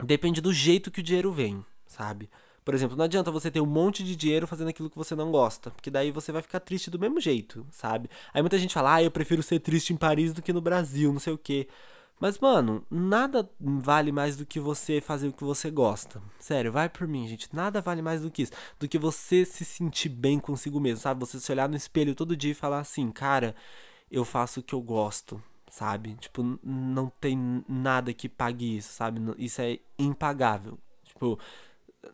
depende 0.03 0.41
do 0.41 0.53
jeito 0.53 0.91
que 0.91 1.01
o 1.01 1.03
dinheiro 1.03 1.33
vem, 1.33 1.65
sabe? 1.87 2.31
Por 2.65 2.75
exemplo, 2.75 2.97
não 2.97 3.07
adianta 3.07 3.31
você 3.31 3.51
ter 3.51 3.63
um 3.63 3.67
monte 3.67 4.05
de 4.05 4.15
dinheiro 4.15 4.47
fazendo 4.47 4.69
aquilo 4.69 4.91
que 4.91 4.97
você 4.99 5.15
não 5.15 5.31
gosta, 5.31 5.71
porque 5.71 5.91
daí 5.91 6.11
você 6.11 6.31
vai 6.31 6.43
ficar 6.43 6.61
triste 6.61 6.91
do 6.91 6.99
mesmo 6.99 7.19
jeito, 7.19 7.67
sabe? 7.71 8.11
Aí 8.33 8.43
muita 8.43 8.59
gente 8.59 8.75
fala, 8.75 8.97
ah, 8.97 9.03
eu 9.03 9.11
prefiro 9.11 9.43
ser 9.43 9.59
triste 9.61 9.93
em 9.93 9.97
Paris 9.97 10.35
do 10.35 10.43
que 10.43 10.53
no 10.53 10.61
Brasil, 10.61 11.11
não 11.11 11.19
sei 11.19 11.33
o 11.33 11.39
quê. 11.39 11.67
Mas, 12.21 12.39
mano, 12.39 12.85
nada 12.91 13.49
vale 13.61 14.11
mais 14.11 14.37
do 14.37 14.45
que 14.45 14.59
você 14.59 15.01
fazer 15.01 15.29
o 15.29 15.33
que 15.33 15.45
você 15.45 15.71
gosta. 15.71 16.21
Sério, 16.39 16.73
vai 16.73 16.89
por 16.89 17.07
mim, 17.07 17.29
gente. 17.29 17.49
Nada 17.55 17.81
vale 17.81 18.03
mais 18.03 18.23
do 18.23 18.31
que 18.31 18.43
isso. 18.43 18.53
Do 18.79 18.89
que 18.89 18.99
você 18.99 19.45
se 19.45 19.65
sentir 19.65 20.09
bem 20.09 20.41
consigo 20.41 20.81
mesmo, 20.81 21.01
sabe? 21.01 21.21
Você 21.21 21.39
se 21.39 21.53
olhar 21.53 21.69
no 21.69 21.77
espelho 21.77 22.15
todo 22.15 22.37
dia 22.37 22.51
e 22.51 22.55
falar 22.55 22.81
assim, 22.81 23.11
cara, 23.13 23.55
eu 24.11 24.25
faço 24.25 24.61
o 24.61 24.63
que 24.63 24.75
eu 24.75 24.81
gosto, 24.81 25.41
sabe? 25.71 26.15
Tipo, 26.17 26.59
não 26.63 27.11
tem 27.21 27.65
nada 27.69 28.13
que 28.13 28.29
pague 28.29 28.79
isso, 28.79 28.93
sabe? 28.93 29.21
Isso 29.39 29.61
é 29.61 29.79
impagável. 29.97 30.77
Tipo, 31.05 31.39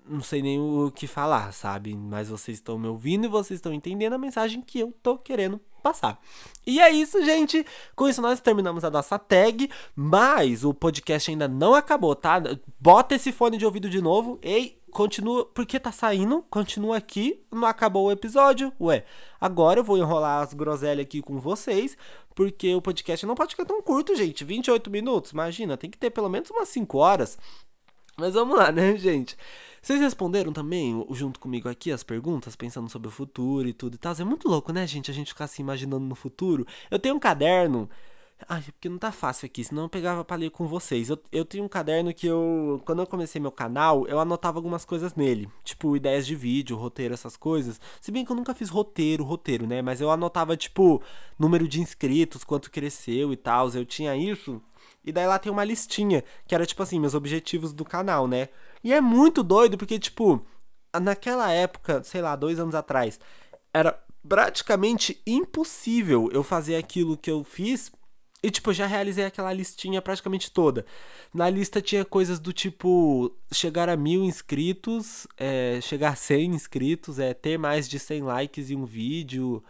não 0.06 0.20
sei 0.20 0.42
nem 0.42 0.60
o 0.60 0.90
que 0.90 1.06
falar, 1.06 1.52
sabe? 1.52 1.94
Mas 1.96 2.28
vocês 2.28 2.58
estão 2.58 2.78
me 2.78 2.88
ouvindo 2.88 3.24
e 3.24 3.28
vocês 3.28 3.58
estão 3.58 3.72
entendendo 3.72 4.12
a 4.12 4.18
mensagem 4.18 4.60
que 4.60 4.80
eu 4.80 4.92
tô 5.02 5.16
querendo 5.16 5.60
passar. 5.84 6.18
E 6.66 6.80
é 6.80 6.90
isso, 6.90 7.22
gente. 7.22 7.64
Com 7.94 8.08
isso 8.08 8.22
nós 8.22 8.40
terminamos 8.40 8.82
a 8.84 8.90
nossa 8.90 9.18
tag, 9.18 9.70
mas 9.94 10.64
o 10.64 10.72
podcast 10.72 11.30
ainda 11.30 11.46
não 11.46 11.74
acabou, 11.74 12.16
tá? 12.16 12.42
Bota 12.80 13.14
esse 13.14 13.30
fone 13.30 13.58
de 13.58 13.66
ouvido 13.66 13.90
de 13.90 14.00
novo. 14.00 14.38
Ei, 14.40 14.80
continua, 14.90 15.44
porque 15.44 15.78
tá 15.78 15.92
saindo, 15.92 16.42
continua 16.48 16.96
aqui, 16.96 17.44
não 17.52 17.68
acabou 17.68 18.06
o 18.06 18.12
episódio. 18.12 18.72
Ué, 18.80 19.04
agora 19.38 19.80
eu 19.80 19.84
vou 19.84 19.98
enrolar 19.98 20.42
as 20.42 20.54
groselhas 20.54 21.04
aqui 21.04 21.20
com 21.20 21.38
vocês, 21.38 21.98
porque 22.34 22.74
o 22.74 22.80
podcast 22.80 23.26
não 23.26 23.34
pode 23.34 23.50
ficar 23.50 23.66
tão 23.66 23.82
curto, 23.82 24.16
gente. 24.16 24.42
28 24.42 24.90
minutos, 24.90 25.32
imagina, 25.32 25.76
tem 25.76 25.90
que 25.90 25.98
ter 25.98 26.08
pelo 26.10 26.30
menos 26.30 26.48
umas 26.50 26.68
5 26.70 26.96
horas. 26.96 27.36
Mas 28.16 28.32
vamos 28.32 28.56
lá, 28.56 28.72
né, 28.72 28.96
gente? 28.96 29.36
Vocês 29.84 30.00
responderam 30.00 30.50
também, 30.50 31.06
junto 31.10 31.38
comigo 31.38 31.68
aqui, 31.68 31.92
as 31.92 32.02
perguntas, 32.02 32.56
pensando 32.56 32.88
sobre 32.88 33.08
o 33.08 33.10
futuro 33.10 33.68
e 33.68 33.72
tudo 33.74 33.96
e 33.96 33.98
tal. 33.98 34.14
É 34.18 34.24
muito 34.24 34.48
louco, 34.48 34.72
né, 34.72 34.86
gente? 34.86 35.10
A 35.10 35.14
gente 35.14 35.28
ficar 35.28 35.46
se 35.46 35.60
imaginando 35.60 36.06
no 36.06 36.14
futuro. 36.14 36.66
Eu 36.90 36.98
tenho 36.98 37.14
um 37.14 37.18
caderno. 37.18 37.86
Ai, 38.48 38.62
porque 38.62 38.88
não 38.88 38.96
tá 38.96 39.12
fácil 39.12 39.44
aqui, 39.44 39.62
senão 39.62 39.82
eu 39.82 39.88
pegava 39.90 40.24
pra 40.24 40.36
ler 40.36 40.50
com 40.50 40.66
vocês. 40.66 41.10
Eu, 41.10 41.18
eu 41.30 41.44
tenho 41.44 41.64
um 41.64 41.68
caderno 41.68 42.14
que 42.14 42.26
eu. 42.26 42.80
Quando 42.86 43.02
eu 43.02 43.06
comecei 43.06 43.38
meu 43.38 43.52
canal, 43.52 44.06
eu 44.08 44.18
anotava 44.18 44.56
algumas 44.56 44.86
coisas 44.86 45.14
nele. 45.14 45.50
Tipo, 45.62 45.94
ideias 45.94 46.26
de 46.26 46.34
vídeo, 46.34 46.78
roteiro, 46.78 47.12
essas 47.12 47.36
coisas. 47.36 47.78
Se 48.00 48.10
bem 48.10 48.24
que 48.24 48.32
eu 48.32 48.36
nunca 48.36 48.54
fiz 48.54 48.70
roteiro, 48.70 49.22
roteiro, 49.22 49.66
né? 49.66 49.82
Mas 49.82 50.00
eu 50.00 50.10
anotava, 50.10 50.56
tipo, 50.56 51.02
número 51.38 51.68
de 51.68 51.82
inscritos, 51.82 52.42
quanto 52.42 52.70
cresceu 52.70 53.34
e 53.34 53.36
tal. 53.36 53.68
Eu 53.74 53.84
tinha 53.84 54.16
isso. 54.16 54.62
E 55.04 55.12
daí 55.12 55.26
lá 55.26 55.38
tem 55.38 55.52
uma 55.52 55.64
listinha, 55.64 56.24
que 56.46 56.54
era 56.54 56.66
tipo 56.66 56.82
assim, 56.82 56.98
meus 56.98 57.14
objetivos 57.14 57.72
do 57.72 57.84
canal, 57.84 58.26
né? 58.26 58.48
E 58.82 58.92
é 58.92 59.00
muito 59.00 59.42
doido, 59.42 59.76
porque, 59.76 59.98
tipo, 59.98 60.44
naquela 61.00 61.50
época, 61.50 62.02
sei 62.04 62.22
lá, 62.22 62.34
dois 62.36 62.58
anos 62.58 62.74
atrás, 62.74 63.20
era 63.72 63.98
praticamente 64.26 65.20
impossível 65.26 66.30
eu 66.32 66.42
fazer 66.42 66.76
aquilo 66.76 67.16
que 67.16 67.30
eu 67.30 67.44
fiz 67.44 67.92
e, 68.44 68.50
tipo, 68.50 68.70
eu 68.70 68.74
já 68.74 68.86
realizei 68.86 69.24
aquela 69.24 69.50
listinha 69.54 70.02
praticamente 70.02 70.50
toda. 70.50 70.84
Na 71.32 71.48
lista 71.48 71.80
tinha 71.80 72.04
coisas 72.04 72.38
do 72.38 72.52
tipo 72.52 73.34
chegar 73.50 73.88
a 73.88 73.96
mil 73.96 74.22
inscritos, 74.22 75.26
é, 75.38 75.80
chegar 75.80 76.10
a 76.10 76.14
100 76.14 76.54
inscritos, 76.54 77.18
é, 77.18 77.32
ter 77.32 77.58
mais 77.58 77.88
de 77.88 77.98
100 77.98 78.22
likes 78.22 78.70
em 78.70 78.76
um 78.76 78.84
vídeo, 78.84 79.64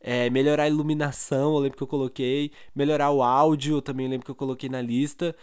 é, 0.00 0.30
melhorar 0.30 0.64
a 0.64 0.68
iluminação, 0.68 1.54
eu 1.54 1.58
lembro 1.60 1.76
que 1.76 1.82
eu 1.82 1.86
coloquei, 1.86 2.52
melhorar 2.74 3.10
o 3.10 3.22
áudio, 3.22 3.76
eu 3.76 3.82
também 3.82 4.08
lembro 4.08 4.24
que 4.24 4.30
eu 4.30 4.34
coloquei 4.34 4.68
na 4.68 4.80
lista. 4.80 5.34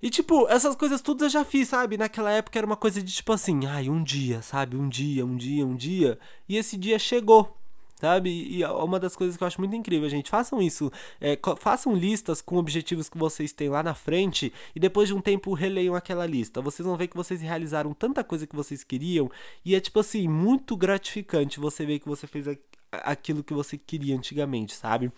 E, 0.00 0.10
tipo, 0.10 0.48
essas 0.48 0.76
coisas 0.76 1.00
tudo 1.00 1.24
eu 1.24 1.28
já 1.28 1.44
fiz, 1.44 1.68
sabe? 1.68 1.96
Naquela 1.98 2.30
época 2.30 2.58
era 2.58 2.66
uma 2.66 2.76
coisa 2.76 3.02
de 3.02 3.12
tipo 3.12 3.32
assim, 3.32 3.66
ai, 3.66 3.88
um 3.88 4.02
dia, 4.02 4.42
sabe? 4.42 4.76
Um 4.76 4.88
dia, 4.88 5.26
um 5.26 5.36
dia, 5.36 5.66
um 5.66 5.74
dia. 5.74 6.18
E 6.48 6.56
esse 6.56 6.76
dia 6.76 6.98
chegou 6.98 7.58
sabe? 7.98 8.30
E 8.30 8.62
é 8.62 8.68
uma 8.68 8.98
das 8.98 9.16
coisas 9.16 9.36
que 9.36 9.42
eu 9.42 9.46
acho 9.46 9.60
muito 9.60 9.74
incrível, 9.74 10.08
gente. 10.08 10.30
Façam 10.30 10.62
isso. 10.62 10.90
É, 11.20 11.38
façam 11.58 11.94
listas 11.94 12.40
com 12.40 12.56
objetivos 12.56 13.08
que 13.08 13.18
vocês 13.18 13.52
têm 13.52 13.68
lá 13.68 13.82
na 13.82 13.94
frente 13.94 14.52
e 14.74 14.80
depois 14.80 15.08
de 15.08 15.14
um 15.14 15.20
tempo 15.20 15.52
releiam 15.52 15.94
aquela 15.94 16.26
lista. 16.26 16.60
Vocês 16.60 16.86
vão 16.86 16.96
ver 16.96 17.08
que 17.08 17.16
vocês 17.16 17.40
realizaram 17.40 17.92
tanta 17.92 18.22
coisa 18.22 18.46
que 18.46 18.56
vocês 18.56 18.84
queriam 18.84 19.30
e 19.64 19.74
é, 19.74 19.80
tipo 19.80 20.00
assim, 20.00 20.28
muito 20.28 20.76
gratificante 20.76 21.60
você 21.60 21.84
ver 21.84 21.98
que 21.98 22.08
você 22.08 22.26
fez 22.26 22.46
aquilo 22.92 23.44
que 23.44 23.54
você 23.54 23.76
queria 23.76 24.16
antigamente, 24.16 24.74
sabe? 24.74 25.12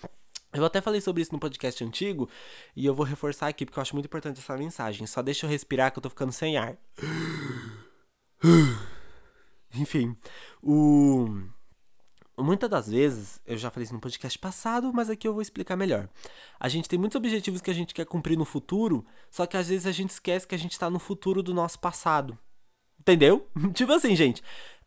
Eu 0.52 0.64
até 0.64 0.80
falei 0.80 1.00
sobre 1.00 1.22
isso 1.22 1.32
no 1.32 1.38
podcast 1.38 1.82
antigo 1.84 2.28
e 2.74 2.84
eu 2.84 2.94
vou 2.94 3.06
reforçar 3.06 3.46
aqui 3.46 3.64
porque 3.64 3.78
eu 3.78 3.82
acho 3.82 3.94
muito 3.94 4.06
importante 4.06 4.40
essa 4.40 4.56
mensagem. 4.56 5.06
Só 5.06 5.22
deixa 5.22 5.46
eu 5.46 5.50
respirar 5.50 5.92
que 5.92 5.98
eu 5.98 6.02
tô 6.02 6.10
ficando 6.10 6.32
sem 6.32 6.56
ar. 6.56 6.76
Enfim, 9.72 10.16
o 10.60 11.28
Muitas 12.42 12.70
das 12.70 12.88
vezes, 12.88 13.40
eu 13.46 13.56
já 13.56 13.70
falei 13.70 13.84
isso 13.84 13.94
no 13.94 14.00
podcast 14.00 14.38
passado, 14.38 14.92
mas 14.92 15.10
aqui 15.10 15.28
eu 15.28 15.32
vou 15.32 15.42
explicar 15.42 15.76
melhor. 15.76 16.08
A 16.58 16.68
gente 16.68 16.88
tem 16.88 16.98
muitos 16.98 17.16
objetivos 17.16 17.60
que 17.60 17.70
a 17.70 17.74
gente 17.74 17.92
quer 17.92 18.06
cumprir 18.06 18.36
no 18.36 18.44
futuro, 18.44 19.04
só 19.30 19.46
que 19.46 19.56
às 19.56 19.68
vezes 19.68 19.86
a 19.86 19.92
gente 19.92 20.10
esquece 20.10 20.46
que 20.46 20.54
a 20.54 20.58
gente 20.58 20.72
está 20.72 20.88
no 20.88 20.98
futuro 20.98 21.42
do 21.42 21.52
nosso 21.52 21.78
passado. 21.78 22.38
Entendeu? 22.98 23.46
tipo 23.74 23.92
assim, 23.92 24.16
gente. 24.16 24.42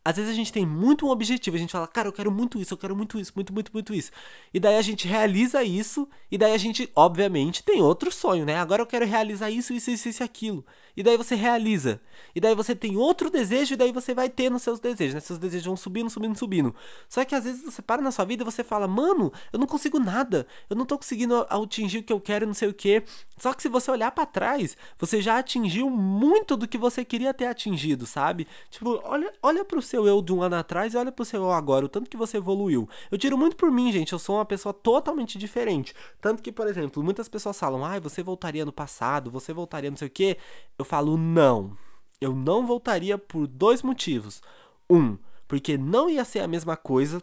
Às 0.05 0.17
vezes 0.17 0.31
a 0.31 0.35
gente 0.35 0.51
tem 0.51 0.65
muito 0.65 1.05
um 1.05 1.09
objetivo, 1.09 1.55
a 1.55 1.59
gente 1.59 1.71
fala, 1.71 1.87
cara, 1.87 2.09
eu 2.09 2.13
quero 2.13 2.29
muito 2.29 2.59
isso, 2.59 2.73
eu 2.73 2.77
quero 2.77 2.95
muito 2.95 3.17
isso, 3.17 3.31
muito, 3.35 3.53
muito, 3.53 3.71
muito 3.71 3.93
isso. 3.93 4.11
E 4.53 4.59
daí 4.59 4.75
a 4.75 4.81
gente 4.81 5.07
realiza 5.07 5.63
isso, 5.63 6.09
e 6.29 6.37
daí 6.37 6.53
a 6.53 6.57
gente, 6.57 6.91
obviamente, 6.93 7.63
tem 7.63 7.81
outro 7.81 8.11
sonho, 8.11 8.45
né? 8.45 8.57
Agora 8.57 8.81
eu 8.81 8.85
quero 8.85 9.05
realizar 9.05 9.49
isso, 9.49 9.73
isso, 9.73 9.89
isso, 9.91 10.09
isso 10.09 10.23
aquilo. 10.23 10.65
E 10.95 11.01
daí 11.01 11.15
você 11.15 11.35
realiza. 11.35 12.01
E 12.35 12.41
daí 12.41 12.53
você 12.53 12.75
tem 12.75 12.97
outro 12.97 13.29
desejo, 13.29 13.73
e 13.73 13.77
daí 13.77 13.91
você 13.93 14.13
vai 14.13 14.29
ter 14.29 14.49
nos 14.49 14.61
seus 14.61 14.79
desejos, 14.79 15.15
né? 15.15 15.19
Seus 15.21 15.39
desejos 15.39 15.65
vão 15.65 15.77
subindo, 15.77 16.09
subindo, 16.09 16.37
subindo. 16.37 16.75
Só 17.07 17.23
que 17.23 17.33
às 17.33 17.45
vezes 17.45 17.63
você 17.63 17.81
para 17.81 18.01
na 18.01 18.11
sua 18.11 18.25
vida 18.25 18.43
e 18.43 18.45
você 18.45 18.63
fala, 18.63 18.87
mano, 18.87 19.31
eu 19.53 19.59
não 19.59 19.65
consigo 19.65 19.99
nada, 19.99 20.45
eu 20.69 20.75
não 20.75 20.85
tô 20.85 20.97
conseguindo 20.97 21.47
atingir 21.49 21.99
o 21.99 22.03
que 22.03 22.11
eu 22.11 22.19
quero, 22.19 22.45
não 22.45 22.53
sei 22.53 22.67
o 22.67 22.73
que. 22.73 23.03
Só 23.37 23.53
que 23.53 23.61
se 23.61 23.69
você 23.69 23.89
olhar 23.89 24.11
para 24.11 24.25
trás, 24.25 24.75
você 24.97 25.21
já 25.21 25.37
atingiu 25.37 25.89
muito 25.89 26.57
do 26.57 26.67
que 26.67 26.77
você 26.77 27.05
queria 27.05 27.33
ter 27.33 27.45
atingido, 27.45 28.05
sabe? 28.05 28.47
Tipo, 28.69 29.01
olha, 29.03 29.31
olha 29.41 29.65
pro 29.65 29.81
seu 29.93 30.07
eu 30.07 30.23
de 30.23 30.33
um 30.33 30.41
ano 30.41 30.55
atrás 30.55 30.95
e 30.95 30.97
olha 30.97 31.11
pro 31.11 31.23
seu 31.23 31.43
eu 31.43 31.51
agora, 31.51 31.85
o 31.85 31.89
tanto 31.89 32.09
que 32.09 32.17
você 32.17 32.37
evoluiu. 32.37 32.89
Eu 33.11 33.17
tiro 33.17 33.37
muito 33.37 33.55
por 33.55 33.69
mim, 33.69 33.91
gente, 33.91 34.11
eu 34.11 34.17
sou 34.17 34.37
uma 34.37 34.45
pessoa 34.45 34.73
totalmente 34.73 35.37
diferente. 35.37 35.93
Tanto 36.19 36.41
que, 36.41 36.51
por 36.51 36.65
exemplo, 36.65 37.03
muitas 37.03 37.29
pessoas 37.29 37.59
falam, 37.59 37.85
ai, 37.85 37.97
ah, 37.97 38.01
você 38.01 38.23
voltaria 38.23 38.65
no 38.65 38.73
passado, 38.73 39.29
você 39.29 39.53
voltaria 39.53 39.91
não 39.91 39.97
sei 39.97 40.07
o 40.07 40.11
que. 40.11 40.37
Eu 40.79 40.83
falo, 40.83 41.15
não. 41.15 41.77
Eu 42.19 42.33
não 42.33 42.65
voltaria 42.65 43.19
por 43.19 43.45
dois 43.45 43.83
motivos. 43.83 44.41
Um, 44.89 45.15
porque 45.47 45.77
não 45.77 46.09
ia 46.09 46.25
ser 46.25 46.39
a 46.39 46.47
mesma 46.47 46.75
coisa. 46.75 47.21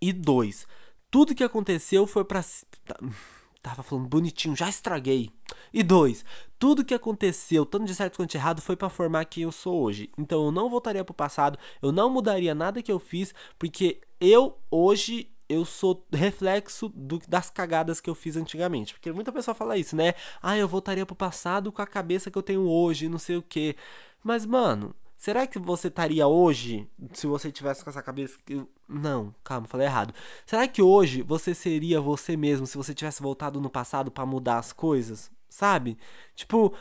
E 0.00 0.14
dois, 0.14 0.66
tudo 1.10 1.34
que 1.34 1.44
aconteceu 1.44 2.06
foi 2.06 2.24
pra. 2.24 2.42
Tava 3.62 3.82
falando 3.82 4.08
bonitinho, 4.08 4.56
já 4.56 4.68
estraguei. 4.68 5.30
E 5.72 5.82
dois, 5.82 6.24
tudo 6.58 6.84
que 6.84 6.94
aconteceu, 6.94 7.66
tanto 7.66 7.84
de 7.84 7.94
certo 7.94 8.16
quanto 8.16 8.30
de 8.30 8.38
errado, 8.38 8.62
foi 8.62 8.74
para 8.74 8.88
formar 8.88 9.24
quem 9.26 9.42
eu 9.42 9.52
sou 9.52 9.82
hoje. 9.82 10.10
Então 10.16 10.46
eu 10.46 10.52
não 10.52 10.70
voltaria 10.70 11.04
pro 11.04 11.12
passado, 11.14 11.58
eu 11.82 11.92
não 11.92 12.10
mudaria 12.10 12.54
nada 12.54 12.82
que 12.82 12.90
eu 12.90 12.98
fiz, 12.98 13.34
porque 13.58 14.00
eu 14.18 14.58
hoje 14.70 15.30
eu 15.50 15.64
sou 15.64 16.06
reflexo 16.12 16.88
do, 16.90 17.20
das 17.28 17.50
cagadas 17.50 18.00
que 18.00 18.08
eu 18.08 18.14
fiz 18.14 18.36
antigamente. 18.36 18.94
Porque 18.94 19.10
muita 19.10 19.32
pessoa 19.32 19.54
fala 19.54 19.76
isso, 19.76 19.96
né? 19.96 20.14
Ah, 20.40 20.56
eu 20.56 20.68
voltaria 20.68 21.04
pro 21.04 21.16
passado 21.16 21.72
com 21.72 21.82
a 21.82 21.86
cabeça 21.86 22.30
que 22.30 22.38
eu 22.38 22.42
tenho 22.42 22.62
hoje, 22.62 23.08
não 23.08 23.18
sei 23.18 23.36
o 23.36 23.42
que. 23.42 23.76
Mas, 24.22 24.46
mano, 24.46 24.94
Será 25.20 25.46
que 25.46 25.58
você 25.58 25.88
estaria 25.88 26.26
hoje, 26.26 26.88
se 27.12 27.26
você 27.26 27.52
tivesse 27.52 27.84
com 27.84 27.90
essa 27.90 28.02
cabeça 28.02 28.38
que. 28.42 28.66
Não, 28.88 29.34
calma, 29.44 29.66
falei 29.66 29.86
errado. 29.86 30.14
Será 30.46 30.66
que 30.66 30.80
hoje 30.80 31.20
você 31.20 31.54
seria 31.54 32.00
você 32.00 32.38
mesmo 32.38 32.66
se 32.66 32.74
você 32.74 32.94
tivesse 32.94 33.20
voltado 33.20 33.60
no 33.60 33.68
passado 33.68 34.10
para 34.10 34.24
mudar 34.24 34.56
as 34.56 34.72
coisas? 34.72 35.30
Sabe? 35.46 35.98
Tipo, 36.34 36.72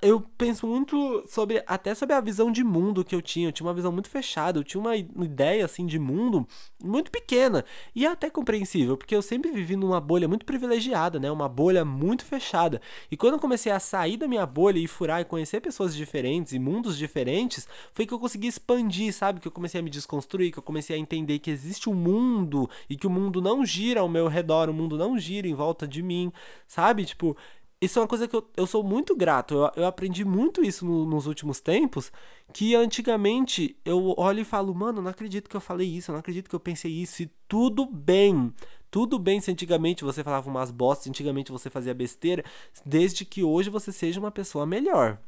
eu 0.00 0.20
penso 0.38 0.66
muito 0.66 1.24
sobre 1.28 1.62
até 1.66 1.94
sobre 1.94 2.14
a 2.14 2.20
visão 2.20 2.50
de 2.50 2.64
mundo 2.64 3.04
que 3.04 3.14
eu 3.14 3.22
tinha. 3.22 3.48
Eu 3.48 3.52
tinha 3.52 3.66
uma 3.66 3.74
visão 3.74 3.92
muito 3.92 4.08
fechada, 4.08 4.58
eu 4.58 4.64
tinha 4.64 4.80
uma 4.80 4.96
ideia 4.96 5.64
assim 5.64 5.86
de 5.86 5.98
mundo 5.98 6.46
muito 6.82 7.10
pequena 7.10 7.64
e 7.94 8.06
até 8.06 8.30
compreensível, 8.30 8.96
porque 8.96 9.14
eu 9.14 9.22
sempre 9.22 9.50
vivi 9.50 9.76
numa 9.76 10.00
bolha 10.00 10.28
muito 10.28 10.46
privilegiada, 10.46 11.18
né? 11.18 11.30
Uma 11.30 11.48
bolha 11.48 11.84
muito 11.84 12.24
fechada. 12.24 12.80
E 13.10 13.16
quando 13.16 13.34
eu 13.34 13.40
comecei 13.40 13.70
a 13.72 13.80
sair 13.80 14.16
da 14.16 14.28
minha 14.28 14.46
bolha 14.46 14.78
e 14.78 14.86
furar 14.86 15.20
e 15.20 15.24
conhecer 15.24 15.60
pessoas 15.60 15.94
diferentes 15.94 16.52
e 16.52 16.58
mundos 16.58 16.96
diferentes, 16.96 17.68
foi 17.92 18.06
que 18.06 18.14
eu 18.14 18.18
consegui 18.18 18.46
expandir, 18.46 19.12
sabe? 19.12 19.40
Que 19.40 19.48
eu 19.48 19.52
comecei 19.52 19.80
a 19.80 19.82
me 19.82 19.90
desconstruir, 19.90 20.52
que 20.52 20.58
eu 20.58 20.62
comecei 20.62 20.96
a 20.96 20.98
entender 20.98 21.38
que 21.38 21.50
existe 21.50 21.90
um 21.90 21.94
mundo 21.94 22.68
e 22.88 22.96
que 22.96 23.06
o 23.06 23.10
mundo 23.10 23.40
não 23.40 23.64
gira 23.64 24.00
ao 24.00 24.08
meu 24.08 24.28
redor, 24.28 24.68
o 24.68 24.74
mundo 24.74 24.96
não 24.96 25.18
gira 25.18 25.46
em 25.46 25.54
volta 25.54 25.86
de 25.86 26.02
mim, 26.02 26.32
sabe? 26.66 27.04
Tipo, 27.04 27.36
isso 27.80 27.98
é 27.98 28.02
uma 28.02 28.08
coisa 28.08 28.26
que 28.26 28.34
eu, 28.34 28.48
eu 28.56 28.66
sou 28.66 28.82
muito 28.82 29.14
grato. 29.14 29.54
Eu, 29.54 29.70
eu 29.82 29.86
aprendi 29.86 30.24
muito 30.24 30.64
isso 30.64 30.84
no, 30.86 31.04
nos 31.04 31.26
últimos 31.26 31.60
tempos. 31.60 32.10
Que 32.52 32.74
antigamente 32.74 33.76
eu 33.84 34.14
olho 34.16 34.40
e 34.40 34.44
falo, 34.44 34.74
mano, 34.74 35.02
não 35.02 35.10
acredito 35.10 35.48
que 35.48 35.56
eu 35.56 35.60
falei 35.60 35.88
isso, 35.88 36.12
não 36.12 36.18
acredito 36.18 36.48
que 36.48 36.54
eu 36.54 36.60
pensei 36.60 36.90
isso. 36.90 37.22
E 37.22 37.30
tudo 37.46 37.86
bem. 37.86 38.52
Tudo 38.90 39.18
bem 39.18 39.40
se 39.40 39.50
antigamente 39.50 40.04
você 40.04 40.24
falava 40.24 40.48
umas 40.48 40.70
bostas, 40.70 41.08
antigamente 41.08 41.52
você 41.52 41.68
fazia 41.68 41.92
besteira, 41.92 42.44
desde 42.84 43.24
que 43.24 43.42
hoje 43.42 43.68
você 43.68 43.92
seja 43.92 44.18
uma 44.18 44.30
pessoa 44.30 44.64
melhor. 44.64 45.18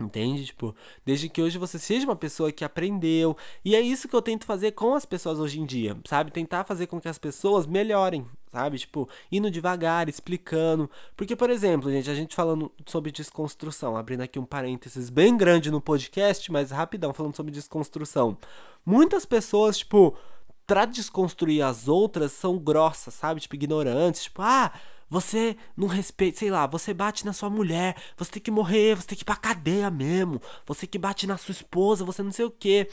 Entende? 0.00 0.46
Tipo, 0.46 0.74
desde 1.04 1.28
que 1.28 1.42
hoje 1.42 1.58
você 1.58 1.76
seja 1.76 2.06
uma 2.06 2.14
pessoa 2.14 2.52
que 2.52 2.64
aprendeu. 2.64 3.36
E 3.64 3.74
é 3.74 3.80
isso 3.80 4.06
que 4.06 4.14
eu 4.14 4.22
tento 4.22 4.46
fazer 4.46 4.72
com 4.72 4.94
as 4.94 5.04
pessoas 5.04 5.40
hoje 5.40 5.60
em 5.60 5.66
dia, 5.66 5.96
sabe? 6.06 6.30
Tentar 6.30 6.62
fazer 6.62 6.86
com 6.86 7.00
que 7.00 7.08
as 7.08 7.18
pessoas 7.18 7.66
melhorem, 7.66 8.24
sabe? 8.52 8.78
Tipo, 8.78 9.08
indo 9.30 9.50
devagar, 9.50 10.08
explicando. 10.08 10.88
Porque, 11.16 11.34
por 11.34 11.50
exemplo, 11.50 11.90
gente, 11.90 12.08
a 12.08 12.14
gente 12.14 12.36
falando 12.36 12.70
sobre 12.86 13.10
desconstrução, 13.10 13.96
abrindo 13.96 14.20
aqui 14.20 14.38
um 14.38 14.44
parênteses 14.44 15.10
bem 15.10 15.36
grande 15.36 15.68
no 15.68 15.80
podcast, 15.80 16.50
mas 16.52 16.70
rapidão, 16.70 17.12
falando 17.12 17.34
sobre 17.34 17.50
desconstrução. 17.50 18.38
Muitas 18.86 19.26
pessoas, 19.26 19.78
tipo, 19.78 20.16
pra 20.64 20.84
desconstruir 20.84 21.62
as 21.62 21.88
outras, 21.88 22.30
são 22.30 22.56
grossas, 22.56 23.14
sabe? 23.14 23.40
Tipo, 23.40 23.56
ignorantes, 23.56 24.22
tipo, 24.22 24.42
ah 24.42 24.72
você 25.08 25.56
não 25.76 25.86
respeita, 25.88 26.38
sei 26.38 26.50
lá, 26.50 26.66
você 26.66 26.92
bate 26.92 27.24
na 27.24 27.32
sua 27.32 27.50
mulher, 27.50 27.96
você 28.16 28.32
tem 28.32 28.42
que 28.42 28.50
morrer, 28.50 28.96
você 28.96 29.08
tem 29.08 29.16
que 29.16 29.22
ir 29.22 29.24
pra 29.24 29.36
cadeia 29.36 29.90
mesmo, 29.90 30.40
você 30.66 30.86
que 30.86 30.98
bate 30.98 31.26
na 31.26 31.36
sua 31.36 31.52
esposa, 31.52 32.04
você 32.04 32.22
não 32.22 32.32
sei 32.32 32.44
o 32.44 32.50
quê. 32.50 32.88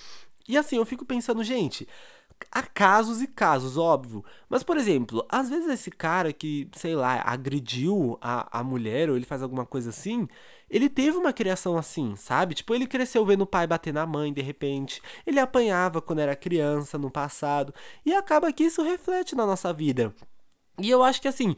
E 0.47 0.57
assim, 0.57 0.77
eu 0.77 0.85
fico 0.85 1.05
pensando, 1.05 1.43
gente, 1.43 1.87
há 2.51 2.61
casos 2.63 3.21
e 3.21 3.27
casos, 3.27 3.77
óbvio. 3.77 4.23
Mas, 4.49 4.63
por 4.63 4.77
exemplo, 4.77 5.25
às 5.29 5.49
vezes 5.49 5.69
esse 5.69 5.91
cara 5.91 6.31
que, 6.31 6.69
sei 6.75 6.95
lá, 6.95 7.21
agrediu 7.25 8.17
a, 8.21 8.59
a 8.59 8.63
mulher 8.63 9.09
ou 9.09 9.15
ele 9.15 9.25
faz 9.25 9.41
alguma 9.41 9.65
coisa 9.65 9.89
assim, 9.89 10.27
ele 10.69 10.89
teve 10.89 11.17
uma 11.17 11.33
criação 11.33 11.77
assim, 11.77 12.15
sabe? 12.15 12.55
Tipo, 12.55 12.73
ele 12.73 12.87
cresceu 12.87 13.25
vendo 13.25 13.41
o 13.41 13.47
pai 13.47 13.67
bater 13.67 13.93
na 13.93 14.05
mãe 14.05 14.33
de 14.33 14.41
repente, 14.41 15.01
ele 15.25 15.39
apanhava 15.39 16.01
quando 16.01 16.19
era 16.19 16.35
criança 16.35 16.97
no 16.97 17.11
passado, 17.11 17.73
e 18.05 18.13
acaba 18.13 18.51
que 18.51 18.63
isso 18.63 18.83
reflete 18.83 19.35
na 19.35 19.45
nossa 19.45 19.71
vida. 19.73 20.13
E 20.79 20.89
eu 20.89 21.03
acho 21.03 21.21
que 21.21 21.27
assim, 21.27 21.55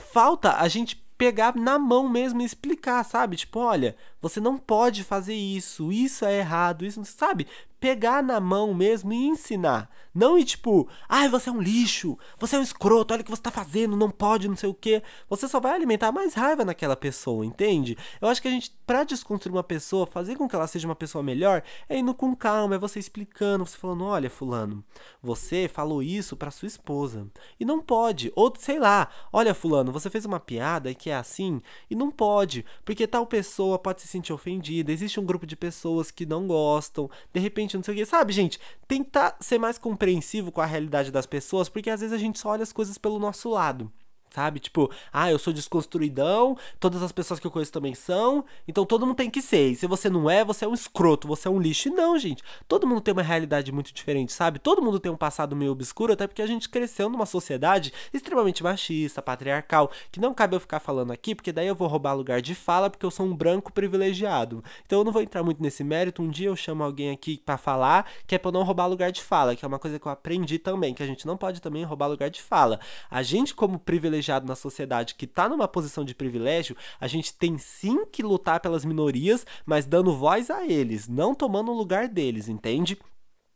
falta 0.00 0.56
a 0.56 0.68
gente 0.68 0.96
pegar 1.16 1.54
na 1.54 1.78
mão 1.78 2.08
mesmo 2.08 2.42
e 2.42 2.44
explicar, 2.44 3.04
sabe? 3.04 3.36
Tipo, 3.36 3.60
olha, 3.60 3.96
você 4.24 4.40
não 4.40 4.56
pode 4.56 5.04
fazer 5.04 5.34
isso, 5.34 5.92
isso 5.92 6.24
é 6.24 6.38
errado, 6.38 6.86
isso, 6.86 7.04
sabe? 7.04 7.46
pegar 7.84 8.22
na 8.22 8.40
mão 8.40 8.72
mesmo 8.72 9.12
e 9.12 9.26
ensinar. 9.26 9.90
Não 10.14 10.38
ir 10.38 10.44
tipo, 10.46 10.88
ai, 11.06 11.28
você 11.28 11.50
é 11.50 11.52
um 11.52 11.60
lixo, 11.60 12.16
você 12.38 12.56
é 12.56 12.58
um 12.58 12.62
escroto, 12.62 13.12
olha 13.12 13.20
o 13.20 13.24
que 13.24 13.30
você 13.30 13.42
tá 13.42 13.50
fazendo, 13.50 13.94
não 13.94 14.10
pode, 14.10 14.48
não 14.48 14.56
sei 14.56 14.70
o 14.70 14.74
que. 14.74 15.02
Você 15.28 15.46
só 15.46 15.60
vai 15.60 15.74
alimentar 15.74 16.10
mais 16.10 16.32
raiva 16.32 16.64
naquela 16.64 16.96
pessoa, 16.96 17.44
entende? 17.44 17.94
Eu 18.22 18.28
acho 18.28 18.40
que 18.40 18.48
a 18.48 18.50
gente, 18.50 18.74
pra 18.86 19.04
desconstruir 19.04 19.54
uma 19.54 19.62
pessoa, 19.62 20.06
fazer 20.06 20.34
com 20.36 20.48
que 20.48 20.56
ela 20.56 20.66
seja 20.66 20.88
uma 20.88 20.94
pessoa 20.94 21.22
melhor, 21.22 21.62
é 21.86 21.98
indo 21.98 22.14
com 22.14 22.34
calma, 22.34 22.76
é 22.76 22.78
você 22.78 22.98
explicando, 22.98 23.66
você 23.66 23.76
falando, 23.76 24.04
olha, 24.04 24.30
fulano, 24.30 24.82
você 25.22 25.68
falou 25.68 26.02
isso 26.02 26.38
pra 26.38 26.50
sua 26.50 26.68
esposa. 26.68 27.26
E 27.60 27.66
não 27.66 27.82
pode. 27.82 28.32
Ou, 28.34 28.50
sei 28.56 28.78
lá, 28.78 29.10
olha, 29.30 29.52
fulano, 29.52 29.92
você 29.92 30.08
fez 30.08 30.24
uma 30.24 30.40
piada 30.40 30.94
que 30.94 31.10
é 31.10 31.16
assim, 31.16 31.60
e 31.90 31.94
não 31.94 32.10
pode, 32.10 32.64
porque 32.82 33.06
tal 33.06 33.26
pessoa 33.26 33.78
pode 33.78 34.00
se 34.00 34.08
sentir 34.14 34.32
ofendida, 34.32 34.92
existe 34.92 35.20
um 35.20 35.24
grupo 35.24 35.46
de 35.46 35.56
pessoas 35.56 36.10
que 36.10 36.24
não 36.24 36.46
gostam, 36.46 37.10
de 37.32 37.40
repente 37.40 37.76
não 37.76 37.84
sei 37.84 37.94
o 37.94 37.96
que, 37.96 38.06
sabe, 38.06 38.32
gente? 38.32 38.58
Tentar 38.88 39.36
ser 39.40 39.58
mais 39.58 39.78
compreensivo 39.78 40.50
com 40.50 40.60
a 40.60 40.66
realidade 40.66 41.10
das 41.10 41.26
pessoas, 41.26 41.68
porque 41.68 41.90
às 41.90 42.00
vezes 42.00 42.14
a 42.14 42.18
gente 42.18 42.38
só 42.38 42.50
olha 42.50 42.62
as 42.62 42.72
coisas 42.72 42.98
pelo 42.98 43.18
nosso 43.18 43.50
lado. 43.50 43.92
Sabe? 44.34 44.58
Tipo, 44.58 44.90
ah, 45.12 45.30
eu 45.30 45.38
sou 45.38 45.52
desconstruidão, 45.52 46.58
todas 46.80 47.04
as 47.04 47.12
pessoas 47.12 47.38
que 47.38 47.46
eu 47.46 47.52
conheço 47.52 47.70
também 47.70 47.94
são, 47.94 48.44
então 48.66 48.84
todo 48.84 49.06
mundo 49.06 49.14
tem 49.14 49.30
que 49.30 49.40
ser. 49.40 49.70
E 49.70 49.76
se 49.76 49.86
você 49.86 50.10
não 50.10 50.28
é, 50.28 50.44
você 50.44 50.64
é 50.64 50.68
um 50.68 50.74
escroto, 50.74 51.28
você 51.28 51.46
é 51.46 51.50
um 51.52 51.60
lixo. 51.60 51.86
E 51.86 51.92
não, 51.92 52.18
gente. 52.18 52.42
Todo 52.66 52.84
mundo 52.84 53.00
tem 53.00 53.12
uma 53.12 53.22
realidade 53.22 53.70
muito 53.70 53.94
diferente, 53.94 54.32
sabe? 54.32 54.58
Todo 54.58 54.82
mundo 54.82 54.98
tem 54.98 55.12
um 55.12 55.16
passado 55.16 55.54
meio 55.54 55.70
obscuro, 55.70 56.14
até 56.14 56.26
porque 56.26 56.42
a 56.42 56.48
gente 56.48 56.68
cresceu 56.68 57.08
numa 57.08 57.26
sociedade 57.26 57.92
extremamente 58.12 58.60
machista, 58.60 59.22
patriarcal, 59.22 59.88
que 60.10 60.18
não 60.18 60.34
cabe 60.34 60.56
eu 60.56 60.60
ficar 60.60 60.80
falando 60.80 61.12
aqui, 61.12 61.32
porque 61.32 61.52
daí 61.52 61.68
eu 61.68 61.74
vou 61.76 61.86
roubar 61.86 62.14
lugar 62.14 62.42
de 62.42 62.56
fala, 62.56 62.90
porque 62.90 63.06
eu 63.06 63.12
sou 63.12 63.24
um 63.24 63.36
branco 63.36 63.72
privilegiado. 63.72 64.64
Então 64.84 64.98
eu 64.98 65.04
não 65.04 65.12
vou 65.12 65.22
entrar 65.22 65.44
muito 65.44 65.62
nesse 65.62 65.84
mérito. 65.84 66.20
Um 66.22 66.28
dia 66.28 66.48
eu 66.48 66.56
chamo 66.56 66.82
alguém 66.82 67.12
aqui 67.12 67.40
para 67.46 67.56
falar, 67.56 68.10
que 68.26 68.34
é 68.34 68.38
pra 68.38 68.50
não 68.50 68.64
roubar 68.64 68.86
lugar 68.86 69.12
de 69.12 69.22
fala, 69.22 69.54
que 69.54 69.64
é 69.64 69.68
uma 69.68 69.78
coisa 69.78 69.96
que 69.96 70.06
eu 70.08 70.10
aprendi 70.10 70.58
também, 70.58 70.92
que 70.92 71.04
a 71.04 71.06
gente 71.06 71.24
não 71.24 71.36
pode 71.36 71.62
também 71.62 71.84
roubar 71.84 72.08
lugar 72.08 72.30
de 72.30 72.42
fala. 72.42 72.80
A 73.08 73.22
gente, 73.22 73.54
como 73.54 73.78
privilegiado, 73.78 74.23
privilegiado 74.24 74.46
na 74.46 74.56
sociedade 74.56 75.14
que 75.14 75.26
está 75.26 75.48
numa 75.48 75.68
posição 75.68 76.04
de 76.04 76.14
privilégio, 76.14 76.76
a 76.98 77.06
gente 77.06 77.34
tem 77.34 77.58
sim 77.58 78.06
que 78.06 78.22
lutar 78.22 78.60
pelas 78.60 78.84
minorias, 78.84 79.46
mas 79.66 79.84
dando 79.84 80.16
voz 80.16 80.50
a 80.50 80.66
eles, 80.66 81.06
não 81.06 81.34
tomando 81.34 81.70
o 81.70 81.76
lugar 81.76 82.08
deles, 82.08 82.48
entende? 82.48 82.98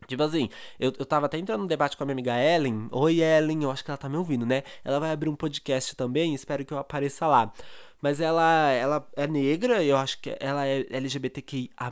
Tipo 0.07 0.23
assim, 0.23 0.49
eu, 0.79 0.93
eu 0.97 1.05
tava 1.05 1.25
até 1.25 1.37
entrando 1.37 1.61
no 1.61 1.67
debate 1.67 1.97
com 1.97 2.03
a 2.03 2.05
minha 2.05 2.15
amiga 2.15 2.33
Ellen. 2.35 2.87
Oi, 2.91 3.21
Ellen, 3.21 3.63
eu 3.63 3.71
acho 3.71 3.83
que 3.83 3.91
ela 3.91 3.97
tá 3.97 4.09
me 4.09 4.17
ouvindo, 4.17 4.45
né? 4.45 4.63
Ela 4.83 4.99
vai 4.99 5.11
abrir 5.11 5.29
um 5.29 5.35
podcast 5.35 5.95
também, 5.95 6.33
espero 6.33 6.65
que 6.65 6.73
eu 6.73 6.77
apareça 6.77 7.27
lá. 7.27 7.51
Mas 8.01 8.21
ela, 8.21 8.71
ela 8.71 9.07
é 9.15 9.27
negra, 9.27 9.83
eu 9.83 9.97
acho 9.97 10.21
que 10.21 10.35
ela 10.39 10.65
é 10.65 10.85
LGBTQIA+, 10.89 11.91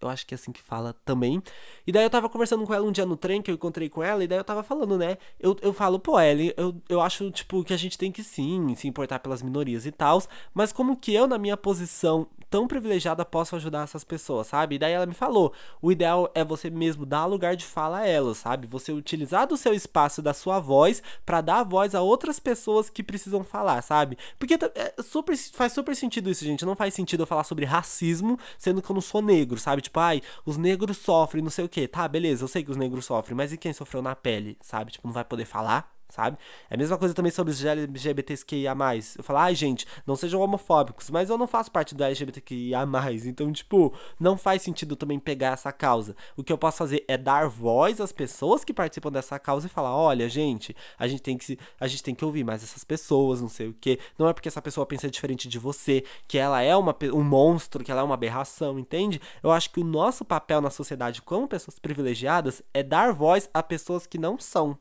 eu 0.00 0.08
acho 0.08 0.26
que 0.26 0.34
é 0.34 0.36
assim 0.36 0.52
que 0.52 0.62
fala 0.62 0.94
também. 1.04 1.42
E 1.86 1.90
daí 1.92 2.04
eu 2.04 2.10
tava 2.10 2.28
conversando 2.28 2.64
com 2.64 2.72
ela 2.72 2.86
um 2.86 2.92
dia 2.92 3.04
no 3.04 3.16
trem, 3.16 3.42
que 3.42 3.50
eu 3.50 3.54
encontrei 3.54 3.88
com 3.88 4.02
ela, 4.02 4.22
e 4.22 4.28
daí 4.28 4.38
eu 4.38 4.44
tava 4.44 4.62
falando, 4.62 4.96
né? 4.96 5.18
Eu, 5.40 5.56
eu 5.60 5.72
falo, 5.72 5.98
pô, 5.98 6.20
Ellen, 6.20 6.52
eu, 6.56 6.74
eu 6.88 7.00
acho, 7.00 7.30
tipo, 7.30 7.64
que 7.64 7.72
a 7.72 7.76
gente 7.76 7.98
tem 7.98 8.12
que 8.12 8.22
sim 8.22 8.74
se 8.76 8.86
importar 8.86 9.18
pelas 9.18 9.42
minorias 9.42 9.84
e 9.84 9.92
tal, 9.92 10.22
mas 10.54 10.72
como 10.72 10.96
que 10.96 11.12
eu, 11.12 11.26
na 11.26 11.38
minha 11.38 11.56
posição 11.56 12.28
tão 12.52 12.68
privilegiada, 12.68 13.24
posso 13.24 13.56
ajudar 13.56 13.84
essas 13.84 14.04
pessoas, 14.04 14.48
sabe? 14.48 14.74
E 14.74 14.78
daí 14.78 14.92
ela 14.92 15.06
me 15.06 15.14
falou, 15.14 15.54
o 15.80 15.90
ideal 15.90 16.30
é 16.34 16.44
você 16.44 16.68
mesmo 16.68 17.06
dar 17.06 17.24
lugar 17.24 17.56
de 17.56 17.64
fala 17.64 18.00
a 18.00 18.06
elas, 18.06 18.36
sabe? 18.36 18.66
Você 18.66 18.92
utilizar 18.92 19.46
do 19.46 19.56
seu 19.56 19.72
espaço, 19.72 20.20
da 20.20 20.34
sua 20.34 20.60
voz, 20.60 21.02
para 21.24 21.40
dar 21.40 21.62
voz 21.62 21.94
a 21.94 22.02
outras 22.02 22.38
pessoas 22.38 22.90
que 22.90 23.02
precisam 23.02 23.42
falar, 23.42 23.80
sabe? 23.80 24.18
Porque 24.38 24.52
é 24.54 25.02
super 25.02 25.34
faz 25.54 25.72
super 25.72 25.96
sentido 25.96 26.28
isso, 26.28 26.44
gente. 26.44 26.66
Não 26.66 26.76
faz 26.76 26.92
sentido 26.92 27.22
eu 27.22 27.26
falar 27.26 27.44
sobre 27.44 27.64
racismo, 27.64 28.38
sendo 28.58 28.82
que 28.82 28.90
eu 28.90 28.94
não 28.94 29.00
sou 29.00 29.22
negro, 29.22 29.58
sabe? 29.58 29.80
Tipo, 29.80 29.98
ai, 30.00 30.20
os 30.44 30.58
negros 30.58 30.98
sofrem, 30.98 31.42
não 31.42 31.50
sei 31.50 31.64
o 31.64 31.68
que. 31.70 31.88
Tá, 31.88 32.06
beleza, 32.06 32.44
eu 32.44 32.48
sei 32.48 32.62
que 32.62 32.70
os 32.70 32.76
negros 32.76 33.06
sofrem, 33.06 33.34
mas 33.34 33.50
e 33.50 33.56
quem 33.56 33.72
sofreu 33.72 34.02
na 34.02 34.14
pele, 34.14 34.58
sabe? 34.60 34.92
Tipo, 34.92 35.08
não 35.08 35.14
vai 35.14 35.24
poder 35.24 35.46
falar? 35.46 35.91
Sabe? 36.12 36.36
É 36.68 36.74
a 36.74 36.78
mesma 36.78 36.98
coisa 36.98 37.14
também 37.14 37.32
sobre 37.32 37.52
os 37.52 37.64
LGBTQIA+. 37.64 38.74
Eu 39.16 39.24
falo, 39.24 39.38
ai, 39.38 39.54
gente, 39.54 39.86
não 40.06 40.14
sejam 40.14 40.40
homofóbicos, 40.40 41.08
mas 41.08 41.30
eu 41.30 41.38
não 41.38 41.46
faço 41.46 41.70
parte 41.70 41.94
do 41.94 42.04
LGBTQIA+, 42.04 42.86
então, 43.24 43.50
tipo, 43.50 43.94
não 44.20 44.36
faz 44.36 44.62
sentido 44.62 44.94
também 44.94 45.18
pegar 45.18 45.54
essa 45.54 45.72
causa. 45.72 46.14
O 46.36 46.44
que 46.44 46.52
eu 46.52 46.58
posso 46.58 46.78
fazer 46.78 47.04
é 47.08 47.16
dar 47.16 47.48
voz 47.48 48.00
às 48.00 48.12
pessoas 48.12 48.64
que 48.64 48.74
participam 48.74 49.10
dessa 49.10 49.38
causa 49.38 49.66
e 49.66 49.70
falar, 49.70 49.96
olha, 49.96 50.28
gente, 50.28 50.76
a 50.98 51.08
gente 51.08 51.22
tem 51.22 51.38
que 51.38 51.44
se, 51.44 51.58
a 51.80 51.86
gente 51.86 52.02
tem 52.02 52.14
que 52.14 52.24
ouvir 52.24 52.44
mais 52.44 52.62
essas 52.62 52.84
pessoas, 52.84 53.40
não 53.40 53.48
sei 53.48 53.68
o 53.68 53.74
que. 53.74 53.98
Não 54.18 54.28
é 54.28 54.32
porque 54.32 54.48
essa 54.48 54.60
pessoa 54.60 54.86
pensa 54.86 55.10
diferente 55.10 55.48
de 55.48 55.58
você, 55.58 56.04
que 56.28 56.36
ela 56.36 56.60
é 56.60 56.76
uma, 56.76 56.94
um 57.14 57.22
monstro, 57.22 57.82
que 57.82 57.90
ela 57.90 58.02
é 58.02 58.04
uma 58.04 58.14
aberração, 58.14 58.78
entende? 58.78 59.20
Eu 59.42 59.50
acho 59.50 59.70
que 59.70 59.80
o 59.80 59.84
nosso 59.84 60.24
papel 60.24 60.60
na 60.60 60.70
sociedade 60.70 61.22
como 61.22 61.48
pessoas 61.48 61.78
privilegiadas 61.78 62.62
é 62.74 62.82
dar 62.82 63.12
voz 63.12 63.48
a 63.54 63.62
pessoas 63.62 64.06
que 64.06 64.18
não 64.18 64.38
são. 64.38 64.78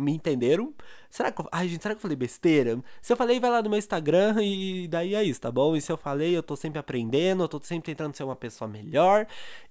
Me 0.00 0.12
entenderam? 0.12 0.72
Será 1.10 1.32
que 1.32 1.40
eu... 1.40 1.48
Ai, 1.50 1.66
gente, 1.66 1.82
será 1.82 1.92
que 1.92 1.98
eu 1.98 2.02
falei 2.02 2.16
besteira? 2.16 2.80
Se 3.02 3.12
eu 3.12 3.16
falei, 3.16 3.40
vai 3.40 3.50
lá 3.50 3.60
no 3.60 3.68
meu 3.68 3.80
Instagram 3.80 4.36
e 4.44 4.86
daí 4.86 5.12
é 5.16 5.24
isso, 5.24 5.40
tá 5.40 5.50
bom? 5.50 5.74
E 5.74 5.80
se 5.80 5.90
eu 5.90 5.96
falei, 5.96 6.36
eu 6.36 6.42
tô 6.42 6.54
sempre 6.54 6.78
aprendendo, 6.78 7.42
eu 7.42 7.48
tô 7.48 7.60
sempre 7.64 7.92
tentando 7.92 8.14
ser 8.14 8.22
uma 8.22 8.36
pessoa 8.36 8.68
melhor. 8.68 9.26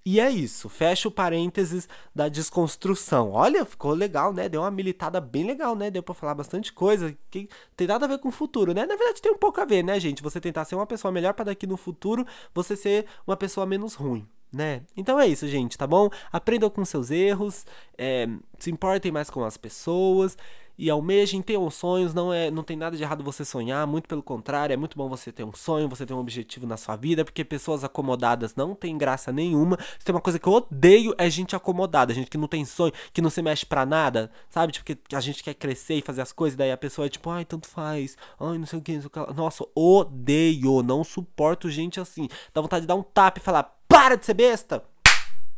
E 0.05 0.19
é 0.19 0.29
isso. 0.29 0.67
Fecha 0.67 1.07
o 1.07 1.11
parênteses 1.11 1.87
da 2.13 2.27
desconstrução. 2.27 3.31
Olha, 3.31 3.63
ficou 3.63 3.93
legal, 3.93 4.33
né? 4.33 4.49
Deu 4.49 4.59
uma 4.59 4.71
militada 4.71 5.21
bem 5.21 5.45
legal, 5.45 5.77
né? 5.77 5.89
Deu 5.89 6.03
pra 6.03 6.13
falar 6.13 6.35
bastante 6.35 6.73
coisa 6.73 7.17
que 7.31 7.47
tem 7.77 7.87
nada 7.87 8.03
a 8.03 8.09
ver 8.09 8.17
com 8.19 8.27
o 8.27 8.31
futuro, 8.31 8.73
né? 8.73 8.85
Na 8.85 8.97
verdade, 8.97 9.21
tem 9.21 9.31
um 9.31 9.37
pouco 9.37 9.61
a 9.61 9.65
ver, 9.65 9.81
né, 9.81 9.97
gente? 9.97 10.21
Você 10.21 10.41
tentar 10.41 10.65
ser 10.65 10.75
uma 10.75 10.85
pessoa 10.85 11.09
melhor 11.09 11.33
para 11.35 11.45
daqui 11.45 11.65
no 11.65 11.77
futuro, 11.77 12.27
você 12.53 12.75
ser 12.75 13.05
uma 13.25 13.37
pessoa 13.37 13.65
menos 13.65 13.93
ruim 13.93 14.27
né? 14.51 14.81
Então 14.95 15.19
é 15.19 15.27
isso, 15.27 15.47
gente, 15.47 15.77
tá 15.77 15.85
bom? 15.85 16.09
Aprendam 16.31 16.69
com 16.69 16.83
seus 16.85 17.11
erros, 17.11 17.65
é, 17.97 18.27
se 18.57 18.71
importem 18.71 19.11
mais 19.11 19.29
com 19.29 19.43
as 19.43 19.57
pessoas 19.57 20.37
e 20.77 20.89
almejem, 20.89 21.41
tenham 21.41 21.69
sonhos, 21.69 22.13
não 22.13 22.31
é, 22.31 22.51
não 22.51 22.63
tem 22.63 22.77
nada 22.77 22.95
de 22.95 23.03
errado 23.03 23.23
você 23.23 23.43
sonhar, 23.43 23.87
muito 23.87 24.07
pelo 24.07 24.21
contrário, 24.21 24.73
é 24.73 24.77
muito 24.77 24.97
bom 24.97 25.09
você 25.09 25.31
ter 25.31 25.43
um 25.43 25.53
sonho, 25.53 25.89
você 25.89 26.05
ter 26.05 26.13
um 26.13 26.19
objetivo 26.19 26.67
na 26.67 26.77
sua 26.77 26.95
vida, 26.95 27.25
porque 27.25 27.43
pessoas 27.43 27.83
acomodadas 27.83 28.55
não 28.55 28.75
tem 28.75 28.97
graça 28.97 29.31
nenhuma. 29.31 29.77
Se 29.97 30.05
tem 30.05 30.13
uma 30.13 30.21
coisa 30.21 30.37
que 30.37 30.47
eu 30.47 30.53
odeio 30.53 31.15
é 31.17 31.29
gente 31.29 31.55
acomodada, 31.55 32.13
gente 32.13 32.29
que 32.29 32.37
não 32.37 32.47
tem 32.47 32.63
sonho, 32.65 32.93
que 33.11 33.21
não 33.21 33.29
se 33.29 33.41
mexe 33.41 33.65
para 33.65 33.85
nada, 33.85 34.31
sabe? 34.49 34.73
Tipo, 34.73 34.85
que 34.85 35.15
a 35.15 35.19
gente 35.19 35.43
quer 35.43 35.53
crescer 35.53 35.95
e 35.95 36.01
fazer 36.01 36.21
as 36.21 36.31
coisas, 36.31 36.55
daí 36.55 36.71
a 36.71 36.77
pessoa 36.77 37.07
é 37.07 37.09
tipo, 37.09 37.29
ai, 37.29 37.43
tanto 37.43 37.67
faz, 37.67 38.17
ai, 38.39 38.57
não 38.57 38.65
sei 38.65 38.79
o 38.79 38.81
que, 38.81 38.93
não 38.93 39.01
sei 39.01 39.07
o 39.07 39.09
que. 39.09 39.33
Nossa, 39.33 39.65
odeio, 39.73 40.83
não 40.83 41.03
suporto 41.03 41.69
gente 41.69 41.99
assim. 41.99 42.27
Dá 42.53 42.61
vontade 42.61 42.81
de 42.81 42.87
dar 42.87 42.95
um 42.95 43.03
tapa 43.03 43.39
e 43.39 43.43
falar, 43.43 43.77
para 43.87 44.15
de 44.15 44.25
ser 44.25 44.33
besta! 44.33 44.83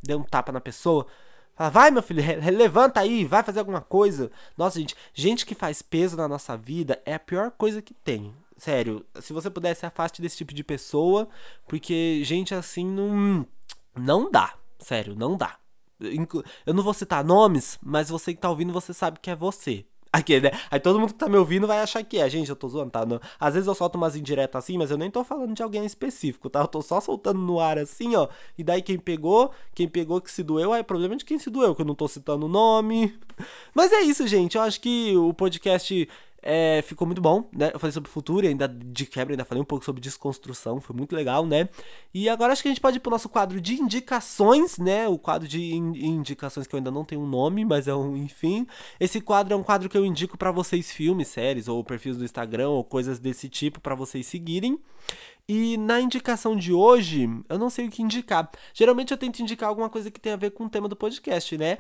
Deu 0.02 0.18
um 0.20 0.24
tapa 0.24 0.52
na 0.52 0.62
pessoa. 0.62 1.06
Fala, 1.60 1.70
vai 1.72 1.92
meu 1.92 2.02
filho, 2.02 2.24
levanta 2.56 3.02
aí, 3.02 3.26
vai 3.26 3.44
fazer 3.44 3.60
alguma 3.60 3.82
coisa. 3.82 4.32
Nossa, 4.58 4.80
gente, 4.80 4.96
gente 5.14 5.46
que 5.46 5.54
faz 5.54 5.82
peso 5.82 6.16
na 6.16 6.26
nossa 6.26 6.56
vida 6.56 7.02
é 7.06 7.16
a 7.16 7.20
pior 7.20 7.52
coisa 7.52 7.82
que 7.82 7.94
tem. 7.94 8.34
Sério, 8.56 9.06
se 9.20 9.34
você 9.34 9.50
pudesse, 9.50 9.86
afaste 9.86 10.22
desse 10.22 10.38
tipo 10.38 10.54
de 10.54 10.64
pessoa, 10.64 11.28
porque 11.68 12.22
gente 12.24 12.56
assim 12.56 12.86
não, 12.86 13.46
não 13.94 14.32
dá. 14.32 14.54
Sério, 14.80 15.14
não 15.18 15.36
dá. 15.36 15.58
Eu 16.66 16.74
não 16.74 16.82
vou 16.82 16.94
citar 16.94 17.26
nomes, 17.26 17.78
mas 17.84 18.10
você 18.10 18.34
que 18.34 18.40
tá 18.40 18.50
ouvindo, 18.50 18.72
você 18.72 18.94
sabe 18.94 19.20
que 19.20 19.30
é 19.30 19.36
você. 19.36 19.86
Aqui, 20.12 20.40
né? 20.40 20.50
Aí 20.72 20.80
todo 20.80 21.00
mundo 21.00 21.14
que 21.14 21.20
tá 21.20 21.30
me 21.30 21.38
ouvindo 21.38 21.68
vai 21.68 21.80
achar 21.82 22.04
que 22.04 22.18
é. 22.18 22.28
Gente, 22.28 22.50
eu 22.50 22.56
tô 22.56 22.68
zoando, 22.68 22.90
tá? 22.90 23.06
Às 23.40 23.54
vezes 23.54 23.68
eu 23.68 23.76
solto 23.76 23.96
umas 23.96 24.16
indiretas 24.16 24.64
assim, 24.64 24.76
mas 24.76 24.90
eu 24.90 24.98
nem 24.98 25.12
tô 25.12 25.24
falando 25.24 25.54
de 25.54 25.62
alguém 25.62 25.86
específico, 25.86 26.50
tá? 26.50 26.62
Eu 26.62 26.68
tô 26.68 26.82
só 26.82 27.00
soltando 27.00 27.40
no 27.40 27.60
ar 27.60 27.78
assim, 27.78 28.16
ó. 28.16 28.28
E 28.58 28.64
daí 28.64 28.82
quem 28.82 28.98
pegou, 28.98 29.52
quem 29.76 29.88
pegou 29.88 30.20
que 30.20 30.32
se 30.32 30.42
doeu, 30.42 30.74
aí 30.74 30.80
é 30.80 30.84
problema 30.84 31.16
de 31.16 31.24
quem 31.24 31.38
se 31.38 31.52
doeu, 31.52 31.76
que 31.76 31.82
eu 31.82 31.86
não 31.86 31.94
tô 31.94 32.08
citando 32.08 32.48
o 32.48 32.50
nome. 32.50 33.20
Mas 33.74 33.92
é 33.92 34.02
isso, 34.02 34.26
gente. 34.28 34.58
Eu 34.58 34.64
acho 34.64 34.82
que 34.82 35.16
o 35.16 35.32
podcast 35.32 36.10
é, 36.42 36.82
ficou 36.82 37.06
muito 37.06 37.22
bom, 37.22 37.50
né? 37.54 37.72
Eu 37.74 37.80
falei 37.80 37.92
sobre 37.92 38.10
futuro 38.10 38.46
e 38.46 38.50
ainda 38.50 38.68
de 38.68 39.06
quebra, 39.06 39.34
ainda 39.34 39.46
falei 39.46 39.62
um 39.62 39.66
pouco 39.66 39.84
sobre 39.84 40.02
desconstrução, 40.02 40.80
foi 40.80 40.96
muito 40.96 41.16
legal, 41.16 41.46
né? 41.46 41.70
E 42.14 42.30
agora 42.30 42.54
acho 42.54 42.62
que 42.62 42.68
a 42.68 42.72
gente 42.72 42.82
pode 42.82 42.98
ir 42.98 43.00
pro 43.00 43.12
nosso 43.12 43.30
quadro 43.30 43.60
de 43.60 43.76
indicações, 43.76 44.78
né? 44.78 45.08
O 45.08 45.18
quadro 45.18 45.48
de 45.48 45.74
indicações 45.74 46.68
que 46.68 46.76
eu 46.76 46.78
ainda 46.78 46.92
não 46.92 47.04
tenho 47.04 47.22
um 47.22 47.28
nome, 47.28 47.66
mas 47.66 47.88
é 47.88 47.96
um, 47.96 48.16
enfim. 48.16 48.66
Esse 49.00 49.22
quadro 49.22 49.54
é 49.54 49.58
um 49.58 49.64
quadro 49.64 49.90
que 49.90 49.98
eu 49.98 50.06
indico 50.06 50.38
para 50.38 50.52
vocês 50.52 50.92
filmes, 50.92 51.28
séries 51.28 51.68
ou 51.68 51.84
perfis 51.84 52.18
do 52.18 52.24
Instagram 52.24 52.70
ou 52.70 52.84
coisas 52.84 53.20
desse 53.20 53.50
tipo 53.50 53.80
para 53.80 53.96
vocês 53.96 54.26
seguirem. 54.26 54.80
E 55.48 55.78
na 55.78 56.00
indicação 56.00 56.56
de 56.56 56.72
hoje, 56.72 57.28
eu 57.50 57.58
não 57.58 57.72
sei 57.72 57.88
o 57.88 57.90
que 57.90 58.04
indicar. 58.04 58.50
Geralmente 58.72 59.12
eu 59.12 59.18
tento 59.18 59.40
indicar 59.40 59.68
alguma 59.68 59.90
coisa 59.90 60.12
que 60.12 60.20
tenha 60.20 60.36
a 60.36 60.38
ver 60.38 60.52
com 60.52 60.66
o 60.66 60.70
tema 60.70 60.88
do 60.88 60.96
podcast, 60.96 61.58
né? 61.58 61.80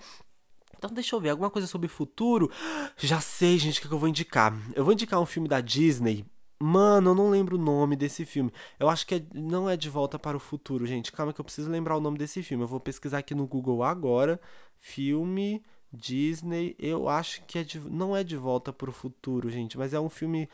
Então 0.79 0.89
deixa 0.89 1.13
eu 1.13 1.19
ver, 1.19 1.29
alguma 1.29 1.49
coisa 1.49 1.67
sobre 1.67 1.89
futuro? 1.89 2.49
Já 2.97 3.19
sei, 3.19 3.59
gente, 3.59 3.79
o 3.79 3.87
que 3.87 3.93
eu 3.93 3.99
vou 3.99 4.07
indicar. 4.09 4.57
Eu 4.73 4.83
vou 4.83 4.93
indicar 4.93 5.19
um 5.19 5.25
filme 5.25 5.47
da 5.47 5.59
Disney. 5.59 6.25
Mano, 6.61 7.11
eu 7.11 7.15
não 7.15 7.29
lembro 7.29 7.57
o 7.57 7.61
nome 7.61 7.95
desse 7.95 8.25
filme. 8.25 8.51
Eu 8.79 8.89
acho 8.89 9.05
que 9.05 9.15
é, 9.15 9.23
não 9.33 9.69
é 9.69 9.77
De 9.77 9.89
Volta 9.89 10.17
para 10.17 10.35
o 10.35 10.39
Futuro, 10.39 10.85
gente. 10.85 11.11
Calma 11.11 11.33
que 11.33 11.39
eu 11.39 11.45
preciso 11.45 11.69
lembrar 11.69 11.97
o 11.97 12.01
nome 12.01 12.17
desse 12.17 12.41
filme. 12.41 12.63
Eu 12.63 12.67
vou 12.67 12.79
pesquisar 12.79 13.19
aqui 13.19 13.35
no 13.35 13.45
Google 13.45 13.83
agora. 13.83 14.39
Filme 14.77 15.61
Disney. 15.91 16.75
Eu 16.79 17.09
acho 17.09 17.43
que 17.45 17.59
é 17.59 17.63
de, 17.63 17.79
não 17.79 18.15
é 18.15 18.23
De 18.23 18.37
Volta 18.37 18.71
para 18.73 18.89
o 18.89 18.93
Futuro, 18.93 19.49
gente. 19.49 19.77
Mas 19.77 19.93
é 19.93 19.99
um 19.99 20.09
filme 20.09 20.49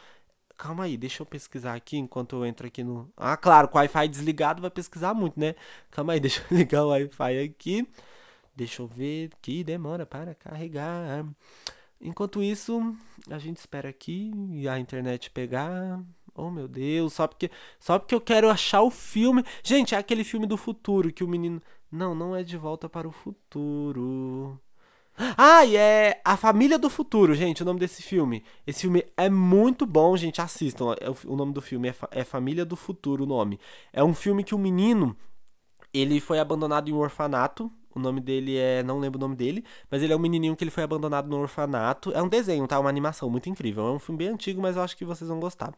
Calma 0.58 0.86
aí, 0.86 0.96
deixa 0.96 1.22
eu 1.22 1.26
pesquisar 1.26 1.74
aqui 1.76 1.98
enquanto 1.98 2.36
eu 2.38 2.46
entro 2.46 2.66
aqui 2.66 2.82
no. 2.84 3.12
Ah, 3.18 3.36
claro, 3.36 3.68
com 3.68 3.78
o 3.78 3.82
Wi-Fi 3.82 4.08
desligado 4.08 4.62
vai 4.62 4.72
pesquisar 4.72 5.14
muito, 5.14 5.38
né? 5.38 5.54
Calma 5.92 6.14
aí, 6.14 6.20
deixa 6.22 6.42
eu 6.50 6.58
ligar 6.58 6.86
o 6.86 6.90
Wi-Fi 6.90 7.40
aqui. 7.40 7.88
Deixa 8.56 8.82
eu 8.82 8.88
ver 8.88 9.32
que 9.42 9.64
demora 9.64 10.06
para 10.06 10.34
carregar. 10.34 11.26
Enquanto 12.00 12.42
isso, 12.42 12.96
a 13.30 13.38
gente 13.38 13.58
espera 13.58 13.90
aqui 13.90 14.32
e 14.52 14.68
a 14.68 14.80
internet 14.80 15.30
pegar. 15.32 16.02
Oh 16.34 16.50
meu 16.52 16.68
Deus, 16.68 17.14
só 17.14 17.28
porque 17.28 17.50
só 17.80 17.98
porque 17.98 18.14
eu 18.14 18.22
quero 18.22 18.50
achar 18.50 18.82
o 18.82 18.92
filme. 18.92 19.44
Gente, 19.64 19.96
é 19.96 19.98
aquele 19.98 20.24
filme 20.24 20.46
do 20.46 20.58
futuro 20.58 21.12
que 21.12 21.24
o 21.24 21.28
menino 21.28 21.62
não, 21.92 22.14
não 22.14 22.36
é 22.36 22.44
de 22.44 22.58
volta 22.58 22.90
para 22.90 23.08
o 23.08 23.12
futuro. 23.12 24.60
Ah, 25.38 25.64
e 25.66 25.78
é 25.78 26.22
A 26.26 26.36
Família 26.36 26.78
do 26.78 26.90
Futuro, 26.90 27.34
gente, 27.34 27.62
o 27.64 27.66
nome 27.66 27.80
desse 27.80 28.04
filme. 28.04 28.44
Esse 28.68 28.82
filme 28.82 29.06
é 29.16 29.30
muito 29.30 29.86
bom, 29.86 30.16
gente, 30.18 30.42
assistam. 30.42 30.94
É 31.00 31.10
o 31.26 31.36
nome 31.38 31.54
do 31.54 31.62
filme 31.62 31.88
é, 31.88 31.94
Fa 31.94 32.10
é 32.12 32.24
Família 32.26 32.66
do 32.66 32.76
Futuro, 32.76 33.24
o 33.24 33.28
nome. 33.28 33.58
É 33.94 34.04
um 34.04 34.14
filme 34.14 34.44
que 34.44 34.54
o 34.54 34.60
menino, 34.60 35.16
ele 35.94 36.20
foi 36.20 36.38
abandonado 36.38 36.90
em 36.90 36.94
um 36.94 36.98
orfanato. 36.98 37.72
O 37.96 38.00
nome 38.00 38.20
dele 38.20 38.58
é. 38.58 38.84
Não 38.84 39.00
lembro 39.00 39.18
o 39.18 39.22
nome 39.22 39.36
dele, 39.36 39.64
mas 39.90 40.04
ele 40.04 40.14
é 40.14 40.16
um 40.16 40.20
menininho 40.20 40.56
que 40.56 40.64
ele 40.64 40.72
foi 40.72 40.84
abandonado 40.84 41.28
no 41.30 41.38
orfanato. 41.38 42.12
É 42.14 42.22
um 42.22 42.28
desenho, 42.28 42.68
tá? 42.68 42.80
Uma 42.80 42.90
animação 42.90 43.30
muito 43.30 43.50
incrível. 43.50 43.88
É 43.88 43.92
um 43.92 44.00
filme 44.00 44.20
bem 44.20 44.28
antigo, 44.28 44.62
mas 44.62 44.76
eu 44.76 44.84
acho 44.84 44.98
que 44.98 45.06
vocês 45.06 45.30
vão 45.30 45.40
gostar. 45.40 45.74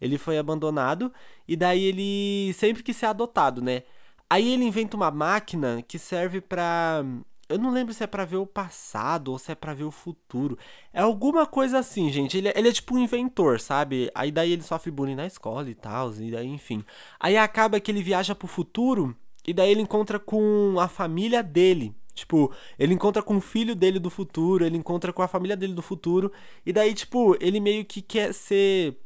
Ele 0.00 0.18
foi 0.18 0.38
abandonado 0.38 1.12
e 1.46 1.56
daí 1.56 1.84
ele 1.84 2.52
sempre 2.54 2.82
quis 2.82 2.96
ser 2.96 3.06
adotado, 3.06 3.62
né? 3.62 3.84
Aí 4.28 4.52
ele 4.52 4.64
inventa 4.64 4.96
uma 4.96 5.10
máquina 5.10 5.82
que 5.86 5.98
serve 5.98 6.40
pra 6.40 7.04
eu 7.50 7.58
não 7.58 7.72
lembro 7.72 7.92
se 7.92 8.04
é 8.04 8.06
para 8.06 8.24
ver 8.24 8.36
o 8.36 8.46
passado 8.46 9.32
ou 9.32 9.38
se 9.38 9.50
é 9.50 9.54
para 9.56 9.74
ver 9.74 9.82
o 9.82 9.90
futuro. 9.90 10.56
É 10.92 11.00
alguma 11.00 11.44
coisa 11.44 11.78
assim, 11.78 12.10
gente. 12.10 12.38
Ele, 12.38 12.48
é, 12.48 12.52
ele 12.56 12.68
é 12.68 12.72
tipo 12.72 12.94
um 12.94 12.98
inventor, 12.98 13.58
sabe? 13.60 14.08
Aí 14.14 14.30
daí 14.30 14.52
ele 14.52 14.62
sofre 14.62 14.90
bullying 14.90 15.16
na 15.16 15.26
escola 15.26 15.68
e 15.68 15.74
tal, 15.74 16.12
e 16.14 16.30
daí, 16.30 16.46
enfim. 16.46 16.84
Aí 17.18 17.36
acaba 17.36 17.80
que 17.80 17.90
ele 17.90 18.04
viaja 18.04 18.36
pro 18.36 18.46
futuro 18.46 19.16
e 19.46 19.52
daí 19.52 19.70
ele 19.70 19.82
encontra 19.82 20.18
com 20.18 20.76
a 20.78 20.88
família 20.88 21.42
dele. 21.42 21.94
Tipo, 22.14 22.52
ele 22.78 22.92
encontra 22.92 23.22
com 23.22 23.36
o 23.36 23.40
filho 23.40 23.74
dele 23.74 23.98
do 23.98 24.10
futuro, 24.10 24.64
ele 24.64 24.76
encontra 24.76 25.12
com 25.12 25.22
a 25.22 25.28
família 25.28 25.56
dele 25.56 25.72
do 25.72 25.82
futuro. 25.82 26.30
E 26.66 26.72
daí, 26.72 26.92
tipo, 26.92 27.36
ele 27.40 27.60
meio 27.60 27.84
que 27.84 28.02
quer 28.02 28.34
ser 28.34 28.96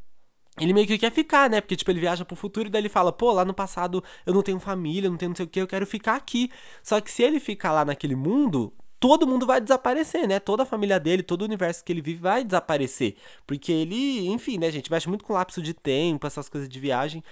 ele 0.59 0.73
meio 0.73 0.87
que 0.87 0.97
quer 0.97 1.11
ficar, 1.11 1.51
né? 1.51 1.61
Porque, 1.61 1.75
tipo, 1.75 1.91
ele 1.91 2.01
viaja 2.01 2.25
pro 2.25 2.37
futuro 2.37 2.69
e 2.69 2.71
daí 2.71 2.81
ele 2.83 2.89
fala, 2.89 3.13
pô, 3.13 3.33
lá 3.33 3.45
no 3.45 3.53
passado 3.53 4.03
eu 4.25 4.33
não 4.33 4.43
tenho 4.43 4.61
família, 4.61 5.11
não 5.11 5.17
tenho 5.17 5.31
não 5.31 5.37
sei 5.37 5.47
o 5.47 5.49
que, 5.49 5.61
eu 5.61 5.67
quero 5.67 5.87
ficar 5.87 6.15
aqui. 6.15 6.51
Só 6.83 7.01
que 7.01 7.11
se 7.11 7.23
ele 7.23 7.41
ficar 7.41 7.73
lá 7.73 7.85
naquele 7.85 8.15
mundo, 8.15 8.73
todo 9.01 9.27
mundo 9.27 9.47
vai 9.47 9.61
desaparecer, 9.61 10.29
né? 10.29 10.39
Toda 10.39 10.63
a 10.63 10.67
família 10.67 11.01
dele, 11.01 11.23
todo 11.23 11.43
o 11.43 11.45
universo 11.45 11.85
que 11.85 11.93
ele 11.93 12.01
vive 12.01 12.21
vai 12.21 12.45
desaparecer. 12.45 13.17
Porque 13.47 13.73
ele, 13.73 14.29
enfim, 14.29 14.59
né, 14.59 14.71
gente, 14.71 14.91
mexe 14.91 15.09
muito 15.09 15.25
com 15.25 15.33
lapso 15.33 15.61
de 15.61 15.75
tempo, 15.75 16.27
essas 16.27 16.49
coisas 16.49 16.69
de 16.69 16.79
viagem. 16.79 17.23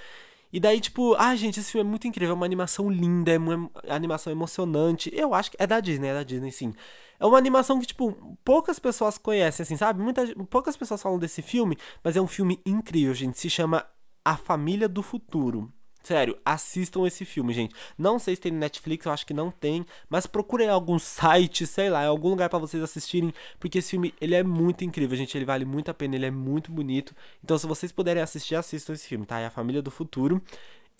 E 0.52 0.60
daí, 0.60 0.80
tipo, 0.80 1.14
ah, 1.14 1.34
gente, 1.34 1.58
esse 1.58 1.72
filme 1.72 1.86
é 1.86 1.90
muito 1.90 2.06
incrível, 2.06 2.34
é 2.34 2.36
uma 2.36 2.44
animação 2.44 2.90
linda, 2.90 3.32
é 3.32 3.38
uma 3.38 3.70
animação 3.88 4.30
emocionante. 4.30 5.10
Eu 5.14 5.32
acho 5.32 5.50
que 5.50 5.56
é 5.58 5.66
da 5.66 5.80
Disney, 5.80 6.08
é 6.08 6.14
da 6.14 6.22
Disney, 6.22 6.52
sim. 6.52 6.74
É 7.18 7.24
uma 7.24 7.38
animação 7.38 7.80
que, 7.80 7.86
tipo, 7.86 8.36
poucas 8.44 8.78
pessoas 8.78 9.16
conhecem, 9.16 9.62
assim, 9.62 9.76
sabe? 9.76 10.02
Muita, 10.02 10.26
poucas 10.46 10.76
pessoas 10.76 11.00
falam 11.00 11.18
desse 11.18 11.40
filme, 11.40 11.78
mas 12.04 12.16
é 12.16 12.20
um 12.20 12.26
filme 12.26 12.60
incrível, 12.66 13.14
gente. 13.14 13.38
Se 13.38 13.48
chama 13.48 13.86
A 14.24 14.36
Família 14.36 14.88
do 14.88 15.02
Futuro. 15.02 15.72
Sério, 16.02 16.36
assistam 16.44 17.06
esse 17.06 17.24
filme, 17.24 17.52
gente. 17.54 17.74
Não 17.96 18.18
sei 18.18 18.34
se 18.34 18.40
tem 18.40 18.52
no 18.52 18.58
Netflix, 18.58 19.06
eu 19.06 19.12
acho 19.12 19.24
que 19.24 19.32
não 19.32 19.50
tem, 19.50 19.86
mas 20.08 20.26
procurem 20.26 20.68
algum 20.68 20.98
site, 20.98 21.66
sei 21.66 21.90
lá, 21.90 22.04
em 22.04 22.08
algum 22.08 22.30
lugar 22.30 22.48
para 22.48 22.58
vocês 22.58 22.82
assistirem, 22.82 23.32
porque 23.60 23.78
esse 23.78 23.90
filme, 23.90 24.12
ele 24.20 24.34
é 24.34 24.42
muito 24.42 24.84
incrível, 24.84 25.16
gente, 25.16 25.38
ele 25.38 25.44
vale 25.44 25.64
muito 25.64 25.90
a 25.90 25.94
pena, 25.94 26.16
ele 26.16 26.26
é 26.26 26.30
muito 26.30 26.72
bonito. 26.72 27.14
Então, 27.42 27.56
se 27.56 27.66
vocês 27.66 27.92
puderem 27.92 28.22
assistir, 28.22 28.56
assistam 28.56 28.94
esse 28.94 29.06
filme, 29.06 29.24
tá? 29.24 29.38
É 29.38 29.46
A 29.46 29.50
Família 29.50 29.80
do 29.80 29.90
Futuro. 29.90 30.42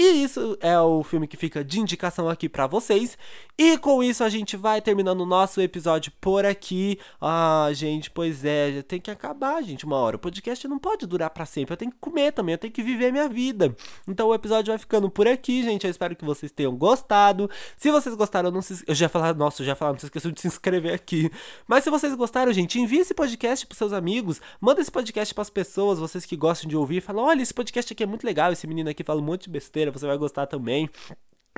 E 0.05 0.25
isso 0.25 0.59
é 0.61 0.77
o 0.81 1.05
filme 1.05 1.29
que 1.29 1.37
fica 1.37 1.63
de 1.63 1.79
indicação 1.79 2.29
aqui 2.29 2.49
para 2.49 2.67
vocês. 2.67 3.17
E 3.57 3.79
com 3.79 4.03
isso 4.03 4.25
a 4.25 4.29
gente 4.29 4.57
vai 4.57 4.81
terminando 4.81 5.21
o 5.21 5.27
nosso 5.27 5.61
episódio 5.61 6.11
por 6.21 6.45
aqui. 6.45 6.99
Ah, 7.21 7.69
gente, 7.73 8.11
pois 8.11 8.45
é, 8.45 8.83
tem 8.83 9.01
que 9.01 9.13
acabar, 9.13 9.63
gente, 9.63 9.87
uma 9.87 9.95
hora. 9.95 10.17
O 10.17 10.19
podcast 10.19 10.67
não 10.67 10.77
pode 10.77 11.07
durar 11.07 11.31
para 11.31 11.47
sempre. 11.47 11.73
Eu 11.73 11.77
tenho 11.77 11.93
que 11.93 11.99
comer 12.01 12.33
também, 12.33 12.55
eu 12.55 12.59
tenho 12.59 12.73
que 12.73 12.83
viver 12.83 13.11
a 13.11 13.13
minha 13.13 13.29
vida. 13.29 13.77
Então 14.09 14.27
o 14.27 14.35
episódio 14.35 14.73
vai 14.73 14.79
ficando 14.79 15.09
por 15.09 15.29
aqui, 15.29 15.63
gente. 15.63 15.85
Eu 15.85 15.91
espero 15.93 16.17
que 16.17 16.25
vocês 16.25 16.51
tenham 16.51 16.75
gostado. 16.75 17.49
Se 17.77 17.89
vocês 17.93 18.17
gostaram, 18.17 18.51
não 18.51 18.61
se 18.61 18.83
eu 18.85 18.97
já 18.97 19.09
falar, 19.09 19.33
nossa, 19.37 19.63
eu 19.63 19.67
já 19.67 19.77
falar, 19.77 19.93
não 19.93 20.01
se 20.01 20.07
esqueçam 20.07 20.33
de 20.33 20.41
se 20.41 20.49
inscrever 20.49 20.95
aqui. 20.95 21.31
Mas 21.65 21.85
se 21.85 21.91
vocês 21.91 22.13
gostaram, 22.17 22.53
gente, 22.53 22.77
envie 22.77 22.99
esse 22.99 23.15
podcast 23.15 23.65
pros 23.65 23.79
seus 23.79 23.93
amigos, 23.93 24.41
manda 24.61 24.81
esse 24.81 24.91
podcast 24.91 25.33
para 25.33 25.43
as 25.43 25.51
pessoas, 25.51 26.01
vocês 26.01 26.27
que 26.27 26.37
gostam 26.37 26.69
de 26.69 26.77
ouvir, 26.77 27.01
fala: 27.01 27.23
"Olha, 27.23 27.41
esse 27.41 27.55
podcast 27.55 27.93
aqui 27.93 28.03
é 28.03 28.07
muito 28.07 28.25
legal, 28.25 28.51
esse 28.51 28.67
menino 28.67 28.91
aqui 28.91 29.05
fala 29.05 29.21
um 29.21 29.25
monte 29.25 29.45
de 29.45 29.51
besteira" 29.51 29.92
você 29.93 30.07
vai 30.07 30.17
gostar 30.19 30.47
também. 30.47 30.89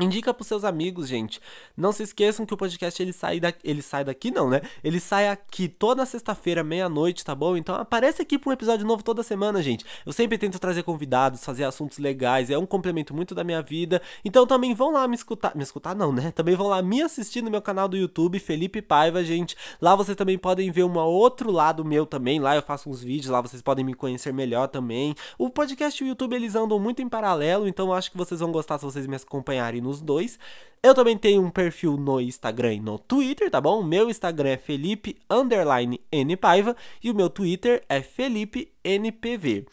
Indica 0.01 0.34
pros 0.34 0.49
seus 0.49 0.64
amigos, 0.64 1.07
gente. 1.07 1.40
Não 1.76 1.92
se 1.92 2.03
esqueçam 2.03 2.45
que 2.45 2.53
o 2.53 2.57
podcast 2.57 3.01
ele 3.01 3.12
sai, 3.12 3.38
da... 3.38 3.55
ele 3.62 3.80
sai 3.80 4.03
daqui, 4.03 4.28
não, 4.28 4.51
né? 4.51 4.61
Ele 4.82 4.99
sai 4.99 5.28
aqui 5.28 5.68
toda 5.68 6.05
sexta-feira, 6.05 6.64
meia-noite, 6.64 7.24
tá 7.24 7.32
bom? 7.32 7.57
Então 7.57 7.76
aparece 7.76 8.20
aqui 8.20 8.36
pra 8.36 8.51
um 8.51 8.53
episódio 8.53 8.84
novo 8.84 9.05
toda 9.05 9.22
semana, 9.22 9.62
gente. 9.62 9.84
Eu 10.05 10.12
sempre 10.12 10.36
tento 10.36 10.59
trazer 10.59 10.82
convidados, 10.82 11.45
fazer 11.45 11.62
assuntos 11.62 11.99
legais. 11.99 12.51
É 12.51 12.59
um 12.59 12.66
complemento 12.66 13.14
muito 13.14 13.36
da 13.36 13.45
minha 13.45 13.62
vida. 13.62 14.03
Então 14.24 14.49
também 14.49 14.74
vão 14.74 14.90
lá 14.90 15.07
me 15.07 15.14
escutar. 15.14 15.55
Me 15.55 15.62
escutar, 15.62 15.95
não, 15.95 16.11
né? 16.12 16.32
Também 16.32 16.57
vão 16.57 16.66
lá 16.66 16.82
me 16.82 17.01
assistir 17.01 17.40
no 17.40 17.51
meu 17.51 17.62
canal 17.62 17.86
do 17.86 17.97
YouTube, 17.97 18.40
Felipe 18.40 18.82
Paiva, 18.82 19.22
gente. 19.22 19.57
Lá 19.80 19.95
vocês 19.95 20.16
também 20.16 20.36
podem 20.36 20.72
ver 20.72 20.82
um 20.82 20.99
outro 20.99 21.53
lado 21.53 21.84
meu 21.84 22.05
também. 22.05 22.40
Lá 22.40 22.57
eu 22.57 22.62
faço 22.62 22.90
uns 22.90 23.01
vídeos, 23.01 23.30
lá 23.30 23.40
vocês 23.40 23.62
podem 23.62 23.84
me 23.84 23.95
conhecer 23.95 24.32
melhor 24.32 24.66
também. 24.66 25.14
O 25.38 25.49
podcast 25.49 26.03
e 26.03 26.07
o 26.07 26.09
YouTube 26.09 26.34
eles 26.34 26.57
andam 26.57 26.80
muito 26.80 27.01
em 27.01 27.09
paralelo, 27.09 27.68
então 27.68 27.86
eu 27.86 27.92
acho 27.92 28.11
que 28.11 28.16
vocês 28.16 28.40
vão 28.40 28.51
gostar 28.51 28.78
se 28.78 28.84
vocês 28.84 29.07
me 29.07 29.14
acompanharem 29.14 29.84
nos 29.85 30.01
dois. 30.01 30.39
Eu 30.82 30.95
também 30.95 31.16
tenho 31.16 31.43
um 31.43 31.51
perfil 31.51 31.97
no 31.97 32.20
Instagram 32.20 32.74
e 32.74 32.80
no 32.80 32.99
Twitter, 32.99 33.51
tá 33.51 33.61
bom? 33.61 33.80
O 33.80 33.85
meu 33.85 34.11
Instagram 34.11 34.51
é 34.51 34.57
Felipe 34.57 35.16
underline 35.30 36.01
N 36.12 36.37
Paiva 36.37 36.76
e 37.03 37.11
o 37.11 37.14
meu 37.14 37.30
Twitter 37.30 37.82
é 37.89 38.03
Felipe 38.03 38.70
NPV. 38.85 39.66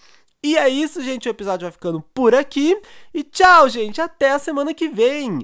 E 0.43 0.57
é 0.57 0.69
isso, 0.69 1.03
gente. 1.03 1.27
O 1.27 1.31
episódio 1.31 1.65
vai 1.65 1.71
ficando 1.71 2.01
por 2.13 2.33
aqui. 2.33 2.79
E 3.13 3.23
tchau, 3.23 3.67
gente. 3.69 4.01
Até 4.01 4.31
a 4.31 4.39
semana 4.39 4.73
que 4.73 4.87
vem. 4.87 5.39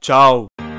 Tchau! 0.00 0.73